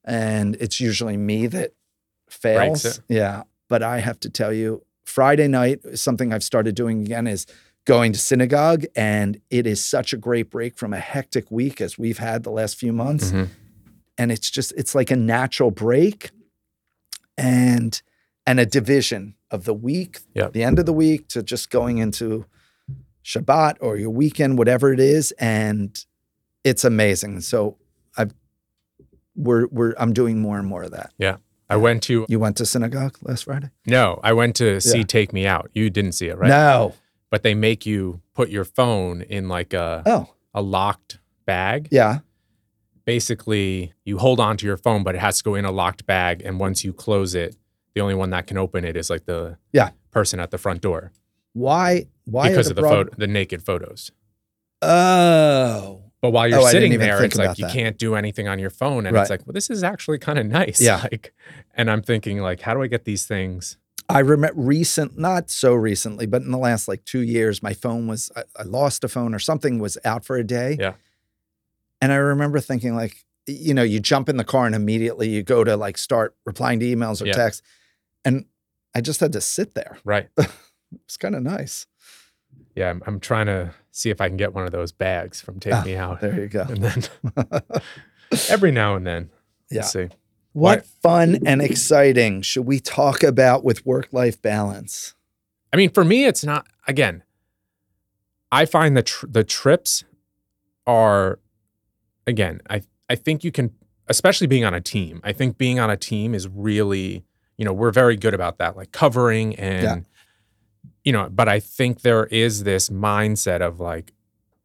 and 0.05 0.55
it's 0.61 0.79
usually 0.79 1.17
me 1.17 1.47
that 1.47 1.73
fails. 2.29 3.01
Yeah. 3.09 3.43
But 3.67 3.83
I 3.83 3.99
have 3.99 4.19
to 4.21 4.29
tell 4.29 4.53
you, 4.53 4.85
Friday 5.03 5.49
night, 5.49 5.81
something 5.99 6.31
I've 6.31 6.43
started 6.43 6.75
doing 6.75 7.01
again 7.01 7.27
is 7.27 7.45
going 7.85 8.13
to 8.13 8.19
synagogue. 8.19 8.85
And 8.95 9.41
it 9.49 9.67
is 9.67 9.83
such 9.83 10.13
a 10.13 10.17
great 10.17 10.49
break 10.49 10.77
from 10.77 10.93
a 10.93 10.99
hectic 10.99 11.51
week 11.51 11.81
as 11.81 11.97
we've 11.97 12.19
had 12.19 12.43
the 12.43 12.51
last 12.51 12.77
few 12.77 12.93
months. 12.93 13.31
Mhm. 13.31 13.49
And 14.17 14.31
it's 14.31 14.49
just, 14.49 14.71
it's 14.77 14.95
like 14.95 15.11
a 15.11 15.17
natural 15.17 15.71
break 15.71 16.31
and 17.37 18.01
and 18.45 18.59
a 18.59 18.65
division 18.65 19.35
of 19.51 19.65
the 19.65 19.73
week, 19.73 20.19
Yep. 20.35 20.53
the 20.53 20.63
end 20.63 20.79
of 20.79 20.85
the 20.85 20.93
week 20.93 21.27
to 21.29 21.41
just 21.43 21.69
going 21.69 21.97
into 21.99 22.45
Shabbat 23.23 23.77
or 23.79 23.95
your 23.97 24.09
weekend, 24.09 24.57
whatever 24.57 24.91
it 24.91 24.99
is. 24.99 25.31
And 25.39 25.97
it's 26.63 26.83
amazing. 26.83 27.41
So 27.41 27.77
I've 28.17 28.33
we're 29.35 29.67
we're 29.67 29.93
I'm 29.97 30.13
doing 30.13 30.39
more 30.41 30.59
and 30.59 30.67
more 30.67 30.83
of 30.83 30.91
that. 30.91 31.11
Yeah. 31.17 31.37
I 31.69 31.77
went 31.77 32.03
to 32.03 32.25
You 32.29 32.39
went 32.39 32.57
to 32.57 32.65
synagogue 32.65 33.17
last 33.21 33.45
Friday? 33.45 33.69
no. 33.87 34.19
I 34.23 34.33
went 34.33 34.55
to 34.57 34.79
see 34.81 34.99
Yeah. 34.99 35.03
Take 35.05 35.33
Me 35.33 35.47
Out. 35.47 35.71
You 35.73 35.89
didn't 35.89 36.11
see 36.11 36.27
it, 36.27 36.37
right? 36.37 36.49
No. 36.49 36.93
But 37.31 37.41
they 37.43 37.55
make 37.55 37.85
you 37.85 38.21
put 38.35 38.49
your 38.49 38.65
phone 38.65 39.21
in 39.21 39.47
like 39.47 39.73
a 39.73 40.03
Oh, 40.05 40.29
a 40.53 40.61
locked 40.61 41.19
bag. 41.45 41.87
yeah. 41.91 42.19
Basically, 43.05 43.91
you 44.05 44.17
hold 44.17 44.39
on 44.39 44.55
to 44.57 44.65
your 44.65 44.77
phone, 44.77 45.03
but 45.03 45.13
it 45.15 45.19
has 45.19 45.39
to 45.39 45.43
go 45.43 45.55
in 45.55 45.65
a 45.65 45.71
locked 45.71 46.05
bag. 46.05 46.41
And 46.45 46.57
once 46.59 46.85
you 46.85 46.93
close 46.93 47.35
it, 47.35 47.55
the 47.95 48.01
only 48.01 48.15
one 48.15 48.29
that 48.31 48.47
can 48.47 48.57
open 48.57 48.85
it 48.85 48.95
is 48.97 49.09
like 49.09 49.25
the 49.25 49.57
Yeah. 49.71 49.91
person 50.11 50.39
at 50.39 50.51
the 50.51 50.57
front 50.57 50.81
door 50.81 51.11
Why? 51.53 52.07
Why? 52.25 52.49
because 52.49 52.69
of 52.69 52.75
the 52.75 52.81
broad- 52.81 53.07
photo, 53.09 53.15
the 53.17 53.27
naked 53.27 53.63
photos. 53.63 54.11
Oh, 54.81 56.01
But 56.21 56.31
while 56.31 56.43
oh, 56.45 56.47
you're 56.47 56.59
Oh, 56.59 56.67
sitting 56.67 56.97
there, 56.99 57.23
it's 57.23 57.35
like 57.37 57.57
you 57.57 57.65
that. 57.65 57.73
can't 57.73 57.97
do 57.97 58.15
anything 58.15 58.47
on 58.47 58.57
your 58.59 58.69
phone, 58.69 59.05
and 59.05 59.13
Right. 59.13 59.21
it's 59.21 59.29
like, 59.29 59.45
well, 59.45 59.53
this 59.53 59.69
is 59.69 59.83
actually 59.83 60.19
kind 60.19 60.39
of 60.39 60.45
nice. 60.45 60.79
Yeah. 60.81 61.01
Like, 61.11 61.33
and 61.75 61.89
I'm 61.91 62.01
thinking, 62.01 62.39
like, 62.39 62.61
how 62.61 62.73
do 62.73 62.81
I 62.81 62.87
get 62.87 63.03
these 63.05 63.25
things? 63.25 63.77
I 64.09 64.19
remember 64.19 64.59
recent, 64.61 65.17
not 65.17 65.49
so 65.49 65.73
recently, 65.73 66.25
but 66.25 66.41
in 66.41 66.51
the 66.51 66.57
last 66.57 66.87
like 66.87 67.03
two 67.05 67.21
years, 67.21 67.61
my 67.63 67.73
phone 67.73 68.07
was, 68.07 68.31
I, 68.35 68.43
I 68.57 68.63
lost 68.63 69.03
a 69.03 69.07
phone 69.07 69.33
or 69.33 69.39
something 69.39 69.79
was 69.79 69.97
out 70.05 70.23
for 70.25 70.35
a 70.37 70.43
day. 70.43 70.77
Yeah. 70.79 70.93
And 72.01 72.11
I 72.11 72.15
remember 72.15 72.59
thinking, 72.59 72.95
like, 72.95 73.25
you 73.47 73.73
know, 73.73 73.83
you 73.83 73.99
jump 73.99 74.27
in 74.29 74.37
the 74.37 74.43
car 74.43 74.65
and 74.65 74.75
immediately 74.75 75.29
you 75.29 75.41
go 75.43 75.63
to 75.63 75.75
like 75.77 75.97
start 75.97 76.35
replying 76.45 76.79
to 76.81 76.85
emails 76.85 77.21
or 77.21 77.25
Yeah. 77.27 77.33
texts. 77.33 77.61
And 78.25 78.45
I 78.95 79.01
just 79.01 79.19
had 79.19 79.33
to 79.33 79.41
sit 79.41 79.73
there. 79.75 79.97
Right. 80.03 80.29
It's 81.05 81.17
kind 81.17 81.33
of 81.33 81.41
nice. 81.41 81.87
Yeah. 82.75 82.91
I'm, 82.91 83.01
I'm 83.07 83.19
trying 83.19 83.47
to 83.47 83.73
see 83.89 84.11
if 84.11 84.21
I 84.21 84.27
can 84.27 84.37
get 84.37 84.53
one 84.53 84.63
of 84.65 84.71
those 84.71 84.91
bags 84.91 85.41
from 85.41 85.59
Take 85.59 85.73
Ah, 85.73 85.83
Me 85.83 85.95
Out. 85.95 86.21
There 86.21 86.39
you 86.39 86.47
go. 86.47 86.61
And 86.69 86.83
then 86.83 87.03
every 88.49 88.71
now 88.71 88.95
and 88.95 89.05
then, 89.07 89.31
Yeah. 89.71 89.81
see. 89.81 90.09
What 90.51 90.85
fun 90.85 91.39
and 91.47 91.63
exciting 91.63 92.43
should 92.43 92.67
we 92.67 92.79
talk 92.79 93.23
about 93.23 93.63
with 93.63 93.83
work 93.87 94.09
life 94.11 94.39
balance? 94.39 95.15
I 95.73 95.77
mean, 95.77 95.89
for 95.89 96.03
me, 96.05 96.25
it's 96.25 96.43
not. 96.43 96.67
Again, 96.87 97.23
I 98.51 98.65
find 98.67 98.95
the 98.95 99.01
tr- 99.01 99.25
the 99.27 99.43
trips 99.43 100.03
are, 100.85 101.39
again, 102.27 102.61
I 102.69 102.83
I 103.09 103.15
think 103.15 103.43
you 103.43 103.51
can, 103.51 103.71
especially 104.07 104.45
being 104.45 104.63
on 104.63 104.75
a 104.75 104.81
team. 104.81 105.21
I 105.23 105.33
think 105.33 105.57
being 105.57 105.79
on 105.79 105.89
a 105.89 105.97
team 105.97 106.35
is 106.35 106.47
really, 106.47 107.23
you 107.63 107.65
know, 107.65 107.71
we're 107.71 107.91
very 107.91 108.17
good 108.17 108.33
about 108.33 108.57
that, 108.57 108.75
like 108.75 108.91
covering 108.91 109.55
and, 109.55 109.83
Yeah. 109.83 109.99
you 111.05 111.13
know. 111.13 111.29
But 111.29 111.47
I 111.47 111.61
think 111.61 112.01
there 112.01 112.25
is 112.25 112.63
this 112.65 112.89
mindset 112.89 113.61
of 113.61 113.79
like, 113.79 114.11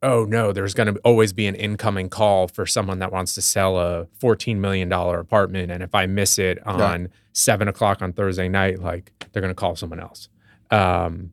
oh 0.02 0.25
no, 0.25 0.50
there's 0.50 0.75
going 0.75 0.93
to 0.93 1.00
always 1.05 1.33
be 1.33 1.47
an 1.47 1.55
incoming 1.55 2.09
call 2.09 2.49
for 2.49 2.67
someone 2.67 2.99
that 2.99 3.12
wants 3.12 3.37
to 3.37 3.40
sell 3.43 3.78
a 3.78 4.07
fourteen 4.19 4.61
million 4.61 4.88
dollar 4.88 5.21
apartment, 5.21 5.71
and 5.71 5.81
if 5.81 5.95
I 5.95 6.07
miss 6.07 6.40
it 6.40 6.59
on 6.67 7.09
seven 7.33 7.69
o'clock 7.69 8.02
on 8.02 8.12
Thursday 8.12 8.49
night, 8.49 8.81
like 8.81 9.12
they're 9.31 9.43
going 9.43 9.55
to 9.55 9.61
call 9.61 9.76
someone 9.76 10.00
else. 10.00 10.28
Um, 10.73 11.31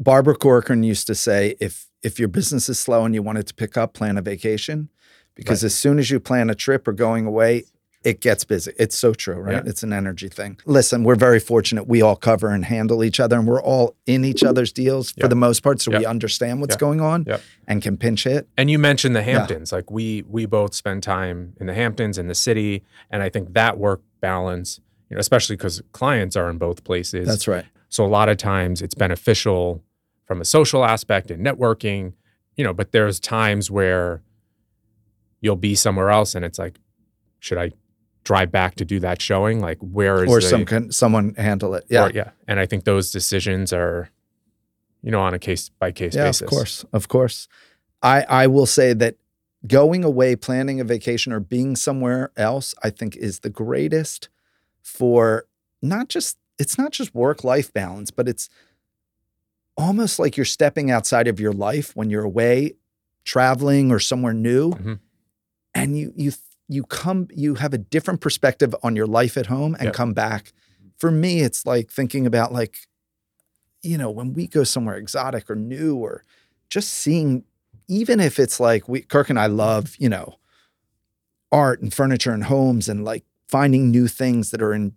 Barbara 0.00 0.36
Corcoran 0.36 0.82
used 0.84 1.06
to 1.08 1.14
say, 1.14 1.54
if 1.60 1.86
if 2.02 2.18
your 2.18 2.28
business 2.28 2.70
is 2.70 2.78
slow 2.78 3.04
and 3.04 3.14
you 3.14 3.22
want 3.22 3.36
it 3.36 3.46
to 3.48 3.54
pick 3.54 3.76
up, 3.76 3.92
plan 3.92 4.16
a 4.16 4.22
vacation. 4.22 4.88
Because 5.34 5.62
Right. 5.62 5.66
as 5.66 5.74
soon 5.74 5.98
as 5.98 6.10
you 6.10 6.18
plan 6.18 6.48
a 6.48 6.54
trip 6.54 6.88
or 6.88 6.92
going 6.92 7.26
away, 7.26 7.64
it 8.08 8.20
gets 8.20 8.42
busy. 8.44 8.72
It's 8.78 8.96
so 8.96 9.12
true, 9.12 9.34
right? 9.36 9.62
Yeah. 9.64 9.70
It's 9.70 9.82
an 9.82 9.92
energy 9.92 10.28
thing. 10.28 10.58
Listen, 10.64 11.04
we're 11.04 11.14
very 11.28 11.38
fortunate. 11.38 11.86
We 11.86 12.00
all 12.00 12.16
cover 12.16 12.48
and 12.48 12.64
handle 12.64 13.04
each 13.04 13.20
other, 13.20 13.36
and 13.38 13.46
we're 13.46 13.60
all 13.62 13.96
in 14.06 14.24
each 14.24 14.42
other's 14.42 14.72
deals 14.72 15.10
for 15.12 15.20
Yeah. 15.24 15.28
the 15.28 15.34
most 15.36 15.60
part, 15.62 15.80
so 15.82 15.90
we 15.96 16.06
understand 16.06 16.60
what's 16.62 16.76
going 16.76 17.00
on 17.00 17.26
and 17.66 17.82
can 17.82 17.96
pinch 17.96 18.24
hit. 18.24 18.48
And 18.56 18.70
you 18.70 18.78
mentioned 18.78 19.14
the. 19.14 19.22
Hamptons. 19.28 19.72
Like 19.72 19.90
we 19.90 20.22
we 20.26 20.46
both 20.46 20.72
spend 20.74 21.02
time 21.02 21.52
in 21.60 21.66
the 21.66 21.74
Hamptons 21.74 22.16
in 22.18 22.28
the 22.28 22.34
city, 22.34 22.82
and 23.10 23.22
I 23.22 23.28
think 23.28 23.52
that 23.52 23.76
work 23.78 24.00
balance, 24.20 24.80
you 25.10 25.14
know, 25.16 25.20
especially 25.20 25.56
because 25.56 25.82
clients 25.92 26.34
are 26.36 26.48
in 26.48 26.56
both 26.58 26.82
places. 26.84 27.26
That's 27.28 27.46
right. 27.46 27.66
so 27.90 28.06
a 28.06 28.12
lot 28.18 28.28
of 28.30 28.36
times 28.38 28.80
it's 28.80 28.94
beneficial 28.94 29.82
from 30.26 30.40
a 30.40 30.44
social 30.46 30.82
aspect 30.84 31.30
and 31.30 31.44
networking, 31.44 32.14
you 32.56 32.64
know. 32.64 32.72
But 32.72 32.92
there's 32.92 33.20
times 33.20 33.70
where 33.70 34.22
you'll 35.42 35.56
be 35.56 35.74
somewhere 35.74 36.10
else, 36.10 36.34
and 36.34 36.42
it's 36.44 36.58
like, 36.58 36.78
should 37.38 37.58
I 37.58 37.72
drive 38.28 38.52
back 38.52 38.74
to 38.76 38.84
do 38.84 39.00
that 39.00 39.22
showing? 39.22 39.60
Like, 39.60 39.78
where 39.80 40.22
is 40.22 40.30
Or 40.30 40.40
the, 40.40 40.46
some 40.46 40.64
can, 40.66 40.92
someone 40.92 41.34
handle 41.36 41.74
it. 41.74 41.84
Yeah. 41.88 42.04
or- 42.06 42.10
yeah. 42.12 42.30
And 42.46 42.60
I 42.60 42.66
think 42.66 42.84
those 42.84 43.10
decisions 43.10 43.72
are, 43.72 44.10
you 45.02 45.10
know, 45.10 45.20
on 45.20 45.32
a 45.32 45.38
case 45.38 45.70
by 45.70 45.92
case 45.92 46.14
yeah, 46.14 46.24
basis. 46.24 46.42
of 46.42 46.48
course, 46.48 46.84
of 46.92 47.08
course. 47.08 47.48
I 48.02 48.22
I 48.42 48.46
will 48.46 48.66
say 48.66 48.92
that 48.92 49.14
going 49.66 50.04
away, 50.04 50.36
planning 50.36 50.78
a 50.80 50.84
vacation, 50.84 51.32
or 51.32 51.40
being 51.40 51.74
somewhere 51.76 52.30
else, 52.36 52.74
I 52.84 52.90
think 52.90 53.16
is 53.16 53.40
the 53.40 53.50
greatest 53.50 54.28
for 54.82 55.46
not 55.80 56.08
just 56.08 56.36
it's 56.58 56.76
not 56.76 56.92
just 56.92 57.14
work 57.14 57.44
life 57.44 57.72
balance, 57.72 58.10
but 58.10 58.28
it's 58.28 58.48
almost 59.76 60.18
like 60.18 60.36
you're 60.36 60.44
stepping 60.58 60.90
outside 60.90 61.28
of 61.28 61.40
your 61.40 61.52
life 61.52 61.94
when 61.96 62.10
you're 62.10 62.24
away, 62.24 62.74
traveling 63.24 63.90
or 63.90 63.98
somewhere 64.00 64.34
new, 64.34 64.72
Mhm. 64.72 64.98
and 65.74 65.96
you 65.98 66.12
you 66.16 66.32
you 66.68 66.84
come 66.84 67.28
you 67.34 67.54
have 67.54 67.72
a 67.72 67.78
different 67.78 68.20
perspective 68.20 68.74
on 68.82 68.94
your 68.94 69.06
life 69.06 69.36
at 69.36 69.46
home 69.46 69.74
and 69.74 69.86
Yep. 69.86 69.94
come 69.94 70.12
back. 70.12 70.52
For 70.98 71.10
me, 71.10 71.40
it's 71.40 71.64
like 71.64 71.90
thinking 71.90 72.26
about 72.26 72.52
like 72.52 72.76
you 73.82 73.96
know, 73.96 74.10
when 74.10 74.32
we 74.34 74.46
go 74.46 74.64
somewhere 74.64 74.96
exotic 74.96 75.48
or 75.50 75.54
new 75.54 75.96
or 75.96 76.24
just 76.68 76.90
seeing, 76.90 77.44
even 77.86 78.20
if 78.20 78.38
it's 78.38 78.58
like 78.58 78.88
we, 78.88 79.02
Kirk 79.02 79.30
and 79.30 79.38
I 79.38 79.46
love, 79.46 79.94
you 79.98 80.08
know, 80.08 80.36
art 81.50 81.80
and 81.80 81.92
furniture 81.92 82.32
and 82.32 82.44
homes 82.44 82.88
and 82.88 83.04
like 83.04 83.24
finding 83.48 83.90
new 83.90 84.08
things 84.08 84.50
that 84.50 84.60
are 84.60 84.74
in, 84.74 84.94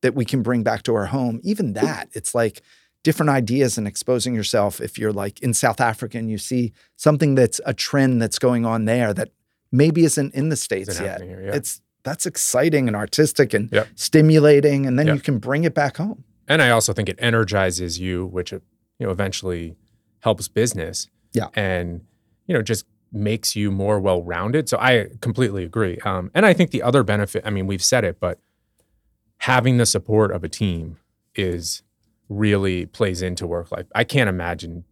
that 0.00 0.14
we 0.14 0.24
can 0.24 0.42
bring 0.42 0.62
back 0.62 0.82
to 0.84 0.94
our 0.94 1.06
home. 1.06 1.40
Even 1.42 1.74
that, 1.74 2.08
it's 2.12 2.34
like 2.34 2.62
different 3.02 3.30
ideas 3.30 3.76
and 3.76 3.86
exposing 3.86 4.34
yourself. 4.34 4.80
If 4.80 4.98
you're 4.98 5.12
like 5.12 5.40
in 5.40 5.52
South 5.52 5.80
Africa 5.80 6.16
and 6.18 6.30
you 6.30 6.38
see 6.38 6.72
something 6.96 7.34
that's 7.34 7.60
a 7.66 7.74
trend 7.74 8.22
that's 8.22 8.38
going 8.38 8.64
on 8.64 8.84
there 8.84 9.12
that 9.14 9.30
maybe 9.72 10.04
isn't 10.04 10.34
in 10.34 10.48
the 10.50 10.56
States 10.56 10.90
Isn't 10.90 11.04
yet, 11.04 11.22
here, 11.22 11.42
yeah. 11.46 11.54
it's, 11.56 11.80
that's 12.04 12.26
exciting 12.26 12.86
and 12.88 12.94
artistic 12.96 13.54
and 13.54 13.70
Yep. 13.72 13.88
stimulating. 13.94 14.86
And 14.86 14.98
then 14.98 15.06
Yep. 15.08 15.16
you 15.16 15.20
can 15.22 15.38
bring 15.38 15.64
it 15.64 15.74
back 15.74 15.96
home. 15.96 16.24
and 16.48 16.60
I 16.62 16.70
also 16.70 16.92
think 16.92 17.08
it 17.08 17.16
energizes 17.18 17.98
you, 17.98 18.26
which 18.26 18.52
uh, 18.52 18.58
you 18.98 19.06
know 19.06 19.12
eventually 19.12 19.76
helps 20.20 20.46
business. 20.48 21.08
Yeah. 21.32 21.48
and 21.54 22.02
you 22.46 22.54
know 22.54 22.60
just 22.62 22.84
makes 23.10 23.56
you 23.56 23.70
more 23.70 23.98
well 24.00 24.22
rounded. 24.22 24.68
So 24.68 24.76
I 24.78 25.08
completely 25.20 25.64
agree. 25.64 25.98
Um, 26.04 26.30
and 26.34 26.44
I 26.46 26.52
think 26.52 26.70
the 26.70 26.82
other 26.82 27.02
benefit, 27.02 27.42
I 27.46 27.50
mean, 27.50 27.66
we've 27.66 27.82
said 27.82 28.04
it, 28.04 28.18
but 28.20 28.38
having 29.38 29.76
the 29.76 29.86
support 29.86 30.30
of 30.32 30.44
a 30.44 30.48
team 30.48 30.98
is 31.34 31.82
really 32.28 32.86
plays 32.86 33.22
into 33.22 33.46
work 33.46 33.70
life. 33.72 33.86
I 33.94 34.04
can't 34.04 34.28
imagine 34.28 34.84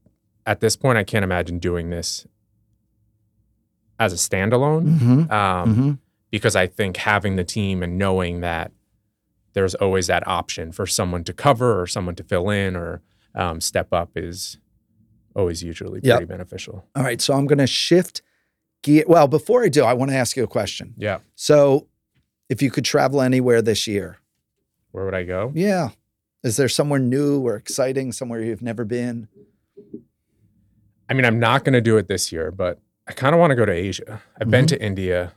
at 0.47 0.61
this 0.61 0.77
point. 0.77 0.99
I 0.99 1.05
can't 1.05 1.25
imagine 1.25 1.59
doing 1.59 1.91
this 1.91 2.27
as 4.01 4.13
a 4.13 4.17
standalone. 4.17 4.99
Mm-hmm. 4.99 5.31
Um, 5.33 5.71
Mm-hmm. 5.71 5.91
because 6.33 6.57
I 6.57 6.67
think 6.67 6.97
having 6.97 7.37
the 7.37 7.45
team 7.45 7.83
and 7.85 7.97
knowing 7.99 8.41
that 8.41 8.73
there's 9.53 9.75
always 9.77 10.07
that 10.09 10.27
option 10.27 10.73
for 10.73 10.87
someone 10.87 11.23
to 11.25 11.33
cover 11.33 11.81
or 11.81 11.87
someone 11.87 12.15
to 12.17 12.25
fill 12.25 12.51
in 12.51 12.75
or 12.77 13.03
um, 13.35 13.61
step 13.61 13.93
up 13.93 14.11
is 14.17 14.59
always 15.35 15.63
usually 15.63 16.01
Yep. 16.03 16.17
pretty 16.19 16.29
beneficial. 16.33 16.85
All 16.97 17.03
right, 17.05 17.21
so 17.21 17.35
I'm 17.35 17.47
going 17.47 17.59
to 17.59 17.67
shift 17.67 18.23
gear. 18.83 19.05
Well, 19.07 19.27
before 19.29 19.63
I 19.65 19.69
do, 19.69 19.85
I 19.85 19.93
want 19.93 20.11
to 20.13 20.17
ask 20.17 20.37
you 20.37 20.45
a 20.45 20.49
question. 20.49 20.95
Yeah. 20.97 21.19
So, 21.35 21.87
if 22.49 22.63
you 22.63 22.71
could 22.71 22.85
travel 22.85 23.21
anywhere 23.21 23.61
this 23.63 23.87
year, 23.87 24.19
Where 24.93 25.05
would 25.05 25.15
I 25.15 25.23
go? 25.25 25.53
yeah, 25.55 25.91
is 26.43 26.57
there 26.57 26.69
somewhere 26.69 26.99
new 27.01 27.41
or 27.47 27.55
exciting, 27.57 28.13
somewhere 28.13 28.41
you've 28.41 28.63
never 28.63 28.85
been? 28.85 29.29
I 31.09 31.15
mean, 31.15 31.25
I'm 31.25 31.39
not 31.41 31.65
going 31.65 31.73
to 31.75 31.81
do 31.81 31.97
it 31.97 32.07
this 32.09 32.31
year, 32.33 32.51
but 32.51 32.79
I 33.11 33.13
kind 33.13 33.35
of 33.35 33.41
want 33.41 33.51
to 33.51 33.57
go 33.57 33.67
to 33.67 33.73
Asia. 33.73 34.23
I've 34.41 34.51
been 34.51 34.67
Mhm. 34.67 34.69
to 34.69 34.83
India, 34.83 35.33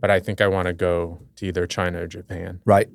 but 0.00 0.12
I 0.12 0.20
think 0.20 0.40
I 0.40 0.46
want 0.46 0.66
to 0.68 0.72
go 0.72 1.18
to 1.34 1.46
either 1.46 1.66
China 1.66 2.02
or 2.02 2.06
Japan 2.06 2.60
Right. 2.64 2.88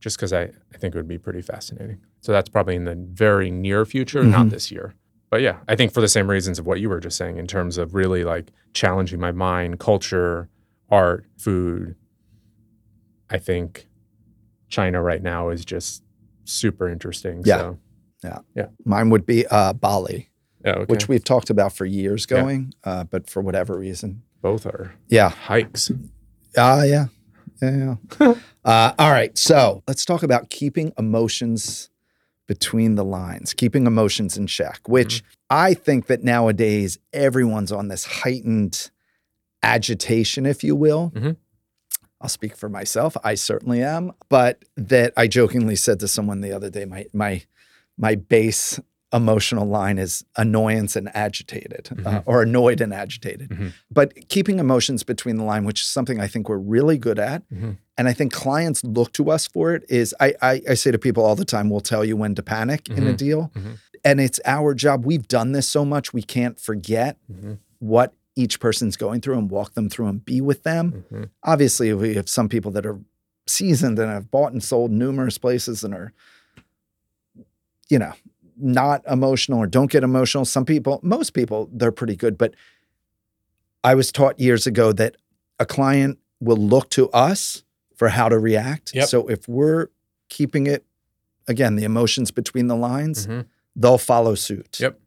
just 0.00 0.16
because 0.16 0.32
I, 0.32 0.42
I 0.72 0.76
think 0.76 0.94
it 0.94 0.98
would 0.98 1.06
be 1.06 1.18
pretty 1.18 1.40
fascinating. 1.40 2.00
So 2.20 2.32
that's 2.32 2.48
probably 2.48 2.74
in 2.74 2.84
the 2.84 2.96
very 2.96 3.52
near 3.52 3.84
future, 3.84 4.22
Mhm. 4.24 4.30
not 4.32 4.50
this 4.50 4.72
year. 4.72 4.94
But 5.30 5.40
yeah, 5.40 5.58
I 5.68 5.76
think 5.76 5.92
for 5.92 6.00
the 6.00 6.08
same 6.08 6.28
reasons 6.28 6.58
of 6.58 6.66
what 6.66 6.80
you 6.80 6.88
were 6.88 6.98
just 6.98 7.16
saying 7.16 7.36
in 7.38 7.46
terms 7.46 7.78
of 7.78 7.94
really 7.94 8.24
like 8.24 8.50
challenging 8.72 9.20
my 9.20 9.30
mind, 9.30 9.78
culture, 9.78 10.48
art, 10.90 11.24
food. 11.38 11.94
I 13.30 13.38
think 13.38 13.86
China 14.68 15.00
right 15.00 15.22
now 15.22 15.50
is 15.50 15.64
just 15.64 16.02
super 16.44 16.88
interesting. 16.88 17.42
Yeah. 17.44 17.58
So, 17.58 17.78
yeah. 18.24 18.38
Yeah. 18.56 18.66
Mine 18.84 19.10
would 19.10 19.26
be 19.26 19.46
uh, 19.46 19.72
Bali, 19.74 20.28
yeah, 20.64 20.72
okay. 20.72 20.84
which 20.86 21.08
we've 21.08 21.24
talked 21.24 21.50
about 21.50 21.72
for 21.72 21.84
years 21.84 22.26
Yeah. 22.30 22.40
going, 22.40 22.74
uh, 22.84 23.04
but 23.04 23.28
for 23.28 23.42
whatever 23.42 23.78
reason, 23.78 24.22
both 24.42 24.66
are 24.66 24.94
yeah, 25.08 25.30
hikes. 25.30 25.90
Ah, 26.56 26.82
yeah, 26.84 27.06
yeah, 27.62 27.96
yeah. 28.20 28.34
uh, 28.64 28.92
all 28.98 29.10
right, 29.10 29.36
so 29.36 29.82
let's 29.88 30.04
talk 30.04 30.22
about 30.22 30.50
keeping 30.50 30.92
emotions 30.98 31.90
between 32.46 32.94
the 32.94 33.04
lines, 33.04 33.54
keeping 33.54 33.86
emotions 33.86 34.36
in 34.36 34.46
check. 34.46 34.80
Which 34.86 35.22
I 35.48 35.72
think 35.74 36.06
that 36.06 36.22
nowadays 36.22 36.98
everyone's 37.12 37.72
on 37.72 37.88
this 37.88 38.04
heightened 38.04 38.90
agitation, 39.62 40.46
if 40.46 40.62
you 40.62 40.76
will. 40.76 41.10
Mhm. 41.14 41.36
I'll 42.20 42.28
speak 42.28 42.56
for 42.56 42.68
myself. 42.68 43.16
I 43.24 43.34
certainly 43.34 43.82
am, 43.82 44.12
but 44.28 44.62
that 44.76 45.12
I 45.16 45.26
jokingly 45.26 45.76
said 45.76 46.00
to 46.00 46.08
someone 46.08 46.40
the 46.40 46.52
other 46.52 46.70
day, 46.70 46.84
my 46.84 47.06
my 47.12 47.42
my 47.98 48.14
base 48.14 48.80
emotional 49.14 49.66
line 49.66 49.96
is 49.96 50.24
annoyance 50.36 50.96
and 50.96 51.08
agitated, 51.14 51.88
uh, 51.92 51.94
Mhm. 52.10 52.22
or 52.26 52.42
annoyed 52.42 52.80
and 52.80 52.92
agitated. 52.92 53.48
Mhm. 53.48 53.72
But 53.90 54.28
keeping 54.28 54.58
emotions 54.58 55.04
between 55.04 55.36
the 55.36 55.44
line, 55.44 55.64
which 55.64 55.80
is 55.82 55.86
something 55.86 56.20
I 56.20 56.26
think 56.26 56.48
we're 56.48 56.58
really 56.58 56.98
good 56.98 57.18
at, 57.20 57.48
Mhm. 57.48 57.78
and 57.96 58.08
I 58.08 58.12
think 58.12 58.32
clients 58.32 58.82
look 58.82 59.12
to 59.12 59.30
us 59.30 59.46
for 59.46 59.72
it. 59.74 59.84
Is 59.88 60.14
I 60.20 60.34
I, 60.42 60.62
I 60.70 60.74
say 60.74 60.90
to 60.90 60.98
people 60.98 61.24
all 61.24 61.36
the 61.36 61.44
time, 61.44 61.70
we'll 61.70 61.80
tell 61.80 62.04
you 62.04 62.16
when 62.16 62.34
to 62.34 62.42
panic 62.42 62.88
in 62.90 63.06
a 63.06 63.12
Mhm. 63.12 63.16
deal, 63.16 63.52
Mhm. 63.54 63.78
and 64.04 64.20
it's 64.20 64.40
our 64.44 64.74
job. 64.74 65.04
We've 65.06 65.28
done 65.28 65.52
this 65.52 65.68
so 65.68 65.84
much, 65.84 66.12
we 66.12 66.22
can't 66.22 66.58
forget 66.58 67.16
Mhm. 67.32 67.58
what 67.78 68.12
each 68.36 68.58
person's 68.58 68.96
going 68.96 69.20
through 69.20 69.38
and 69.38 69.48
walk 69.48 69.74
them 69.74 69.88
through 69.88 70.08
and 70.08 70.24
be 70.24 70.40
with 70.40 70.64
them. 70.64 71.04
Obviously, 71.44 71.92
we 71.94 72.14
have 72.14 72.28
some 72.28 72.48
people 72.48 72.72
that 72.72 72.84
are 72.84 72.98
seasoned 73.46 73.96
and 74.00 74.10
have 74.10 74.28
bought 74.32 74.52
and 74.52 74.60
sold 74.62 74.90
numerous 74.90 75.38
places 75.38 75.84
and 75.84 75.94
are, 75.94 76.12
you 77.88 77.98
know, 77.98 78.12
not 78.56 79.02
emotional 79.10 79.58
or 79.58 79.66
don't 79.66 79.90
get 79.90 80.02
emotional. 80.04 80.44
Some 80.44 80.64
people, 80.64 81.00
most 81.02 81.30
people, 81.34 81.68
they're 81.72 81.92
pretty 81.92 82.16
good. 82.16 82.36
But 82.38 82.54
I 83.82 83.94
was 83.94 84.10
taught 84.12 84.38
years 84.40 84.66
ago 84.66 84.92
that 84.92 85.16
a 85.58 85.66
client 85.66 86.18
will 86.40 86.56
look 86.56 86.90
to 86.90 87.10
us 87.10 87.62
for 87.96 88.08
how 88.08 88.28
to 88.28 88.38
react. 88.38 88.94
Yep. 88.94 89.08
So 89.08 89.28
if 89.28 89.48
we're 89.48 89.88
keeping 90.28 90.66
it, 90.66 90.84
again, 91.46 91.76
the 91.76 91.84
emotions 91.84 92.30
between 92.30 92.66
the 92.66 92.76
lines, 92.76 93.26
Mhm. 93.26 93.46
they'll 93.76 93.98
follow 93.98 94.34
suit. 94.34 94.78
Yep. 94.80 94.98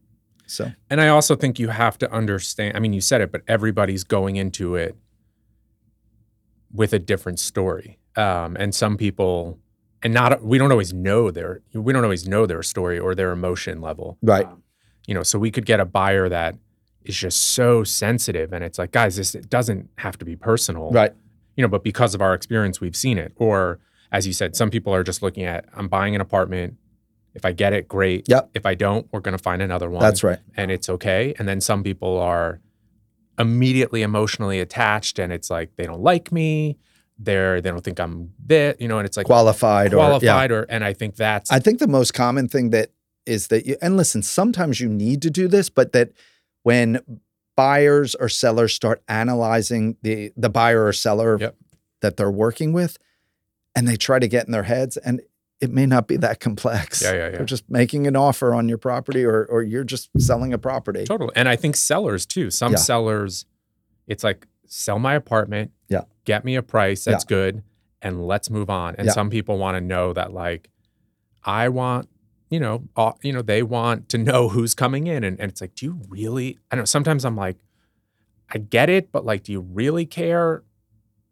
So 0.46 0.72
And 0.90 1.02
I 1.02 1.10
also 1.10 1.36
think 1.36 1.60
you 1.60 1.68
have 1.70 1.98
to 1.98 2.12
understand. 2.12 2.78
I 2.78 2.80
mean, 2.80 2.94
you 2.94 3.02
said 3.02 3.20
it, 3.22 3.32
but 3.32 3.42
everybody's 3.48 4.04
going 4.06 4.38
into 4.38 4.76
it 4.76 4.96
with 6.72 6.94
a 6.94 7.00
different 7.00 7.40
story. 7.40 7.98
Um, 8.16 8.56
and 8.58 8.74
some 8.74 8.98
people, 8.98 9.60
and 10.04 10.14
not 10.14 10.44
we 10.44 10.58
don't 10.58 10.72
always 10.72 10.94
know 10.94 11.32
their 11.32 11.62
we 11.74 11.92
don't 11.94 12.04
always 12.04 12.28
know 12.28 12.46
their 12.46 12.64
story 12.64 13.00
or 13.00 13.16
their 13.16 13.32
emotion 13.32 13.82
level. 13.82 14.18
right. 14.22 14.46
Um, 14.46 14.64
you 15.08 15.14
know, 15.14 15.24
so 15.24 15.40
we 15.40 15.52
could 15.52 15.66
get 15.66 15.80
a 15.80 15.86
buyer 15.86 16.28
that 16.28 16.56
is 17.06 17.16
just 17.16 17.54
so 17.54 17.86
sensitive, 17.86 18.52
and 18.52 18.62
it's 18.64 18.78
like, 18.78 18.92
guys, 18.92 19.16
this 19.16 19.34
it 19.36 19.50
doesn't 19.50 19.90
have 20.00 20.18
to 20.18 20.26
be 20.26 20.36
personal, 20.36 20.92
Right. 20.92 21.14
You 21.56 21.62
know, 21.62 21.70
but 21.70 21.84
because 21.84 22.14
of 22.14 22.22
our 22.22 22.34
experience, 22.34 22.82
we've 22.82 22.96
seen 22.96 23.18
it. 23.18 23.32
Or 23.38 23.80
as 24.12 24.28
you 24.28 24.34
said, 24.34 24.56
some 24.56 24.70
people 24.70 24.94
are 24.94 25.04
just 25.04 25.24
looking 25.24 25.44
at, 25.46 25.66
I'm 25.74 25.88
buying 25.88 26.14
an 26.14 26.22
apartment. 26.22 26.76
If 27.34 27.46
I 27.46 27.52
get 27.52 27.74
it, 27.74 27.88
great. 27.88 28.28
Yep. 28.30 28.52
If 28.54 28.66
I 28.66 28.76
don't, 28.76 29.08
we're 29.12 29.22
going 29.22 29.36
to 29.36 29.42
find 29.42 29.62
another 29.62 29.90
one 29.90 30.02
That's 30.02 30.24
right. 30.24 30.40
and 30.56 30.70
it's 30.70 30.88
okay. 30.90 31.34
And 31.40 31.48
then 31.48 31.62
some 31.62 31.84
people 31.84 32.20
are 32.20 32.60
immediately 33.40 34.02
emotionally 34.02 34.60
attached 34.60 35.20
and 35.20 35.32
it's 35.32 35.50
like 35.50 35.76
they 35.78 35.86
don't 35.86 36.02
like 36.02 36.32
me. 36.32 36.78
They're 37.19 37.62
they 37.62 37.69
don't 37.71 37.84
think 37.84 37.99
I'm 37.99 38.34
that, 38.45 38.80
you 38.80 38.88
know, 38.88 38.99
and 38.99 39.06
it's 39.08 39.17
like 39.17 39.25
Qualified, 39.25 39.93
or 39.93 39.97
yeah. 39.97 40.08
qualified 40.08 40.51
or 40.51 40.63
and 40.69 40.84
I 40.84 40.93
think 40.93 41.15
that's 41.15 41.51
I 41.51 41.60
think 41.60 41.80
the 41.80 41.88
most 41.88 42.13
common 42.13 42.47
thing 42.47 42.69
that 42.71 42.91
is 43.25 43.47
that 43.47 43.65
you, 43.65 43.75
and 43.82 43.97
listen, 43.97 44.21
sometimes 44.23 44.80
you 44.80 44.88
need 44.88 45.21
to 45.23 45.30
do 45.30 45.47
this, 45.47 45.69
but 45.69 45.91
that 45.93 46.12
when 46.63 46.99
buyers 47.56 48.13
or 48.15 48.30
sellers 48.30 48.73
start 48.73 49.01
analyzing 49.08 49.97
the 50.03 50.32
the 50.38 50.49
buyer 50.49 50.86
or 50.86 50.93
seller 50.93 51.38
Yep. 51.39 51.56
that 52.01 52.17
they're 52.17 52.32
working 52.32 52.71
with, 52.73 52.97
and 53.75 53.88
they 53.88 53.95
try 53.95 54.19
to 54.19 54.27
get 54.27 54.45
in 54.45 54.51
their 54.51 54.63
heads, 54.63 54.95
and 54.97 55.21
it 55.60 55.71
may 55.71 55.88
not 55.88 56.08
be 56.08 56.17
that 56.17 56.39
complex. 56.39 57.01
Yeah, 57.01 57.13
yeah, 57.13 57.17
yeah. 57.17 57.30
They're 57.38 57.45
just 57.45 57.67
making 57.67 58.06
an 58.06 58.15
offer 58.15 58.53
on 58.53 58.69
your 58.69 58.77
property, 58.77 59.25
or 59.25 59.45
or 59.45 59.63
you're 59.63 59.84
just 59.84 60.10
selling 60.19 60.53
a 60.53 60.58
property. 60.60 61.03
totally. 61.06 61.32
And 61.36 61.49
I 61.49 61.56
think 61.56 61.75
sellers 61.75 62.27
too. 62.27 62.51
Some 62.51 62.73
Yeah. 62.73 62.77
sellers, 62.77 63.45
it's 64.06 64.23
like 64.23 64.45
sell 64.67 64.99
my 64.99 65.15
apartment, 65.15 65.71
Yeah. 65.89 66.02
get 66.26 66.43
me 66.45 66.56
a 66.56 66.62
price 66.63 67.06
that's 67.06 67.23
good, 67.23 67.63
and 68.02 68.26
let's 68.28 68.50
move 68.50 68.69
on. 68.69 68.95
And 68.97 69.08
Yeah. 69.08 69.13
some 69.13 69.30
people 69.30 69.58
want 69.58 69.76
to 69.76 69.82
know 69.82 70.13
that 70.13 70.34
like 70.34 70.69
I 71.43 71.69
want 71.69 72.10
you 72.50 72.62
know, 72.62 72.88
you 73.23 73.34
know, 73.34 73.41
they 73.41 73.62
want 73.62 74.08
to 74.08 74.17
know 74.17 74.47
who's 74.47 74.73
coming 74.73 75.06
in, 75.08 75.23
and, 75.26 75.38
and 75.38 75.52
it's 75.52 75.60
like, 75.60 75.76
do 75.76 75.86
you 75.86 76.00
really? 76.08 76.58
I 76.71 76.76
don't 76.76 76.84
know. 76.84 76.86
Sometimes 76.86 77.26
I'm 77.26 77.36
like, 77.36 77.58
I 78.50 78.58
get 78.58 78.89
it, 78.89 79.12
but 79.12 79.26
like, 79.26 79.43
do 79.43 79.52
you 79.52 79.60
really 79.60 80.06
care 80.06 80.63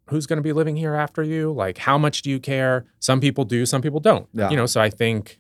who's 0.09 0.25
going 0.27 0.37
to 0.37 0.43
be 0.43 0.51
living 0.51 0.75
here 0.75 0.93
after 0.93 1.23
you? 1.23 1.53
Like, 1.53 1.77
how 1.77 1.97
much 1.97 2.21
do 2.21 2.29
you 2.29 2.39
care? 2.39 2.85
Some 2.99 3.21
people 3.21 3.45
do, 3.45 3.65
some 3.65 3.81
people 3.81 4.01
don't. 4.01 4.27
Yeah. 4.33 4.49
You 4.49 4.57
know, 4.57 4.65
so 4.65 4.81
I 4.81 4.89
think, 4.89 5.39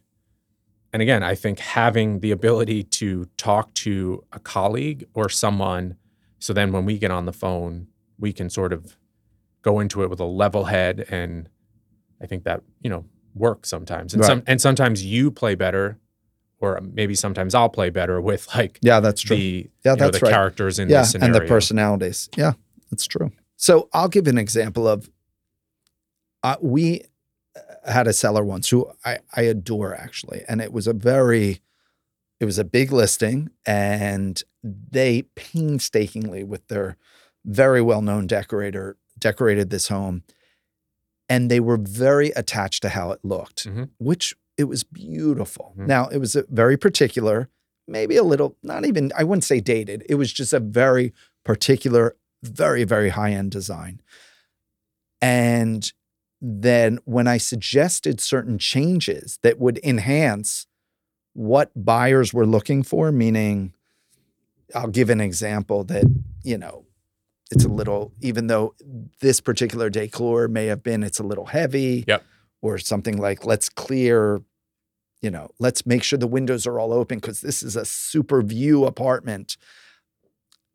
and 0.93 1.01
again, 1.01 1.23
I 1.23 1.35
think 1.35 1.59
having 1.59 2.21
the 2.21 2.31
ability 2.31 2.83
to 2.83 3.25
talk 3.35 3.73
to 3.75 4.23
a 4.31 4.39
colleague 4.39 5.05
or 5.13 5.27
someone, 5.27 5.97
so 6.39 6.53
then 6.53 6.71
when 6.71 6.85
we 6.85 6.97
get 6.97 7.11
on 7.11 7.25
the 7.25 7.33
phone, 7.33 7.87
we 8.17 8.31
can 8.31 8.49
sort 8.49 8.71
of 8.71 8.95
go 9.65 9.79
into 9.81 10.03
it 10.03 10.09
with 10.09 10.19
a 10.21 10.25
level 10.25 10.65
head, 10.65 11.05
and 11.09 11.49
I 12.21 12.27
think 12.27 12.43
that 12.45 12.61
you 12.81 12.89
know 12.89 13.03
works 13.33 13.67
sometimes, 13.67 14.13
and 14.13 14.21
Right. 14.21 14.27
some 14.27 14.43
and 14.47 14.61
sometimes 14.61 15.03
you 15.03 15.31
play 15.31 15.55
better. 15.55 15.99
Or 16.61 16.79
maybe 16.81 17.15
sometimes 17.15 17.53
I'll 17.53 17.67
play 17.69 17.89
better 17.89 18.21
with 18.21 18.47
like 18.55 18.79
Yeah, 18.81 19.01
that's 19.01 19.21
true. 19.21 19.35
the 19.35 19.69
Yeah, 19.83 19.91
you 19.91 19.97
know, 19.97 20.05
that's 20.05 20.19
the 20.19 20.25
right. 20.25 20.31
characters 20.33 20.79
in 20.79 20.87
yeah, 20.89 21.03
scenario. 21.03 21.35
and 21.35 21.43
the 21.43 21.47
personalities. 21.47 22.29
Yeah, 22.37 22.53
that's 22.89 23.05
true. 23.05 23.31
So 23.57 23.89
I'll 23.93 24.07
give 24.07 24.25
an 24.27 24.37
example 24.37 24.87
of 24.87 25.09
uh, 26.43 26.55
we 26.61 27.01
had 27.85 28.07
a 28.07 28.13
seller 28.13 28.43
once 28.43 28.69
who 28.69 28.89
I, 29.03 29.19
I 29.35 29.41
adore 29.41 29.93
actually, 29.93 30.43
and 30.47 30.61
it 30.61 30.71
was 30.71 30.87
a 30.87 30.93
very, 30.93 31.59
it 32.39 32.45
was 32.45 32.57
a 32.57 32.63
big 32.63 32.91
listing, 32.93 33.49
and 33.65 34.41
they 34.63 35.23
painstakingly 35.35 36.43
with 36.45 36.65
their 36.69 36.95
very 37.43 37.81
well 37.81 38.01
known 38.01 38.27
decorator 38.27 38.97
decorated 39.17 39.69
this 39.69 39.87
home, 39.87 40.23
and 41.29 41.49
they 41.49 41.59
were 41.59 41.77
very 41.77 42.29
attached 42.31 42.81
to 42.83 42.89
how 42.89 43.11
it 43.11 43.19
looked, 43.23 43.65
Mhm. 43.67 43.89
which 43.97 44.35
it 44.57 44.65
was 44.65 44.83
beautiful. 44.83 45.73
Mhm. 45.77 45.87
Now 45.87 46.07
it 46.07 46.17
was 46.17 46.35
a 46.35 46.45
very 46.49 46.77
particular, 46.77 47.49
maybe 47.87 48.15
a 48.15 48.23
little, 48.23 48.57
not 48.63 48.85
even 48.85 49.11
I 49.17 49.23
wouldn't 49.23 49.43
say 49.43 49.59
dated. 49.59 50.03
It 50.09 50.15
was 50.15 50.31
just 50.31 50.53
a 50.53 50.59
very 50.59 51.13
particular, 51.43 52.15
very 52.43 52.83
very 52.83 53.09
high 53.09 53.31
end 53.31 53.51
design, 53.51 54.01
and 55.21 55.91
then 56.41 56.99
when 57.05 57.27
I 57.27 57.37
suggested 57.37 58.19
certain 58.19 58.57
changes 58.59 59.39
that 59.41 59.59
would 59.59 59.79
enhance 59.83 60.67
what 61.33 61.71
buyers 61.75 62.33
were 62.33 62.45
looking 62.45 62.83
for, 62.83 63.11
meaning 63.11 63.73
I'll 64.73 64.87
give 64.89 65.09
an 65.09 65.21
example 65.21 65.83
that, 65.85 66.05
you 66.43 66.57
know, 66.57 66.84
it's 67.51 67.65
a 67.65 67.69
little, 67.69 68.11
even 68.21 68.47
though 68.47 68.73
this 69.21 69.39
particular 69.39 69.89
decor 69.89 70.47
may 70.47 70.65
have 70.67 70.83
been, 70.83 71.03
it's 71.03 71.19
a 71.19 71.23
little 71.23 71.45
heavy. 71.45 72.03
Yep. 72.07 72.23
Or 72.61 72.77
something 72.79 73.17
like, 73.17 73.45
let's 73.45 73.69
clear, 73.69 74.41
you 75.21 75.29
know, 75.29 75.49
let's 75.59 75.85
make 75.85 76.01
sure 76.01 76.17
the 76.17 76.25
windows 76.25 76.65
are 76.65 76.79
all 76.79 76.91
open 76.93 77.19
because 77.19 77.41
this 77.41 77.61
is 77.61 77.75
a 77.75 77.85
super 77.85 78.41
view 78.41 78.85
apartment. 78.85 79.57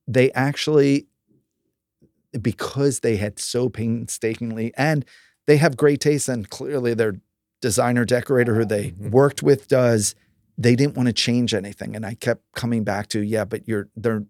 They 0.06 0.30
actually, 0.32 1.08
because 2.40 3.00
they 3.00 3.16
had 3.16 3.38
so 3.40 3.68
painstakingly, 3.68 4.72
and 4.76 5.04
they 5.46 5.56
have 5.56 5.76
great 5.76 6.00
taste, 6.00 6.28
and 6.28 6.48
clearly 6.48 6.94
their 6.94 7.14
designer 7.60 8.04
decorator 8.04 8.54
who 8.54 8.64
they 8.64 8.92
Mhm. 8.92 9.10
worked 9.10 9.42
with 9.42 9.68
does 9.68 10.14
they 10.56 10.76
didn't 10.76 10.96
want 10.96 11.06
to 11.08 11.12
change 11.12 11.52
anything 11.54 11.94
and 11.96 12.04
i 12.06 12.14
kept 12.14 12.42
coming 12.54 12.84
back 12.84 13.06
to 13.08 13.20
yeah 13.20 13.44
but 13.44 13.66
you're 13.68 13.88
they're 13.96 14.24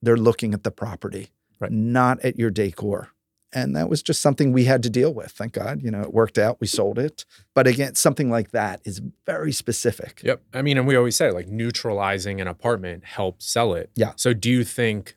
they're 0.00 0.16
looking 0.16 0.54
at 0.54 0.62
the 0.64 0.70
property 0.70 1.28
Right. 1.62 1.72
not 1.72 2.20
at 2.24 2.38
your 2.38 2.50
decor 2.50 3.08
and 3.54 3.76
that 3.76 3.88
was 3.90 4.02
just 4.02 4.22
something 4.22 4.50
we 4.52 4.64
had 4.64 4.82
to 4.82 4.90
deal 4.90 5.12
with 5.12 5.30
thank 5.32 5.52
god 5.52 5.82
you 5.82 5.90
know 5.90 6.00
it 6.00 6.12
worked 6.12 6.38
out 6.38 6.58
we 6.60 6.66
sold 6.66 6.98
it 6.98 7.24
but 7.54 7.66
again 7.66 7.94
something 7.94 8.30
like 8.30 8.50
that 8.52 8.80
is 8.84 9.00
very 9.26 9.52
specific 9.52 10.20
Yep. 10.24 10.42
I 10.54 10.62
mean, 10.62 10.78
and 10.78 10.86
we 10.86 10.96
always 10.96 11.16
say 11.16 11.30
like 11.30 11.48
neutralizing 11.48 12.40
an 12.40 12.48
apartment 12.48 13.04
helps 13.04 13.46
sell 13.50 13.74
it. 13.74 13.90
Yeah. 13.94 14.12
So 14.16 14.32
do 14.34 14.50
you 14.50 14.64
think 14.64 15.16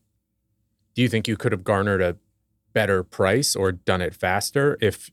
do 0.95 1.01
you 1.01 1.07
think 1.09 1.27
you 1.27 1.35
could 1.37 1.51
have 1.51 1.63
garnered 1.63 2.01
a 2.01 2.17
better 2.73 3.03
price 3.03 3.55
or 3.55 3.71
done 3.71 4.01
it 4.01 4.13
faster 4.13 4.77
if 4.81 5.09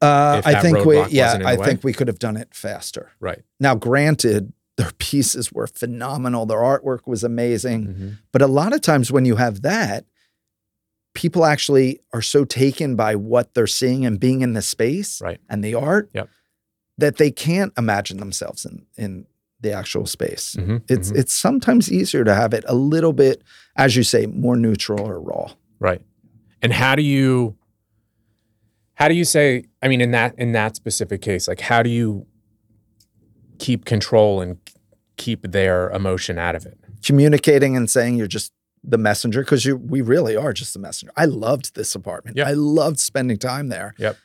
uh, 0.00 0.40
i 0.44 0.60
think 0.60 0.84
we 0.84 0.96
yeah 1.08 1.38
i 1.44 1.56
way? 1.56 1.64
think 1.66 1.82
we 1.84 1.92
could 1.92 2.06
have 2.08 2.18
done 2.18 2.36
it 2.36 2.48
faster 2.54 3.12
right? 3.20 3.42
now 3.60 3.74
granted 3.74 4.52
their 4.76 4.90
pieces 4.98 5.50
were 5.52 5.66
phenomenal 5.66 6.46
their 6.46 6.58
artwork 6.58 7.00
was 7.06 7.24
amazing 7.24 7.86
Mhm. 7.86 8.18
But 8.32 8.42
a 8.42 8.46
lot 8.46 8.72
of 8.72 8.80
times 8.80 9.10
when 9.10 9.24
you 9.24 9.36
have 9.36 9.62
that, 9.62 10.04
people 11.14 11.44
actually 11.44 12.00
are 12.12 12.22
so 12.22 12.44
taken 12.44 12.94
by 12.96 13.14
what 13.16 13.54
they're 13.54 13.66
seeing 13.66 14.06
and 14.06 14.20
being 14.20 14.40
in 14.42 14.52
the 14.52 14.62
space 14.62 15.20
Right. 15.20 15.40
and 15.48 15.64
the 15.64 15.74
art 15.74 16.10
Yep. 16.14 16.28
that 16.98 17.16
they 17.16 17.30
can't 17.30 17.72
imagine 17.78 18.18
themselves 18.18 18.64
in 18.64 18.86
in 18.96 19.26
the 19.60 19.72
actual 19.72 20.06
space. 20.06 20.54
Mhm. 20.56 20.82
It's 20.88 21.10
Mhm. 21.10 21.18
it's 21.18 21.32
sometimes 21.32 21.90
easier 21.90 22.22
to 22.22 22.32
have 22.34 22.54
it 22.54 22.64
a 22.68 22.74
little 22.76 23.12
bit, 23.12 23.42
as 23.74 23.96
you 23.96 24.04
say, 24.04 24.26
more 24.26 24.54
neutral 24.56 25.00
or 25.00 25.20
raw. 25.20 25.52
right. 25.80 26.02
And 26.62 26.72
how 26.72 26.94
do 26.94 27.02
you 27.02 27.56
how 28.94 29.08
do 29.08 29.14
you 29.14 29.24
say 29.24 29.64
I 29.82 29.88
mean 29.88 30.00
in 30.00 30.10
that 30.12 30.34
in 30.38 30.52
that 30.52 30.76
specific 30.76 31.20
case 31.22 31.48
like 31.48 31.60
how 31.60 31.82
do 31.82 31.90
you 31.90 32.26
keep 33.58 33.84
control 33.84 34.40
and 34.40 34.58
keep 35.16 35.42
their 35.50 35.90
emotion 35.90 36.38
out 36.38 36.54
of 36.54 36.64
it? 36.66 36.78
Communicating 37.04 37.76
and 37.76 37.88
saying 37.90 38.16
you're 38.16 38.26
just 38.28 38.52
the 38.88 38.98
messenger 38.98 39.42
because 39.42 39.64
you 39.64 39.76
we 39.76 40.00
really 40.00 40.36
are 40.36 40.52
just 40.52 40.72
the 40.72 40.78
messenger. 40.80 41.12
I 41.16 41.26
loved 41.26 41.74
this 41.74 41.94
apartment. 41.94 42.36
Yep. 42.36 42.46
I 42.46 42.52
loved 42.52 42.98
spending 42.98 43.36
time 43.36 43.68
there. 43.68 43.94
Yep. 43.98 44.16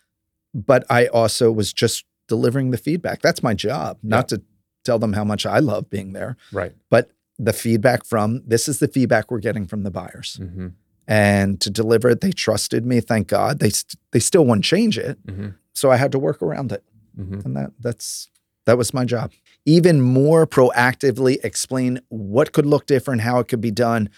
But 0.54 0.86
I 0.90 1.08
also 1.08 1.52
was 1.52 1.74
just 1.74 2.06
delivering 2.28 2.72
the 2.72 2.78
feedback. 2.78 3.22
That's 3.22 3.44
my 3.44 3.54
job, 3.54 3.98
not 4.04 4.30
to 4.30 4.42
tell 4.86 5.00
them 5.00 5.14
how 5.14 5.24
much 5.24 5.46
I 5.46 5.60
love 5.60 5.90
being 5.90 6.14
there, 6.14 6.36
Right. 6.52 6.74
but 6.90 7.10
the 7.40 7.54
feedback 7.54 8.06
from 8.06 8.44
this 8.46 8.68
is 8.68 8.80
the 8.80 8.88
feedback 8.88 9.32
we're 9.32 9.40
getting 9.40 9.66
from 9.66 9.84
the 9.84 9.92
buyers. 9.92 10.36
hmm 10.42 10.68
And 11.08 11.60
to 11.62 11.70
deliver 11.70 12.10
it, 12.10 12.22
they 12.22 12.32
trusted 12.32 12.86
me. 12.86 13.02
Thank 13.02 13.28
God. 13.28 13.60
They 13.60 13.70
st- 13.72 13.96
they 14.12 14.20
still 14.20 14.46
wouldn't 14.46 14.64
change 14.66 14.98
it, 14.98 15.18
hmm 15.28 15.50
so 15.76 15.90
I 15.92 15.98
had 15.98 16.12
to 16.12 16.20
work 16.20 16.42
around 16.42 16.72
it, 16.72 16.84
hmm 17.16 17.40
and 17.44 17.58
that 17.58 17.72
that's 17.80 18.30
that 18.66 18.78
was 18.78 18.94
my 18.94 19.04
job. 19.06 19.32
Even 19.66 20.00
more 20.02 20.46
proactively 20.48 21.38
explain 21.44 22.00
what 22.10 22.52
could 22.54 22.66
look 22.66 22.86
different, 22.86 23.22
how 23.22 23.40
it 23.40 23.48
could 23.50 23.60
be 23.62 23.72
done. 23.72 24.10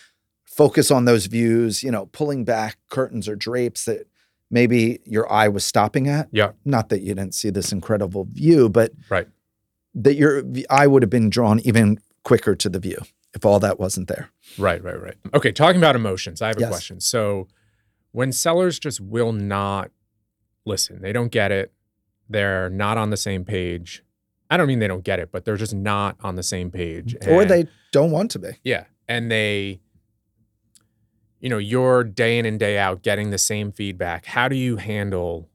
Focus 0.55 0.89
on 0.91 1.05
those 1.05 1.25
views. 1.25 1.83
You 1.83 1.91
know, 1.91 2.05
pulling 2.07 2.45
back 2.45 2.77
curtains 2.89 3.27
or 3.27 3.35
drapes 3.35 3.85
that 3.85 4.07
maybe 4.49 4.99
your 5.05 5.31
eye 5.31 5.47
was 5.47 5.65
stopping 5.65 6.07
at. 6.07 6.27
Yeah. 6.31 6.51
Not 6.63 6.89
that 6.89 7.01
you 7.01 7.13
didn't 7.15 7.33
see 7.33 7.49
this 7.49 7.71
incredible 7.71 8.27
view, 8.31 8.69
but 8.69 8.91
Right. 9.09 9.27
that 9.95 10.15
your 10.15 10.43
eye 10.69 10.87
would 10.87 11.01
have 11.03 11.09
been 11.09 11.29
drawn 11.29 11.59
even 11.61 11.99
quicker 12.23 12.55
to 12.55 12.69
the 12.69 12.79
view 12.79 12.97
if 13.33 13.43
all 13.45 13.59
that 13.59 13.79
wasn't 13.79 14.07
there. 14.07 14.29
Right, 14.57 14.81
right, 14.83 15.01
right. 15.01 15.15
Okay, 15.33 15.51
talking 15.51 15.77
about 15.79 15.95
emotions, 15.95 16.41
I 16.41 16.47
have 16.49 16.57
a 16.57 16.61
Yes. 16.61 16.69
question. 16.69 16.99
So 17.01 17.47
when 18.11 18.31
sellers 18.31 18.79
just 18.79 19.01
will 19.01 19.33
not 19.33 19.91
listen, 20.65 21.01
they 21.01 21.11
don't 21.11 21.31
get 21.31 21.51
it, 21.51 21.73
they're 22.29 22.69
not 22.69 22.97
on 22.97 23.09
the 23.09 23.17
same 23.17 23.43
page. 23.45 24.03
I 24.49 24.57
don't 24.57 24.67
mean 24.67 24.79
they 24.79 24.87
don't 24.87 25.03
get 25.03 25.19
it, 25.19 25.31
but 25.31 25.43
they're 25.43 25.57
just 25.57 25.73
not 25.75 26.17
on 26.21 26.35
the 26.35 26.43
same 26.43 26.71
page. 26.71 27.15
or 27.27 27.43
they 27.45 27.67
don't 27.91 28.11
want 28.11 28.31
to 28.31 28.39
be. 28.39 28.49
yeah. 28.63 28.85
And 29.07 29.29
they, 29.29 29.81
you 31.39 31.49
know, 31.49 31.57
you're 31.57 32.03
day 32.03 32.37
in 32.39 32.45
and 32.45 32.59
day 32.59 32.77
out 32.77 33.01
getting 33.03 33.29
the 33.29 33.37
same 33.37 33.71
feedback. 33.71 34.25
How 34.25 34.47
do 34.47 34.55
you 34.55 34.77
handle 34.77 35.49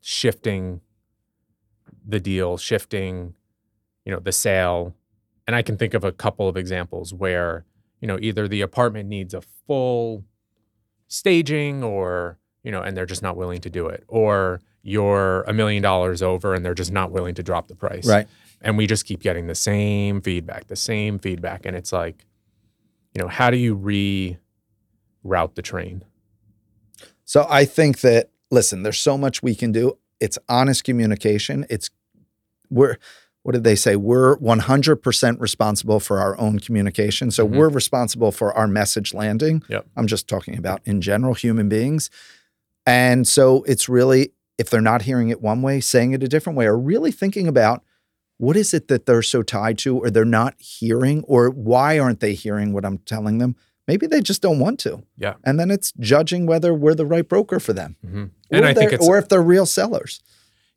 shifting 0.00 0.80
the 2.06 2.20
deal, 2.20 2.56
shifting, 2.56 3.34
you 4.04 4.12
know, 4.12 4.20
the 4.20 4.32
sale? 4.32 4.94
And 5.46 5.56
I 5.56 5.62
can 5.62 5.76
think 5.76 5.94
of 5.94 6.04
a 6.04 6.12
couple 6.12 6.48
of 6.48 6.56
examples 6.56 7.12
where, 7.12 7.64
you 8.00 8.06
know, 8.08 8.18
either 8.20 8.46
the 8.48 8.60
apartment 8.60 9.08
needs 9.08 9.34
a 9.34 9.40
full 9.66 10.24
staging 11.08 11.82
or, 11.82 12.38
you 12.62 12.70
know, 12.70 12.82
and 12.82 12.96
they're 12.96 13.06
just 13.06 13.22
not 13.22 13.36
willing 13.36 13.60
to 13.62 13.70
do 13.70 13.86
it, 13.88 14.04
or 14.06 14.60
you're 14.82 15.42
a 15.42 15.52
million 15.52 15.82
dollars 15.82 16.22
over 16.22 16.54
and 16.54 16.64
they're 16.64 16.74
just 16.74 16.92
not 16.92 17.10
willing 17.10 17.34
to 17.34 17.42
drop 17.42 17.68
the 17.68 17.74
price 17.74 18.06
Right. 18.06 18.26
and 18.62 18.78
we 18.78 18.86
just 18.86 19.04
keep 19.04 19.20
getting 19.20 19.46
the 19.46 19.54
same 19.54 20.20
feedback, 20.22 20.68
the 20.68 20.76
same 20.76 21.18
feedback, 21.18 21.66
and 21.66 21.76
it's 21.76 21.92
like, 21.92 22.24
you 23.14 23.22
know, 23.22 23.28
how 23.28 23.50
do 23.50 23.56
you 23.56 23.76
reroute 25.24 25.54
the 25.54 25.62
train? 25.62 26.04
So 27.24 27.46
I 27.48 27.64
think 27.64 28.00
that 28.00 28.30
listen, 28.50 28.82
there's 28.82 28.98
so 28.98 29.16
much 29.16 29.42
we 29.42 29.54
can 29.54 29.70
do. 29.72 29.96
It's 30.18 30.38
honest 30.48 30.84
communication. 30.84 31.66
It's 31.70 31.90
we're 32.68 32.96
what 33.42 33.52
did 33.52 33.64
they 33.64 33.74
say? 33.74 33.96
We're 33.96 34.36
100% 34.36 35.40
responsible 35.40 35.98
for 35.98 36.18
our 36.20 36.38
own 36.38 36.58
communication. 36.58 37.30
So 37.30 37.48
Mhm. 37.48 37.56
we're 37.56 37.68
responsible 37.70 38.32
for 38.32 38.52
our 38.52 38.68
message 38.68 39.14
landing. 39.14 39.62
Yep. 39.68 39.86
I'm 39.96 40.06
just 40.06 40.28
talking 40.28 40.58
about 40.58 40.82
in 40.84 41.00
general 41.00 41.32
human 41.32 41.66
beings. 41.68 42.10
And 42.84 43.26
so 43.26 43.62
it's 43.62 43.88
really 43.88 44.32
if 44.58 44.68
they're 44.68 44.82
not 44.82 45.02
hearing 45.02 45.30
it 45.30 45.40
one 45.40 45.62
way, 45.62 45.80
saying 45.80 46.12
it 46.12 46.22
a 46.22 46.28
different 46.28 46.58
way 46.58 46.66
or 46.66 46.78
really 46.78 47.10
thinking 47.10 47.48
about 47.48 47.82
what 48.40 48.56
is 48.56 48.72
it 48.72 48.88
that 48.88 49.04
they're 49.04 49.20
so 49.22 49.42
tied 49.42 49.76
to 49.78 49.98
or 49.98 50.08
they're 50.10 50.24
not 50.24 50.54
hearing 50.58 51.22
or 51.28 51.50
why 51.50 51.98
aren't 51.98 52.20
they 52.20 52.32
hearing 52.32 52.72
what 52.72 52.84
I'm 52.86 52.96
telling 52.98 53.36
them? 53.38 53.54
Maybe 53.86 54.06
they 54.06 54.20
just 54.22 54.40
don't 54.40 54.58
want 54.58 54.78
to. 54.80 55.02
Yeah. 55.16 55.34
And 55.44 55.60
then 55.60 55.70
it's 55.70 55.92
judging 55.98 56.46
whether 56.46 56.72
we're 56.72 56.94
the 56.94 57.04
right 57.06 57.28
broker 57.28 57.60
for 57.60 57.72
them. 57.74 57.96
Mm-hmm. 58.06 58.24
And 58.50 58.64
I 58.64 58.72
think 58.72 58.92
it's 58.92 59.06
or 59.06 59.18
if 59.18 59.28
they're 59.28 59.42
real 59.42 59.66
sellers. 59.66 60.20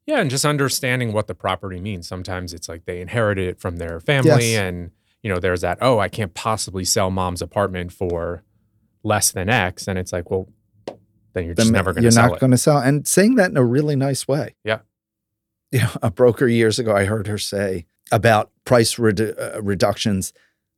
yeah, 0.05 0.19
and 0.19 0.29
just 0.29 0.43
understanding 0.45 1.13
what 1.13 1.27
the 1.27 1.35
property 1.35 1.79
means. 1.79 2.07
Sometimes 2.07 2.53
it's 2.53 2.67
like 2.67 2.83
they 2.85 2.99
inherited 2.99 3.47
it 3.47 3.59
from 3.61 3.77
their 3.77 3.99
family, 4.01 4.51
Yes. 4.51 4.61
and 4.61 4.91
you 5.21 5.29
know, 5.31 5.39
there's 5.39 5.61
that. 5.61 5.77
Oh, 5.79 5.99
I 5.99 6.09
can't 6.09 6.33
possibly 6.33 6.83
sell 6.83 7.09
mom's 7.11 7.41
apartment 7.41 7.93
for 7.93 8.43
less 9.03 9.31
than 9.31 9.47
X, 9.49 9.87
and 9.87 9.97
it's 9.97 10.11
like, 10.11 10.29
well, 10.29 10.49
then 11.33 11.45
you're 11.45 11.53
just 11.55 11.67
Then 11.67 11.73
never 11.73 11.93
going 11.93 12.03
you're 12.03 12.11
not 12.13 12.39
going 12.39 12.51
to 12.51 12.57
sell. 12.57 12.77
And 12.79 13.07
saying 13.07 13.35
that 13.35 13.49
in 13.51 13.55
a 13.57 13.63
really 13.63 13.95
nice 13.95 14.27
way. 14.27 14.55
Yeah. 14.65 14.79
You 15.73 15.79
know, 15.79 15.89
a 16.03 16.11
broker 16.11 16.47
years 16.47 16.77
ago, 16.77 16.95
I 16.95 17.05
heard 17.05 17.25
her 17.25 17.39
say 17.39 17.87
about 18.11 18.51
price 18.63 18.95
redu- 18.97 19.33
uh, 19.55 19.59
reductions. 19.61 20.31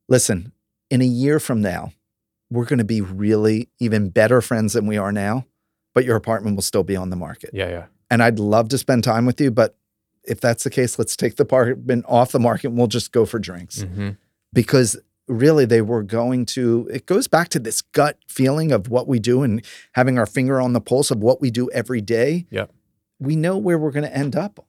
Listen, 0.08 0.52
in 0.90 1.02
a 1.02 1.04
year 1.04 1.38
from 1.38 1.60
now, 1.60 1.92
we're 2.50 2.64
going 2.64 2.78
to 2.78 2.84
be 2.84 3.02
really 3.02 3.68
even 3.78 4.08
better 4.08 4.40
friends 4.40 4.72
than 4.72 4.86
we 4.86 4.96
are 4.96 5.12
now, 5.12 5.44
but 5.94 6.06
your 6.06 6.16
apartment 6.16 6.56
will 6.56 6.62
still 6.62 6.82
be 6.82 6.96
on 6.96 7.10
the 7.10 7.16
market. 7.16 7.50
yeah, 7.52 7.68
yeah, 7.68 7.84
And 8.10 8.22
I'd 8.22 8.38
love 8.38 8.70
to 8.70 8.78
spend 8.78 9.04
time 9.04 9.26
with 9.26 9.38
you, 9.38 9.50
but 9.50 9.76
if 10.24 10.40
that's 10.40 10.64
the 10.64 10.70
case, 10.70 10.98
let's 10.98 11.14
take 11.14 11.36
the 11.36 11.42
apartment 11.42 12.06
off 12.08 12.32
the 12.32 12.40
market 12.40 12.68
and 12.68 12.78
we'll 12.78 12.86
just 12.86 13.12
go 13.12 13.26
for 13.26 13.38
drinks 13.38 13.82
hmm 13.82 14.10
because 14.54 14.96
really 15.28 15.66
they 15.66 15.82
were 15.82 16.02
going 16.04 16.46
to 16.46 16.88
it 16.90 17.04
goes 17.04 17.26
back 17.28 17.48
to 17.50 17.58
this 17.58 17.82
gut 17.82 18.16
feeling 18.28 18.72
of 18.72 18.88
what 18.88 19.06
we 19.06 19.18
do 19.18 19.42
and 19.42 19.62
having 19.92 20.18
our 20.18 20.24
finger 20.24 20.58
on 20.60 20.72
the 20.72 20.80
pulse 20.80 21.10
of 21.10 21.18
what 21.18 21.40
we 21.42 21.50
do 21.50 21.68
every 21.72 22.00
day 22.00 22.46
Yep. 22.50 22.70
we 23.18 23.36
know 23.36 23.58
where 23.58 23.76
we're 23.76 23.90
going 23.90 24.04
to 24.10 24.16
end 24.16 24.34
up 24.36 24.64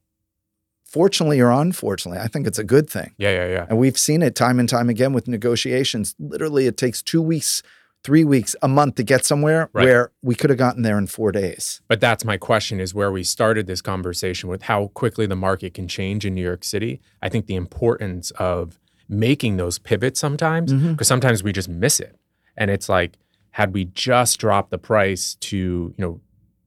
fortunately 0.88 1.40
or 1.40 1.52
unfortunately 1.52 2.20
i 2.20 2.28
think 2.28 2.48
it's 2.48 2.60
a 2.60 2.64
good 2.64 2.90
thing 2.90 3.14
yeah, 3.18 3.32
yeah, 3.32 3.48
yeah. 3.48 3.66
and 3.70 3.78
we've 3.78 3.98
seen 3.98 4.22
it 4.22 4.36
time 4.36 4.60
and 4.60 4.70
time 4.70 4.90
again 4.90 5.14
with 5.14 5.28
negotiations 5.28 6.16
literally 6.20 6.66
it 6.68 6.78
takes 6.78 7.02
two 7.02 7.22
weeks 7.22 7.62
three 8.04 8.24
weeks 8.24 8.56
a 8.62 8.68
month 8.68 8.96
to 8.96 9.04
get 9.04 9.26
somewhere 9.26 9.70
Right. 9.74 9.84
where 9.84 10.12
we 10.22 10.34
could 10.36 10.50
have 10.50 10.60
gotten 10.60 10.84
there 10.84 10.98
in 10.98 11.08
four 11.08 11.32
days 11.32 11.82
But 11.88 12.00
that's 12.00 12.24
my 12.24 12.38
question 12.38 12.80
is 12.80 12.94
where 12.94 13.12
we 13.12 13.24
started 13.24 13.68
this 13.68 13.82
conversation 13.82 14.50
with 14.50 14.64
how 14.64 14.88
quickly 14.94 15.26
the 15.26 15.36
market 15.36 15.74
can 15.74 15.88
change 15.88 16.26
in 16.26 16.34
New 16.36 16.44
York 16.44 16.64
City. 16.64 17.02
I 17.22 17.28
think 17.30 17.48
the 17.48 17.56
importance 17.56 18.32
of 18.32 18.80
making 19.10 19.58
those 19.58 19.80
pivots 19.80 20.20
sometimes, 20.20 20.72
mm-hmm. 20.72 20.92
because 20.92 21.08
sometimes 21.08 21.44
we 21.44 21.52
just 21.52 21.68
miss 21.68 22.00
it. 22.00 22.16
And 22.56 22.70
it's 22.72 22.88
like, 22.88 23.18
had 23.52 23.74
we 23.74 23.86
just 23.86 24.40
dropped 24.40 24.70
the 24.70 24.78
price 24.78 25.36
to, 25.42 25.58
you 25.58 25.94
know, 25.98 26.22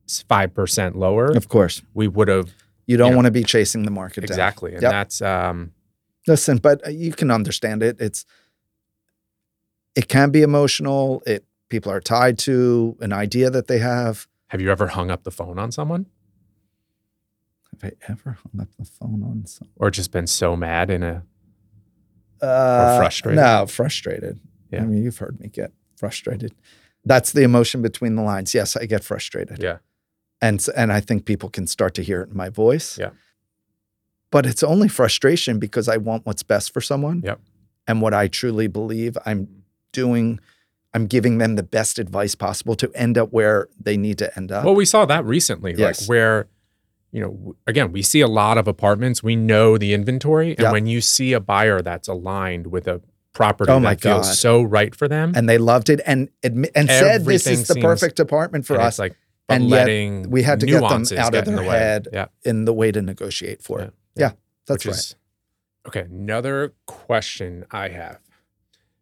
5% 0.09 0.94
lower, 0.96 1.26
of 1.30 1.48
course 1.48 1.80
we 1.94 2.09
would 2.09 2.28
have 2.28 2.52
you 2.90 2.96
don't 2.96 3.11
Yeah. 3.11 3.16
want 3.18 3.26
to 3.26 3.31
be 3.40 3.44
chasing 3.44 3.83
the 3.85 3.90
market 3.90 4.20
down. 4.22 4.31
exactly. 4.35 4.72
And 4.74 4.83
Yep. 4.83 4.90
that's, 4.92 5.22
um, 5.22 5.72
Listen, 6.26 6.59
but 6.59 6.76
uh, 6.87 6.90
you 6.90 7.12
can 7.12 7.31
understand 7.31 7.83
it. 7.83 7.96
It's 8.00 8.24
it 9.94 10.07
can 10.09 10.31
be 10.31 10.42
emotional. 10.42 11.22
It 11.26 11.44
people 11.68 11.90
are 11.92 12.00
tied 12.00 12.37
to 12.38 12.96
an 13.00 13.12
idea 13.12 13.48
that 13.50 13.66
they 13.66 13.79
have. 13.79 14.26
have 14.48 14.61
you 14.61 14.70
ever 14.70 14.88
hung 14.88 15.11
up 15.11 15.22
the 15.22 15.31
phone 15.31 15.59
on 15.64 15.70
someone 15.72 16.07
Have 17.72 17.92
I 17.92 18.12
ever 18.12 18.31
hung 18.42 18.61
up 18.61 18.68
the 18.79 18.85
phone 18.85 19.22
on 19.22 19.46
someone? 19.46 19.72
or 19.76 19.90
just 19.90 20.11
been 20.12 20.26
so 20.26 20.57
mad 20.57 20.90
in 20.90 21.03
a, 21.03 21.22
Uh, 22.42 22.98
frustrated? 22.98 23.40
No, 23.42 23.66
frustrated. 23.66 24.40
Yeah. 24.72 24.83
I 24.83 24.87
mean, 24.87 25.03
you've 25.05 25.18
heard 25.18 25.38
me 25.40 25.48
get 25.48 25.72
frustrated. 25.96 26.53
That's 27.05 27.33
the 27.33 27.42
emotion 27.42 27.83
between 27.83 28.14
the 28.16 28.22
lines. 28.22 28.55
Yes, 28.55 28.76
I 28.76 28.87
get 28.87 29.03
frustrated. 29.05 29.59
yeah, 29.62 29.79
And 30.42 30.64
and 30.76 30.92
I 30.92 31.00
think 31.00 31.24
people 31.26 31.48
can 31.50 31.66
start 31.66 31.94
to 31.94 32.03
hear 32.03 32.22
it 32.22 32.31
in 32.31 32.37
my 32.37 32.48
voice. 32.48 32.98
Yeah. 32.98 33.11
But 34.31 34.46
it's 34.46 34.62
only 34.62 34.88
frustration 34.88 35.59
because 35.59 35.88
I 35.88 35.96
want 35.96 36.24
what's 36.24 36.42
best 36.42 36.72
for 36.72 36.81
someone. 36.81 37.22
Yep. 37.24 37.40
And 37.88 38.00
what 38.00 38.14
I 38.14 38.29
truly 38.29 38.68
believe 38.68 39.18
I'm 39.26 39.48
doing, 39.92 40.38
I'm 40.94 41.07
giving 41.07 41.38
them 41.38 41.57
the 41.57 41.62
best 41.64 41.98
advice 41.98 42.35
possible 42.37 42.76
to 42.76 42.90
end 42.94 43.18
up 43.18 43.33
where 43.33 43.68
they 43.81 43.96
need 43.96 44.18
to 44.18 44.35
end 44.37 44.53
up. 44.53 44.64
Well, 44.64 44.76
we 44.76 44.85
saw 44.85 45.05
that 45.07 45.24
recently, 45.24 45.74
Yes. 45.76 46.03
like 46.03 46.09
where, 46.09 46.46
you 47.11 47.20
know, 47.20 47.57
again, 47.66 47.90
we 47.90 48.03
see 48.03 48.20
a 48.20 48.29
lot 48.29 48.57
of 48.57 48.68
apartments. 48.68 49.20
We 49.22 49.35
know 49.35 49.76
the 49.76 49.92
inventory, 49.92 50.50
and 50.50 50.61
Yeah. 50.61 50.72
when 50.72 50.87
you 50.87 51.00
see 51.00 51.33
a 51.33 51.40
buyer 51.40 51.83
that's 51.83 52.07
aligned 52.07 52.68
with 52.68 52.87
a 52.87 53.00
property 53.33 53.72
Oh 53.72 53.76
that 53.76 53.81
my 53.81 53.96
feels 53.96 54.29
God. 54.29 54.35
so 54.37 54.62
right 54.62 54.94
for 54.94 55.09
them, 55.09 55.33
and 55.35 55.48
they 55.48 55.59
loved 55.59 55.90
it 55.90 56.00
and 56.07 56.29
admi- 56.44 56.70
and 56.76 56.88
said 56.88 57.24
this 57.24 57.48
is 57.48 57.66
the 57.66 57.74
seems- 57.74 57.85
perfect 57.85 58.20
apartment 58.20 58.64
for 58.66 58.81
us 58.81 58.98
like, 59.00 59.16
but 59.50 59.54
and 59.56 59.68
yet 59.68 59.76
letting 59.76 60.30
we 60.30 60.42
had 60.42 60.60
to 60.60 60.66
get 60.66 60.74
them 60.80 60.84
out 60.84 61.10
of 61.12 61.32
get 61.32 61.46
in 61.48 61.54
their 61.56 61.64
the 61.64 61.70
way. 61.70 61.78
head 61.78 62.08
Yeah, 62.12 62.26
in 62.44 62.64
the 62.64 62.72
way 62.72 62.90
to 62.92 63.02
negotiate 63.02 63.62
for 63.62 63.80
it. 63.80 63.92
Yeah, 64.16 64.32
that's 64.66 64.84
which 64.84 64.92
right. 64.92 64.98
is 64.98 65.14
okay. 65.86 66.00
Another 66.00 66.72
question 66.86 67.64
I 67.70 67.88
have. 67.88 68.18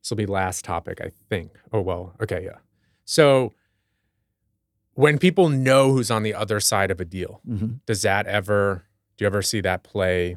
This 0.03 0.11
will 0.11 0.17
be 0.17 0.27
last 0.27 0.65
topic, 0.65 1.01
I 1.01 1.11
think. 1.29 1.53
Oh 1.73 1.81
well, 1.81 2.15
okay, 2.23 2.43
yeah. 2.45 2.59
So 3.05 3.53
when 4.95 5.19
people 5.19 5.49
know 5.49 5.93
who's 5.93 6.11
on 6.11 6.23
the 6.23 6.35
other 6.35 6.61
side 6.61 6.91
of 6.91 7.01
a 7.01 7.05
deal, 7.05 7.41
Mhm. 7.49 7.81
does 7.87 8.03
that 8.03 8.27
ever 8.27 8.85
do 9.17 9.25
you 9.25 9.27
ever 9.27 9.43
see 9.43 9.61
that 9.61 9.83
play 9.83 10.37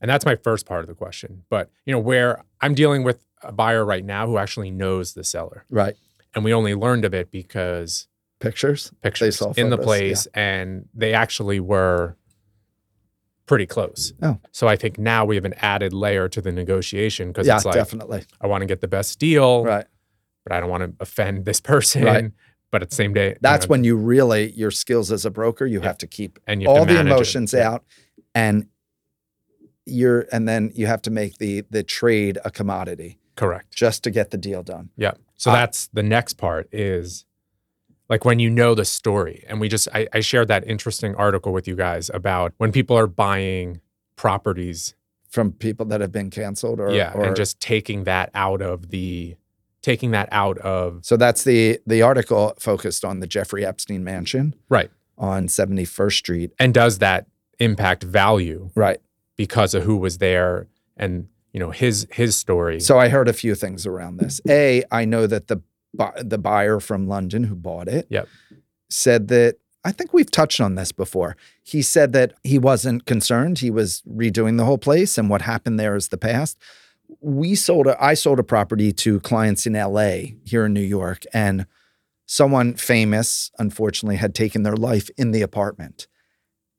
and 0.00 0.10
that's 0.10 0.24
my 0.24 0.36
first 0.36 0.64
part 0.64 0.80
of 0.80 0.86
the 0.88 0.94
question 0.94 1.44
but 1.50 1.70
you 1.84 1.92
know 1.92 1.98
where 1.98 2.42
i'm 2.62 2.74
dealing 2.74 3.02
with 3.02 3.26
a 3.42 3.52
buyer 3.52 3.84
right 3.84 4.06
now 4.06 4.26
who 4.26 4.38
actually 4.38 4.70
knows 4.70 5.12
the 5.12 5.22
seller 5.22 5.66
Right. 5.68 5.94
and 6.34 6.42
we 6.42 6.54
only 6.54 6.74
learned 6.74 7.04
of 7.04 7.12
it 7.12 7.30
because 7.30 8.08
Pictures. 8.38 8.92
pictures 9.02 9.40
in 9.56 9.70
the 9.70 9.78
place 9.78 10.26
and 10.34 10.88
they 10.94 11.14
actually 11.14 11.58
were 11.58 12.16
pretty 13.46 13.64
close 13.66 14.12
Oh. 14.22 14.38
so 14.52 14.66
i 14.68 14.76
think 14.76 14.98
now 14.98 15.24
we 15.24 15.36
have 15.36 15.44
an 15.44 15.54
added 15.58 15.92
layer 15.92 16.28
to 16.28 16.40
the 16.42 16.50
negotiation 16.52 17.28
because 17.28 17.46
Yeah, 17.46 17.56
it's 17.56 17.64
like 17.64 17.74
definitely. 17.76 18.24
i 18.40 18.46
want 18.46 18.62
to 18.62 18.66
get 18.66 18.80
the 18.80 18.88
best 18.88 19.18
deal 19.18 19.64
Right. 19.64 19.86
but 20.44 20.52
i 20.52 20.60
don't 20.60 20.68
want 20.68 20.82
to 20.82 20.92
offend 21.00 21.44
this 21.44 21.60
person 21.60 22.04
Right. 22.04 22.30
but 22.70 22.82
at 22.82 22.90
the 22.90 22.96
same 22.96 23.14
day 23.14 23.28
you 23.30 23.36
That's 23.40 23.66
know, 23.66 23.70
when 23.70 23.84
you 23.84 23.96
really 23.96 24.50
your 24.52 24.70
skills 24.72 25.10
as 25.12 25.24
a 25.24 25.30
broker, 25.30 25.64
you 25.64 25.78
Yeah. 25.80 25.86
have 25.86 25.98
to 25.98 26.06
keep 26.06 26.38
and 26.46 26.60
you 26.60 26.68
all 26.68 26.84
the 26.84 26.98
it. 26.98 27.06
emotions 27.06 27.52
Yeah. 27.54 27.70
out 27.72 27.84
and 28.34 28.66
you're 29.86 30.26
and 30.32 30.48
then 30.48 30.72
you 30.74 30.86
have 30.86 31.00
to 31.02 31.10
make 31.10 31.38
the 31.38 31.62
the 31.70 31.82
trade 31.84 32.38
a 32.44 32.50
commodity 32.50 33.18
correct 33.36 33.70
just 33.72 34.02
to 34.04 34.10
get 34.10 34.30
the 34.30 34.38
deal 34.38 34.62
done. 34.62 34.90
Yeah. 34.96 35.12
So 35.36 35.50
Uh, 35.50 35.54
that's 35.54 35.86
the 35.92 36.02
next 36.02 36.34
part 36.34 36.68
is 36.72 37.24
like 38.08 38.24
when 38.24 38.38
you 38.38 38.50
know 38.50 38.74
the 38.74 38.84
story. 38.84 39.44
And 39.48 39.60
we 39.60 39.68
just, 39.68 39.88
I, 39.92 40.06
I 40.12 40.20
shared 40.20 40.48
that 40.48 40.66
interesting 40.66 41.14
article 41.16 41.52
with 41.52 41.66
you 41.66 41.76
guys 41.76 42.10
about 42.14 42.52
when 42.58 42.72
people 42.72 42.96
are 42.96 43.06
buying 43.06 43.80
properties. 44.16 44.94
From 45.28 45.52
people 45.52 45.84
that 45.86 46.00
have 46.00 46.12
been 46.12 46.30
canceled 46.30 46.80
or 46.80 46.90
yeah. 46.92 47.12
or, 47.12 47.24
and 47.24 47.36
just 47.36 47.60
taking 47.60 48.04
that 48.04 48.30
out 48.32 48.62
of 48.62 48.88
the, 48.90 49.36
taking 49.82 50.12
that 50.12 50.28
out 50.32 50.56
of, 50.58 51.04
so 51.04 51.16
that's 51.16 51.44
the 51.44 51.78
the 51.86 52.00
article 52.00 52.54
focused 52.58 53.04
on 53.04 53.20
the 53.20 53.26
Jeffrey 53.26 53.66
Epstein 53.66 54.02
mansion 54.02 54.54
right. 54.70 54.90
on 55.18 55.48
71st 55.48 56.12
Street. 56.12 56.52
And 56.58 56.72
does 56.72 57.00
that 57.00 57.26
impact 57.58 58.02
value 58.02 58.70
Right. 58.74 58.98
because 59.36 59.74
of 59.74 59.82
who 59.82 59.96
was 59.96 60.18
there 60.18 60.68
and, 60.96 61.28
you 61.52 61.60
know, 61.60 61.70
his, 61.70 62.06
his 62.10 62.36
story. 62.36 62.80
So 62.80 62.98
I 62.98 63.08
heard 63.08 63.28
a 63.28 63.34
few 63.34 63.54
things 63.54 63.84
around 63.84 64.18
this. 64.18 64.40
A, 64.48 64.84
I 64.90 65.04
know 65.04 65.26
that 65.26 65.48
the 65.48 65.60
bu- 65.96 66.22
the 66.22 66.38
buyer 66.38 66.80
from 66.80 67.06
London 67.08 67.44
who 67.44 67.54
bought 67.54 67.88
it, 67.88 68.06
Yep. 68.10 68.28
said 68.90 69.28
that 69.28 69.56
I 69.84 69.92
think 69.92 70.12
we've 70.12 70.30
touched 70.30 70.60
on 70.60 70.74
this 70.74 70.90
before. 70.90 71.36
He 71.62 71.80
said 71.80 72.12
that 72.12 72.32
he 72.42 72.58
wasn't 72.58 73.06
concerned. 73.06 73.60
He 73.60 73.70
was 73.70 74.02
redoing 74.02 74.56
the 74.56 74.64
whole 74.64 74.78
place, 74.78 75.16
and 75.16 75.30
what 75.30 75.42
happened 75.42 75.78
there 75.78 75.94
is 75.94 76.08
the 76.08 76.18
past. 76.18 76.58
We 77.20 77.54
sold 77.54 77.86
a, 77.86 78.04
I 78.04 78.14
sold 78.14 78.40
a 78.40 78.42
property 78.42 78.92
to 78.92 79.20
clients 79.20 79.64
in 79.64 79.74
LA 79.74 80.34
here 80.44 80.66
in 80.66 80.72
New 80.72 80.80
York, 80.80 81.22
and 81.32 81.66
someone 82.26 82.74
famous, 82.74 83.52
unfortunately, 83.60 84.16
had 84.16 84.34
taken 84.34 84.64
their 84.64 84.74
life 84.76 85.08
in 85.16 85.30
the 85.30 85.42
apartment. 85.42 86.08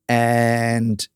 And 0.09 1.07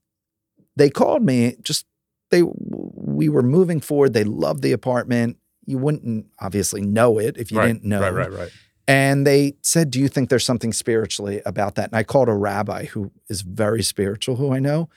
they 0.78 0.90
called 0.90 1.24
me 1.24 1.56
just 1.62 1.86
they 2.30 2.44
we 2.44 3.28
were 3.28 3.44
moving 3.44 3.82
forward. 3.82 4.14
They 4.14 4.24
loved 4.24 4.62
the 4.64 4.72
apartment. 4.72 5.38
You 5.72 5.80
wouldn't 5.80 6.28
obviously 6.40 6.82
know 6.82 7.18
it 7.18 7.38
if 7.38 7.52
you 7.52 7.58
right, 7.58 7.68
didn't 7.68 7.86
know. 7.86 8.02
Right, 8.02 8.14
right, 8.14 8.32
right. 8.32 8.52
And 8.88 9.26
they 9.26 9.56
said, 9.62 9.90
Do 9.90 10.00
you 10.00 10.08
think 10.08 10.30
there's 10.30 10.46
something 10.46 10.74
spiritually 10.74 11.42
about 11.46 11.76
that? 11.76 11.90
And 11.90 11.96
I 11.96 12.04
called 12.04 12.30
a 12.30 12.34
rabbi 12.34 12.86
who 12.86 13.12
is 13.30 13.42
very 13.42 13.84
spiritual, 13.84 14.36
who 14.36 14.54
I 14.54 14.60
know. 14.60 14.90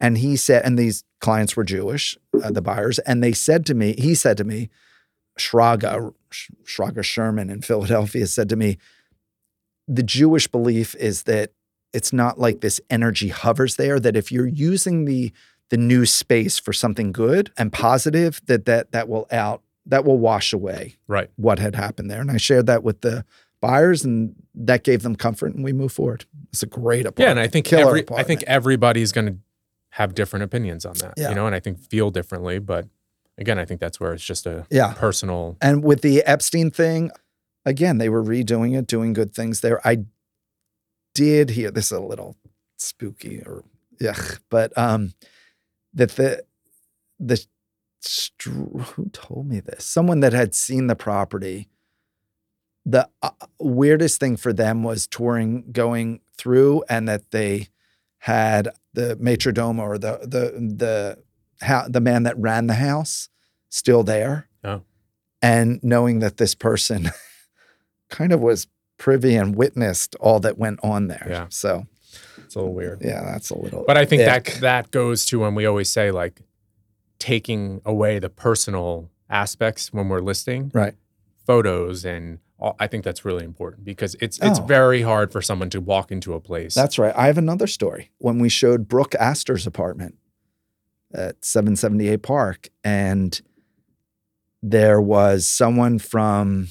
And 0.00 0.18
he 0.18 0.36
said, 0.36 0.64
and 0.64 0.78
these 0.78 1.04
clients 1.20 1.56
were 1.56 1.64
Jewish, 1.64 2.16
uh, 2.42 2.50
the 2.50 2.62
buyers. 2.62 2.98
And 3.00 3.22
they 3.22 3.32
said 3.32 3.66
to 3.66 3.74
me, 3.74 3.94
he 3.98 4.14
said 4.14 4.36
to 4.36 4.44
me, 4.44 4.70
Shraga, 5.38 6.14
Sh- 6.30 6.50
Shraga 6.64 7.02
Sherman 7.02 7.50
in 7.50 7.62
Philadelphia 7.62 8.26
said 8.26 8.48
to 8.50 8.56
me, 8.56 8.78
the 9.86 10.02
Jewish 10.02 10.46
belief 10.46 10.94
is 10.96 11.24
that 11.24 11.52
it's 11.92 12.12
not 12.12 12.38
like 12.38 12.60
this 12.60 12.80
energy 12.90 13.28
hovers 13.28 13.76
there, 13.76 13.98
that 13.98 14.16
if 14.16 14.30
you're 14.30 14.46
using 14.46 15.04
the 15.04 15.32
the 15.70 15.76
new 15.76 16.06
space 16.06 16.58
for 16.58 16.72
something 16.72 17.12
good 17.12 17.50
and 17.58 17.72
positive, 17.72 18.40
that 18.46 18.64
that 18.66 18.92
that 18.92 19.08
will 19.08 19.26
out 19.30 19.62
that 19.88 20.04
will 20.04 20.18
wash 20.18 20.52
away 20.52 20.96
Right. 21.06 21.30
what 21.36 21.58
had 21.58 21.74
happened 21.74 22.10
there. 22.10 22.20
And 22.20 22.30
I 22.30 22.36
shared 22.36 22.66
that 22.66 22.82
with 22.82 23.00
the 23.00 23.24
buyers, 23.60 24.04
and 24.04 24.34
that 24.54 24.84
gave 24.84 25.02
them 25.02 25.16
comfort, 25.16 25.54
and 25.54 25.64
we 25.64 25.72
moved 25.72 25.94
forward. 25.94 26.24
It's 26.52 26.62
a 26.62 26.66
great 26.66 27.06
apartment. 27.06 27.26
Yeah, 27.26 27.30
and 27.32 27.40
I 27.40 27.48
think 27.48 27.72
every 27.72 28.04
I 28.14 28.22
think 28.22 28.42
everybody's 28.44 29.12
going 29.12 29.26
to 29.26 29.36
have 29.90 30.14
different 30.14 30.44
opinions 30.44 30.84
on 30.84 30.94
that. 30.98 31.14
Yeah. 31.16 31.30
You 31.30 31.34
know, 31.34 31.46
and 31.46 31.54
I 31.54 31.60
think 31.60 31.80
feel 31.80 32.10
differently, 32.10 32.58
but 32.58 32.86
again, 33.36 33.58
I 33.58 33.64
think 33.64 33.80
that's 33.80 33.98
where 33.98 34.12
it's 34.12 34.24
just 34.24 34.46
a 34.46 34.66
yeah. 34.70 34.92
personal 34.94 35.56
And 35.60 35.82
with 35.82 36.02
the 36.02 36.22
Epstein 36.22 36.70
thing, 36.70 37.10
again, 37.64 37.98
they 37.98 38.08
were 38.08 38.22
redoing 38.22 38.78
it, 38.78 38.86
doing 38.86 39.12
good 39.12 39.34
things 39.34 39.60
there. 39.60 39.86
I 39.86 40.04
did 41.14 41.50
hear 41.50 41.70
this 41.70 41.86
is 41.86 41.92
a 41.92 42.00
little 42.00 42.36
spooky 42.76 43.42
or 43.44 43.64
yeah, 44.00 44.16
but 44.50 44.76
um, 44.78 45.14
that 45.94 46.10
the 46.10 46.44
the 47.18 47.44
who 48.44 49.08
told 49.12 49.46
me 49.48 49.60
this? 49.60 49.84
Someone 49.84 50.20
that 50.20 50.32
had 50.32 50.54
seen 50.54 50.86
the 50.86 50.96
property. 50.96 51.68
The 52.86 53.08
uh, 53.22 53.30
weirdest 53.60 54.18
thing 54.18 54.36
for 54.38 54.52
them 54.52 54.82
was 54.82 55.06
touring 55.06 55.72
going 55.72 56.20
through, 56.38 56.84
and 56.88 57.06
that 57.08 57.32
they 57.32 57.68
had 58.18 58.68
the 58.94 59.16
majordomo 59.16 59.80
or 59.80 59.98
the 59.98 60.18
the 60.22 60.58
the 60.76 61.18
how 61.64 61.86
the 61.88 62.00
man 62.00 62.22
that 62.22 62.38
ran 62.38 62.66
the 62.66 62.74
house 62.74 63.28
still 63.68 64.02
there 64.02 64.48
Oh. 64.64 64.82
and 65.42 65.78
knowing 65.82 66.20
that 66.20 66.38
this 66.38 66.54
person 66.54 67.10
kind 68.08 68.32
of 68.32 68.40
was 68.40 68.66
privy 68.96 69.36
and 69.36 69.54
witnessed 69.54 70.16
all 70.20 70.40
that 70.40 70.56
went 70.56 70.80
on 70.82 71.08
there. 71.08 71.26
Yeah. 71.28 71.46
So 71.50 71.86
it's 72.38 72.54
a 72.54 72.58
little 72.60 72.74
weird. 72.74 73.02
yeah, 73.02 73.22
that's 73.22 73.50
a 73.50 73.58
little. 73.58 73.84
But 73.86 73.96
I 73.98 74.04
think 74.06 74.22
ick. 74.22 74.44
that 74.46 74.60
that 74.60 74.90
goes 74.90 75.26
to 75.26 75.40
when 75.40 75.54
we 75.54 75.66
always 75.66 75.90
say 75.90 76.10
like 76.10 76.40
taking 77.18 77.80
away 77.84 78.18
the 78.18 78.30
personal 78.30 79.10
aspects 79.30 79.92
when 79.92 80.08
we're 80.08 80.20
listing 80.20 80.70
right. 80.74 80.94
photos 81.46 82.04
and 82.04 82.38
all, 82.58 82.74
I 82.80 82.86
think 82.86 83.04
that's 83.04 83.24
really 83.24 83.44
important 83.44 83.84
because 83.84 84.16
it's 84.20 84.38
it's 84.40 84.58
Oh. 84.58 84.64
very 84.64 85.02
hard 85.02 85.30
for 85.32 85.40
someone 85.42 85.70
to 85.70 85.80
walk 85.80 86.10
into 86.10 86.34
a 86.34 86.40
place. 86.40 86.74
That's 86.74 86.98
right. 86.98 87.14
I 87.16 87.26
have 87.26 87.38
another 87.38 87.66
story. 87.66 88.10
When 88.18 88.38
we 88.38 88.48
showed 88.48 88.88
Brooke 88.88 89.14
Astor's 89.16 89.66
apartment 89.66 90.16
at 91.14 91.44
778 91.44 92.22
Park, 92.22 92.68
and 92.84 93.40
there 94.62 95.00
was 95.00 95.46
someone 95.46 95.98
from, 95.98 96.68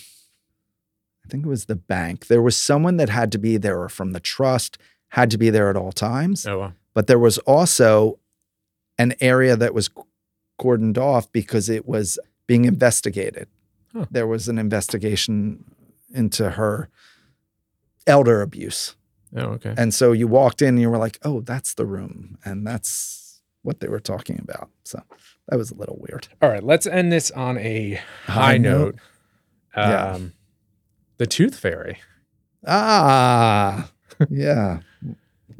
I 1.26 1.30
think 1.30 1.46
it 1.46 1.50
was 1.50 1.66
the 1.66 1.76
bank. 1.76 2.28
There 2.28 2.42
was 2.42 2.58
someone 2.58 2.98
that 2.98 3.10
had 3.10 3.32
to 3.32 3.38
be 3.38 3.58
there 3.58 3.80
or 3.82 3.90
from 3.90 4.12
the 4.12 4.20
trust, 4.20 4.78
had 5.10 5.32
to 5.32 5.38
be 5.38 5.50
there 5.50 5.70
at 5.70 5.78
all 5.78 5.92
times. 5.94 6.46
oh, 6.46 6.60
wow. 6.60 6.74
but 6.94 7.08
there 7.08 7.20
was 7.20 7.38
also 7.40 8.20
an 9.00 9.14
area 9.22 9.56
that 9.56 9.74
was 9.74 9.90
cordoned 10.60 10.98
off 10.98 11.32
because 11.32 11.70
it 11.70 11.88
was 11.88 12.20
being 12.48 12.66
investigated. 12.66 13.48
Huh. 13.94 14.06
There 14.12 14.28
was 14.28 14.48
an 14.48 14.58
investigation 14.58 15.64
into 16.14 16.52
her 16.52 16.90
elder 18.06 18.42
abuse. 18.42 18.96
oh 19.36 19.42
okay. 19.56 19.74
And 19.78 19.94
so 19.94 20.12
you 20.14 20.28
walked 20.28 20.62
in 20.62 20.70
and 20.70 20.82
you 20.82 20.90
were 20.90 20.98
like, 20.98 21.20
oh, 21.24 21.42
that's 21.42 21.74
the 21.74 21.86
room. 21.86 22.38
And 22.46 22.66
that's 22.66 23.42
what 23.64 23.80
they 23.82 23.88
were 23.88 24.00
talking 24.00 24.40
about. 24.42 24.70
So 24.84 25.02
that 25.50 25.58
was 25.58 25.72
a 25.72 25.76
little 25.76 25.98
weird. 26.08 26.28
All 26.42 26.50
right, 26.50 26.64
let's 26.64 26.88
end 26.88 27.12
this 27.12 27.32
on 27.32 27.58
a 27.58 27.96
high, 28.26 28.34
High 28.34 28.58
note. 28.58 28.96
note. 28.96 29.02
Yeah. 29.76 30.12
Um, 30.14 30.34
the 31.18 31.28
Tooth 31.28 31.58
Fairy. 31.58 31.98
Ah, 32.66 33.90
yeah. 34.30 34.80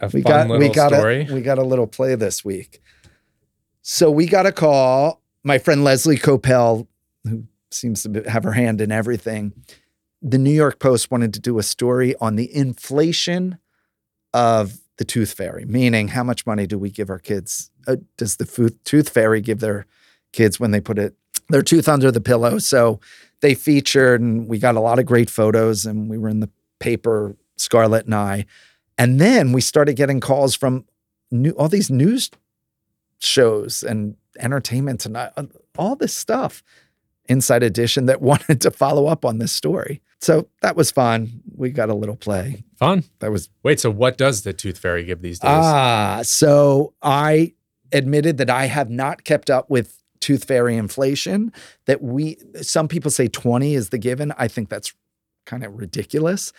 A 0.00 0.08
we 0.12 0.22
fun 0.22 0.32
got 0.32 0.48
little 0.48 0.58
we 0.68 0.74
got 0.74 0.92
story. 0.92 1.26
a 1.28 1.34
we 1.34 1.40
got 1.40 1.58
a 1.58 1.62
little 1.64 1.86
play 1.86 2.14
this 2.14 2.44
week. 2.44 2.80
So 3.88 4.10
we 4.10 4.26
got 4.26 4.46
a 4.46 4.52
call. 4.52 5.22
My 5.44 5.58
friend 5.58 5.84
Leslie 5.84 6.18
Copel, 6.18 6.88
who 7.22 7.44
seems 7.70 8.02
to 8.02 8.24
have 8.28 8.42
her 8.42 8.50
hand 8.50 8.80
in 8.80 8.90
everything, 8.90 9.52
the 10.20 10.38
New 10.38 10.50
York 10.50 10.80
Post 10.80 11.12
wanted 11.12 11.32
to 11.34 11.40
do 11.40 11.60
a 11.60 11.62
story 11.62 12.16
on 12.20 12.34
the 12.34 12.52
inflation 12.52 13.58
of 14.34 14.80
the 14.96 15.04
tooth 15.04 15.34
fairy, 15.34 15.66
meaning 15.66 16.08
how 16.08 16.24
much 16.24 16.44
money 16.44 16.66
do 16.66 16.80
we 16.80 16.90
give 16.90 17.10
our 17.10 17.20
kids? 17.20 17.70
Uh, 17.86 17.94
does 18.16 18.38
the 18.38 18.44
food, 18.44 18.76
tooth 18.84 19.08
fairy 19.08 19.40
give 19.40 19.60
their 19.60 19.86
kids 20.32 20.58
when 20.58 20.72
they 20.72 20.80
put 20.80 20.98
it 20.98 21.14
their 21.48 21.62
tooth 21.62 21.88
under 21.88 22.10
the 22.10 22.20
pillow? 22.20 22.58
So 22.58 22.98
they 23.40 23.54
featured, 23.54 24.20
and 24.20 24.48
we 24.48 24.58
got 24.58 24.74
a 24.74 24.80
lot 24.80 24.98
of 24.98 25.06
great 25.06 25.30
photos, 25.30 25.86
and 25.86 26.10
we 26.10 26.18
were 26.18 26.28
in 26.28 26.40
the 26.40 26.50
paper, 26.80 27.36
Scarlett 27.56 28.06
and 28.06 28.16
I. 28.16 28.46
And 28.98 29.20
then 29.20 29.52
we 29.52 29.60
started 29.60 29.94
getting 29.94 30.18
calls 30.18 30.56
from 30.56 30.86
new, 31.30 31.52
all 31.52 31.68
these 31.68 31.88
news 31.88 32.32
shows 33.26 33.82
and 33.82 34.16
entertainment 34.38 35.04
and 35.06 35.16
uh, 35.16 35.30
all 35.78 35.96
this 35.96 36.14
stuff, 36.14 36.62
Inside 37.28 37.62
Edition, 37.62 38.06
that 38.06 38.20
wanted 38.30 38.60
to 38.62 38.70
follow 38.70 39.06
up 39.06 39.24
on 39.24 39.38
this 39.38 39.52
story. 39.52 40.00
So 40.20 40.48
that 40.62 40.76
was 40.76 40.90
fun. 40.90 41.42
We 41.54 41.70
got 41.70 41.90
a 41.90 41.94
little 41.94 42.16
play. 42.16 42.64
Fun. 42.76 43.04
That 43.18 43.30
was 43.30 43.50
Wait, 43.62 43.80
so 43.80 43.90
what 43.90 44.16
does 44.16 44.42
the 44.42 44.52
Tooth 44.52 44.78
Fairy 44.78 45.04
give 45.04 45.20
these 45.20 45.38
days? 45.38 45.50
ah. 45.52 46.20
So 46.24 46.94
I 47.02 47.52
admitted 47.92 48.38
that 48.38 48.48
I 48.50 48.66
have 48.66 48.88
not 48.90 49.24
kept 49.24 49.50
up 49.50 49.68
with 49.70 50.02
tooth 50.20 50.44
fairy 50.44 50.76
inflation. 50.76 51.52
That 51.84 52.02
we 52.02 52.38
some 52.62 52.88
people 52.88 53.10
say 53.10 53.28
twenty 53.28 53.74
is 53.74 53.90
the 53.90 53.98
given. 53.98 54.32
I 54.38 54.48
think 54.48 54.70
that's 54.70 54.94
kind 55.44 55.62
of 55.62 55.78
ridiculous. 55.78 56.52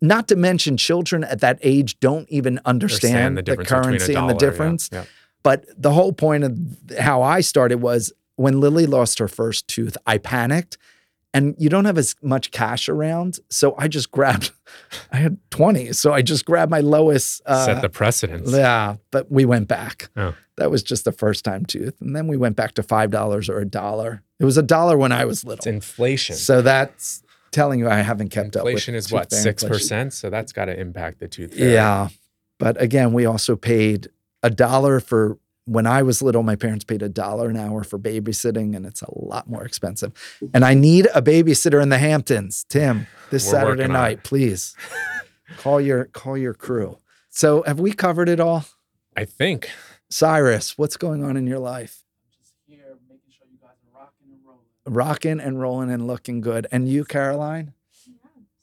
Not 0.00 0.26
to 0.28 0.36
mention, 0.36 0.76
children 0.76 1.24
at 1.24 1.40
that 1.40 1.58
age 1.62 2.00
don't 2.00 2.28
even 2.30 2.60
understand, 2.64 3.16
Understand 3.16 3.36
the 3.38 3.42
the, 3.42 3.64
difference 3.64 3.68
currency 3.86 4.14
and 4.14 4.28
the 4.28 4.32
dollar, 4.32 4.32
yeah, 4.32 4.38
difference. 4.50 4.90
yeah. 4.92 5.04
But 5.44 5.66
the 5.80 5.92
whole 5.92 6.12
point 6.12 6.42
of 6.42 6.58
how 6.98 7.22
I 7.22 7.40
started 7.42 7.76
was 7.80 8.12
when 8.36 8.58
Lily 8.60 8.86
lost 8.86 9.20
her 9.20 9.28
first 9.28 9.68
tooth, 9.68 9.96
I 10.06 10.18
panicked. 10.18 10.76
And 11.32 11.56
you 11.58 11.68
don't 11.68 11.84
have 11.84 11.98
as 11.98 12.14
much 12.22 12.52
cash 12.52 12.88
around. 12.88 13.40
So 13.50 13.74
I 13.76 13.88
just 13.88 14.10
grabbed, 14.12 14.52
I 15.12 15.16
had 15.18 15.36
20. 15.50 15.92
So 15.92 16.12
I 16.12 16.22
just 16.22 16.44
grabbed 16.44 16.70
my 16.70 16.78
lowest. 16.80 17.42
Uh, 17.44 17.64
Set 17.66 17.82
the 17.82 17.88
precedence. 17.88 18.52
yeah. 18.52 18.96
But 19.10 19.30
we 19.32 19.44
went 19.44 19.66
back. 19.68 20.10
Oh. 20.16 20.34
That 20.58 20.70
was 20.70 20.82
just 20.84 21.04
the 21.04 21.10
first 21.12 21.44
time 21.44 21.66
tooth. 21.66 22.00
And 22.00 22.14
then 22.14 22.28
we 22.28 22.36
went 22.36 22.54
back 22.54 22.74
to 22.74 22.82
$5 22.84 23.48
or 23.48 23.58
a 23.58 23.64
dollar. 23.66 24.22
It 24.38 24.44
was 24.44 24.56
a 24.56 24.62
dollar 24.62 24.96
when 24.96 25.10
I 25.10 25.24
was 25.24 25.38
It's 25.38 25.44
little. 25.44 25.72
inflation. 25.72 26.36
So 26.36 26.62
that's 26.62 27.24
telling 27.50 27.80
you 27.80 27.88
I 27.88 27.96
haven't 27.96 28.28
kept 28.30 28.54
inflation 28.54 28.94
up 28.94 28.98
with 28.98 29.04
is 29.06 29.12
what 29.12 29.22
tooth 29.30 29.30
fairy 29.30 29.42
six 29.42 29.62
inflation. 29.64 29.82
percent. 29.82 30.12
So 30.12 30.30
that's 30.30 30.52
got 30.52 30.66
to 30.66 30.78
impact 30.80 31.18
the 31.18 31.26
Tooth 31.28 31.54
Fairy. 31.54 31.72
Yeah. 31.72 32.08
But 32.60 32.80
again, 32.80 33.12
we 33.12 33.26
also 33.26 33.56
paid 33.56 34.08
a 34.44 34.50
dollar 34.50 35.00
for 35.00 35.38
when 35.66 35.86
I 35.86 36.02
was 36.02 36.20
little, 36.20 36.42
my 36.42 36.56
parents 36.56 36.84
paid 36.84 37.00
a 37.02 37.08
dollar 37.08 37.48
an 37.48 37.56
hour 37.56 37.82
for 37.84 37.98
babysitting, 37.98 38.76
and 38.76 38.84
it's 38.84 39.00
a 39.00 39.08
lot 39.18 39.48
more 39.48 39.64
expensive. 39.64 40.12
And 40.52 40.62
I 40.62 40.74
need 40.74 41.08
a 41.14 41.22
babysitter 41.22 41.82
in 41.82 41.88
the 41.88 41.96
Hamptons. 41.98 42.66
Tim, 42.68 43.06
this 43.30 43.46
We're 43.46 43.50
Saturday 43.52 43.88
night, 43.88 44.22
please 44.24 44.76
call 45.56 45.80
your 45.80 46.04
call 46.04 46.36
your 46.36 46.52
crew. 46.52 46.98
So 47.30 47.62
have 47.66 47.80
we 47.80 47.92
covered 47.92 48.28
it 48.28 48.40
all? 48.40 48.66
I 49.16 49.24
think. 49.24 49.70
Cyrus, 50.10 50.76
what's 50.76 50.96
going 50.98 51.24
on 51.24 51.36
in 51.36 51.46
your 51.46 51.58
life? 51.58 52.02
just 52.38 52.52
here 52.66 52.98
making 53.08 53.30
sure 53.36 53.46
you 53.50 53.56
guys 53.60 53.70
are 53.90 53.98
rocking 53.98 54.28
and 54.32 54.40
rolling. 54.44 54.60
Rocking 54.86 55.40
and 55.40 55.60
rolling 55.60 55.90
and 55.90 56.06
looking 56.06 56.42
good. 56.42 56.66
And 56.70 56.88
you, 56.90 57.04
Caroline, 57.06 57.72
Yeah, 58.06 58.12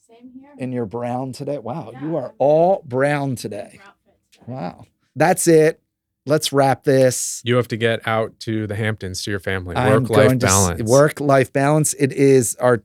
same 0.08 0.30
here. 0.38 0.52
in 0.56 0.70
your 0.72 0.86
brown 0.86 1.32
today. 1.32 1.58
Wow, 1.58 1.92
you 2.00 2.12
Yeah. 2.12 2.18
are 2.20 2.34
all 2.38 2.82
brown 2.86 3.34
today. 3.34 3.72
Your 3.74 3.82
outfit 3.82 4.14
today. 4.30 4.44
Wow. 4.46 4.86
That's 5.16 5.46
it. 5.46 5.80
Let's 6.24 6.52
wrap 6.52 6.84
this. 6.84 7.42
You 7.44 7.56
have 7.56 7.68
to 7.68 7.76
get 7.76 8.06
out 8.06 8.38
to 8.40 8.66
the 8.66 8.76
Hamptons 8.76 9.22
to 9.24 9.30
your 9.30 9.40
family. 9.40 9.74
Work 9.74 10.08
life 10.08 10.38
balance. 10.38 10.82
Work 10.82 11.20
life 11.20 11.52
balance. 11.52 11.94
It 11.94 12.12
is 12.12 12.54
our 12.56 12.82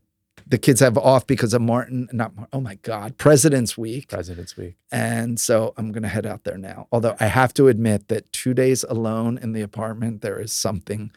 the 0.50 0.58
kids 0.58 0.80
have 0.80 0.98
off 0.98 1.28
because 1.28 1.54
of 1.54 1.62
Martin, 1.62 2.08
not 2.14 2.36
Mar- 2.36 2.48
oh 2.54 2.62
my 2.62 2.76
God, 2.76 3.18
President's 3.18 3.78
Week. 3.78 4.10
President's 4.10 4.56
Week. 4.56 4.78
And 4.92 5.40
so 5.40 5.74
I'm 5.78 5.92
going 5.92 6.04
to 6.04 6.10
head 6.10 6.26
out 6.26 6.46
there 6.46 6.58
now. 6.58 6.88
Although 6.92 7.16
I 7.20 7.26
have 7.26 7.54
to 7.56 7.68
admit 7.68 8.08
that 8.08 8.32
two 8.32 8.54
days 8.54 8.84
alone 8.84 9.38
in 9.38 9.52
the 9.52 9.62
apartment, 9.62 10.22
there 10.22 10.40
is 10.40 10.54
something 10.54 11.12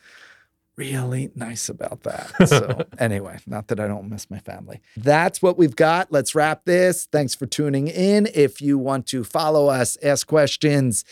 really 0.77 1.31
nice 1.35 1.69
about 1.69 2.03
that. 2.05 2.33
So, 2.51 2.85
anyway, 2.99 3.39
not 3.47 3.69
that 3.69 3.79
I 3.79 3.87
don't 3.87 4.09
miss 4.09 4.29
my 4.31 4.39
family. 4.39 4.81
That's 4.97 5.41
what 5.41 5.57
we've 5.57 5.77
got. 5.77 6.11
Let's 6.11 6.35
wrap 6.35 6.65
this. 6.65 7.07
Thanks 7.13 7.35
for 7.35 7.47
tuning 7.47 7.87
in. 7.89 8.29
If 8.35 8.61
you 8.61 8.79
want 8.79 9.07
to 9.09 9.23
follow 9.23 9.69
us, 9.69 9.97
ask 10.03 10.27
questions, 10.27 11.05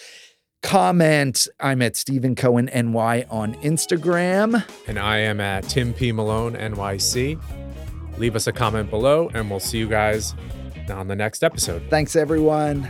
comment, 0.63 1.47
I'm 1.61 1.83
at 1.83 1.97
Steven 1.97 2.35
Cohen 2.35 2.71
NY 2.75 3.27
on 3.31 3.55
Instagram. 3.57 4.65
And 4.89 4.99
I 4.99 5.19
am 5.19 5.41
at 5.41 5.65
Tim 5.65 5.95
P. 5.95 6.11
Malone 6.13 6.55
NYC. 6.55 7.41
Leave 8.19 8.35
us 8.35 8.49
a 8.49 8.53
comment 8.53 8.91
below, 8.91 9.31
and 9.33 9.49
we'll 9.49 9.61
see 9.61 9.79
you 9.79 9.89
guys 9.89 10.35
on 10.91 11.07
the 11.07 11.15
next 11.15 11.45
episode. 11.45 11.83
Thanks, 11.89 12.17
everyone. 12.17 12.89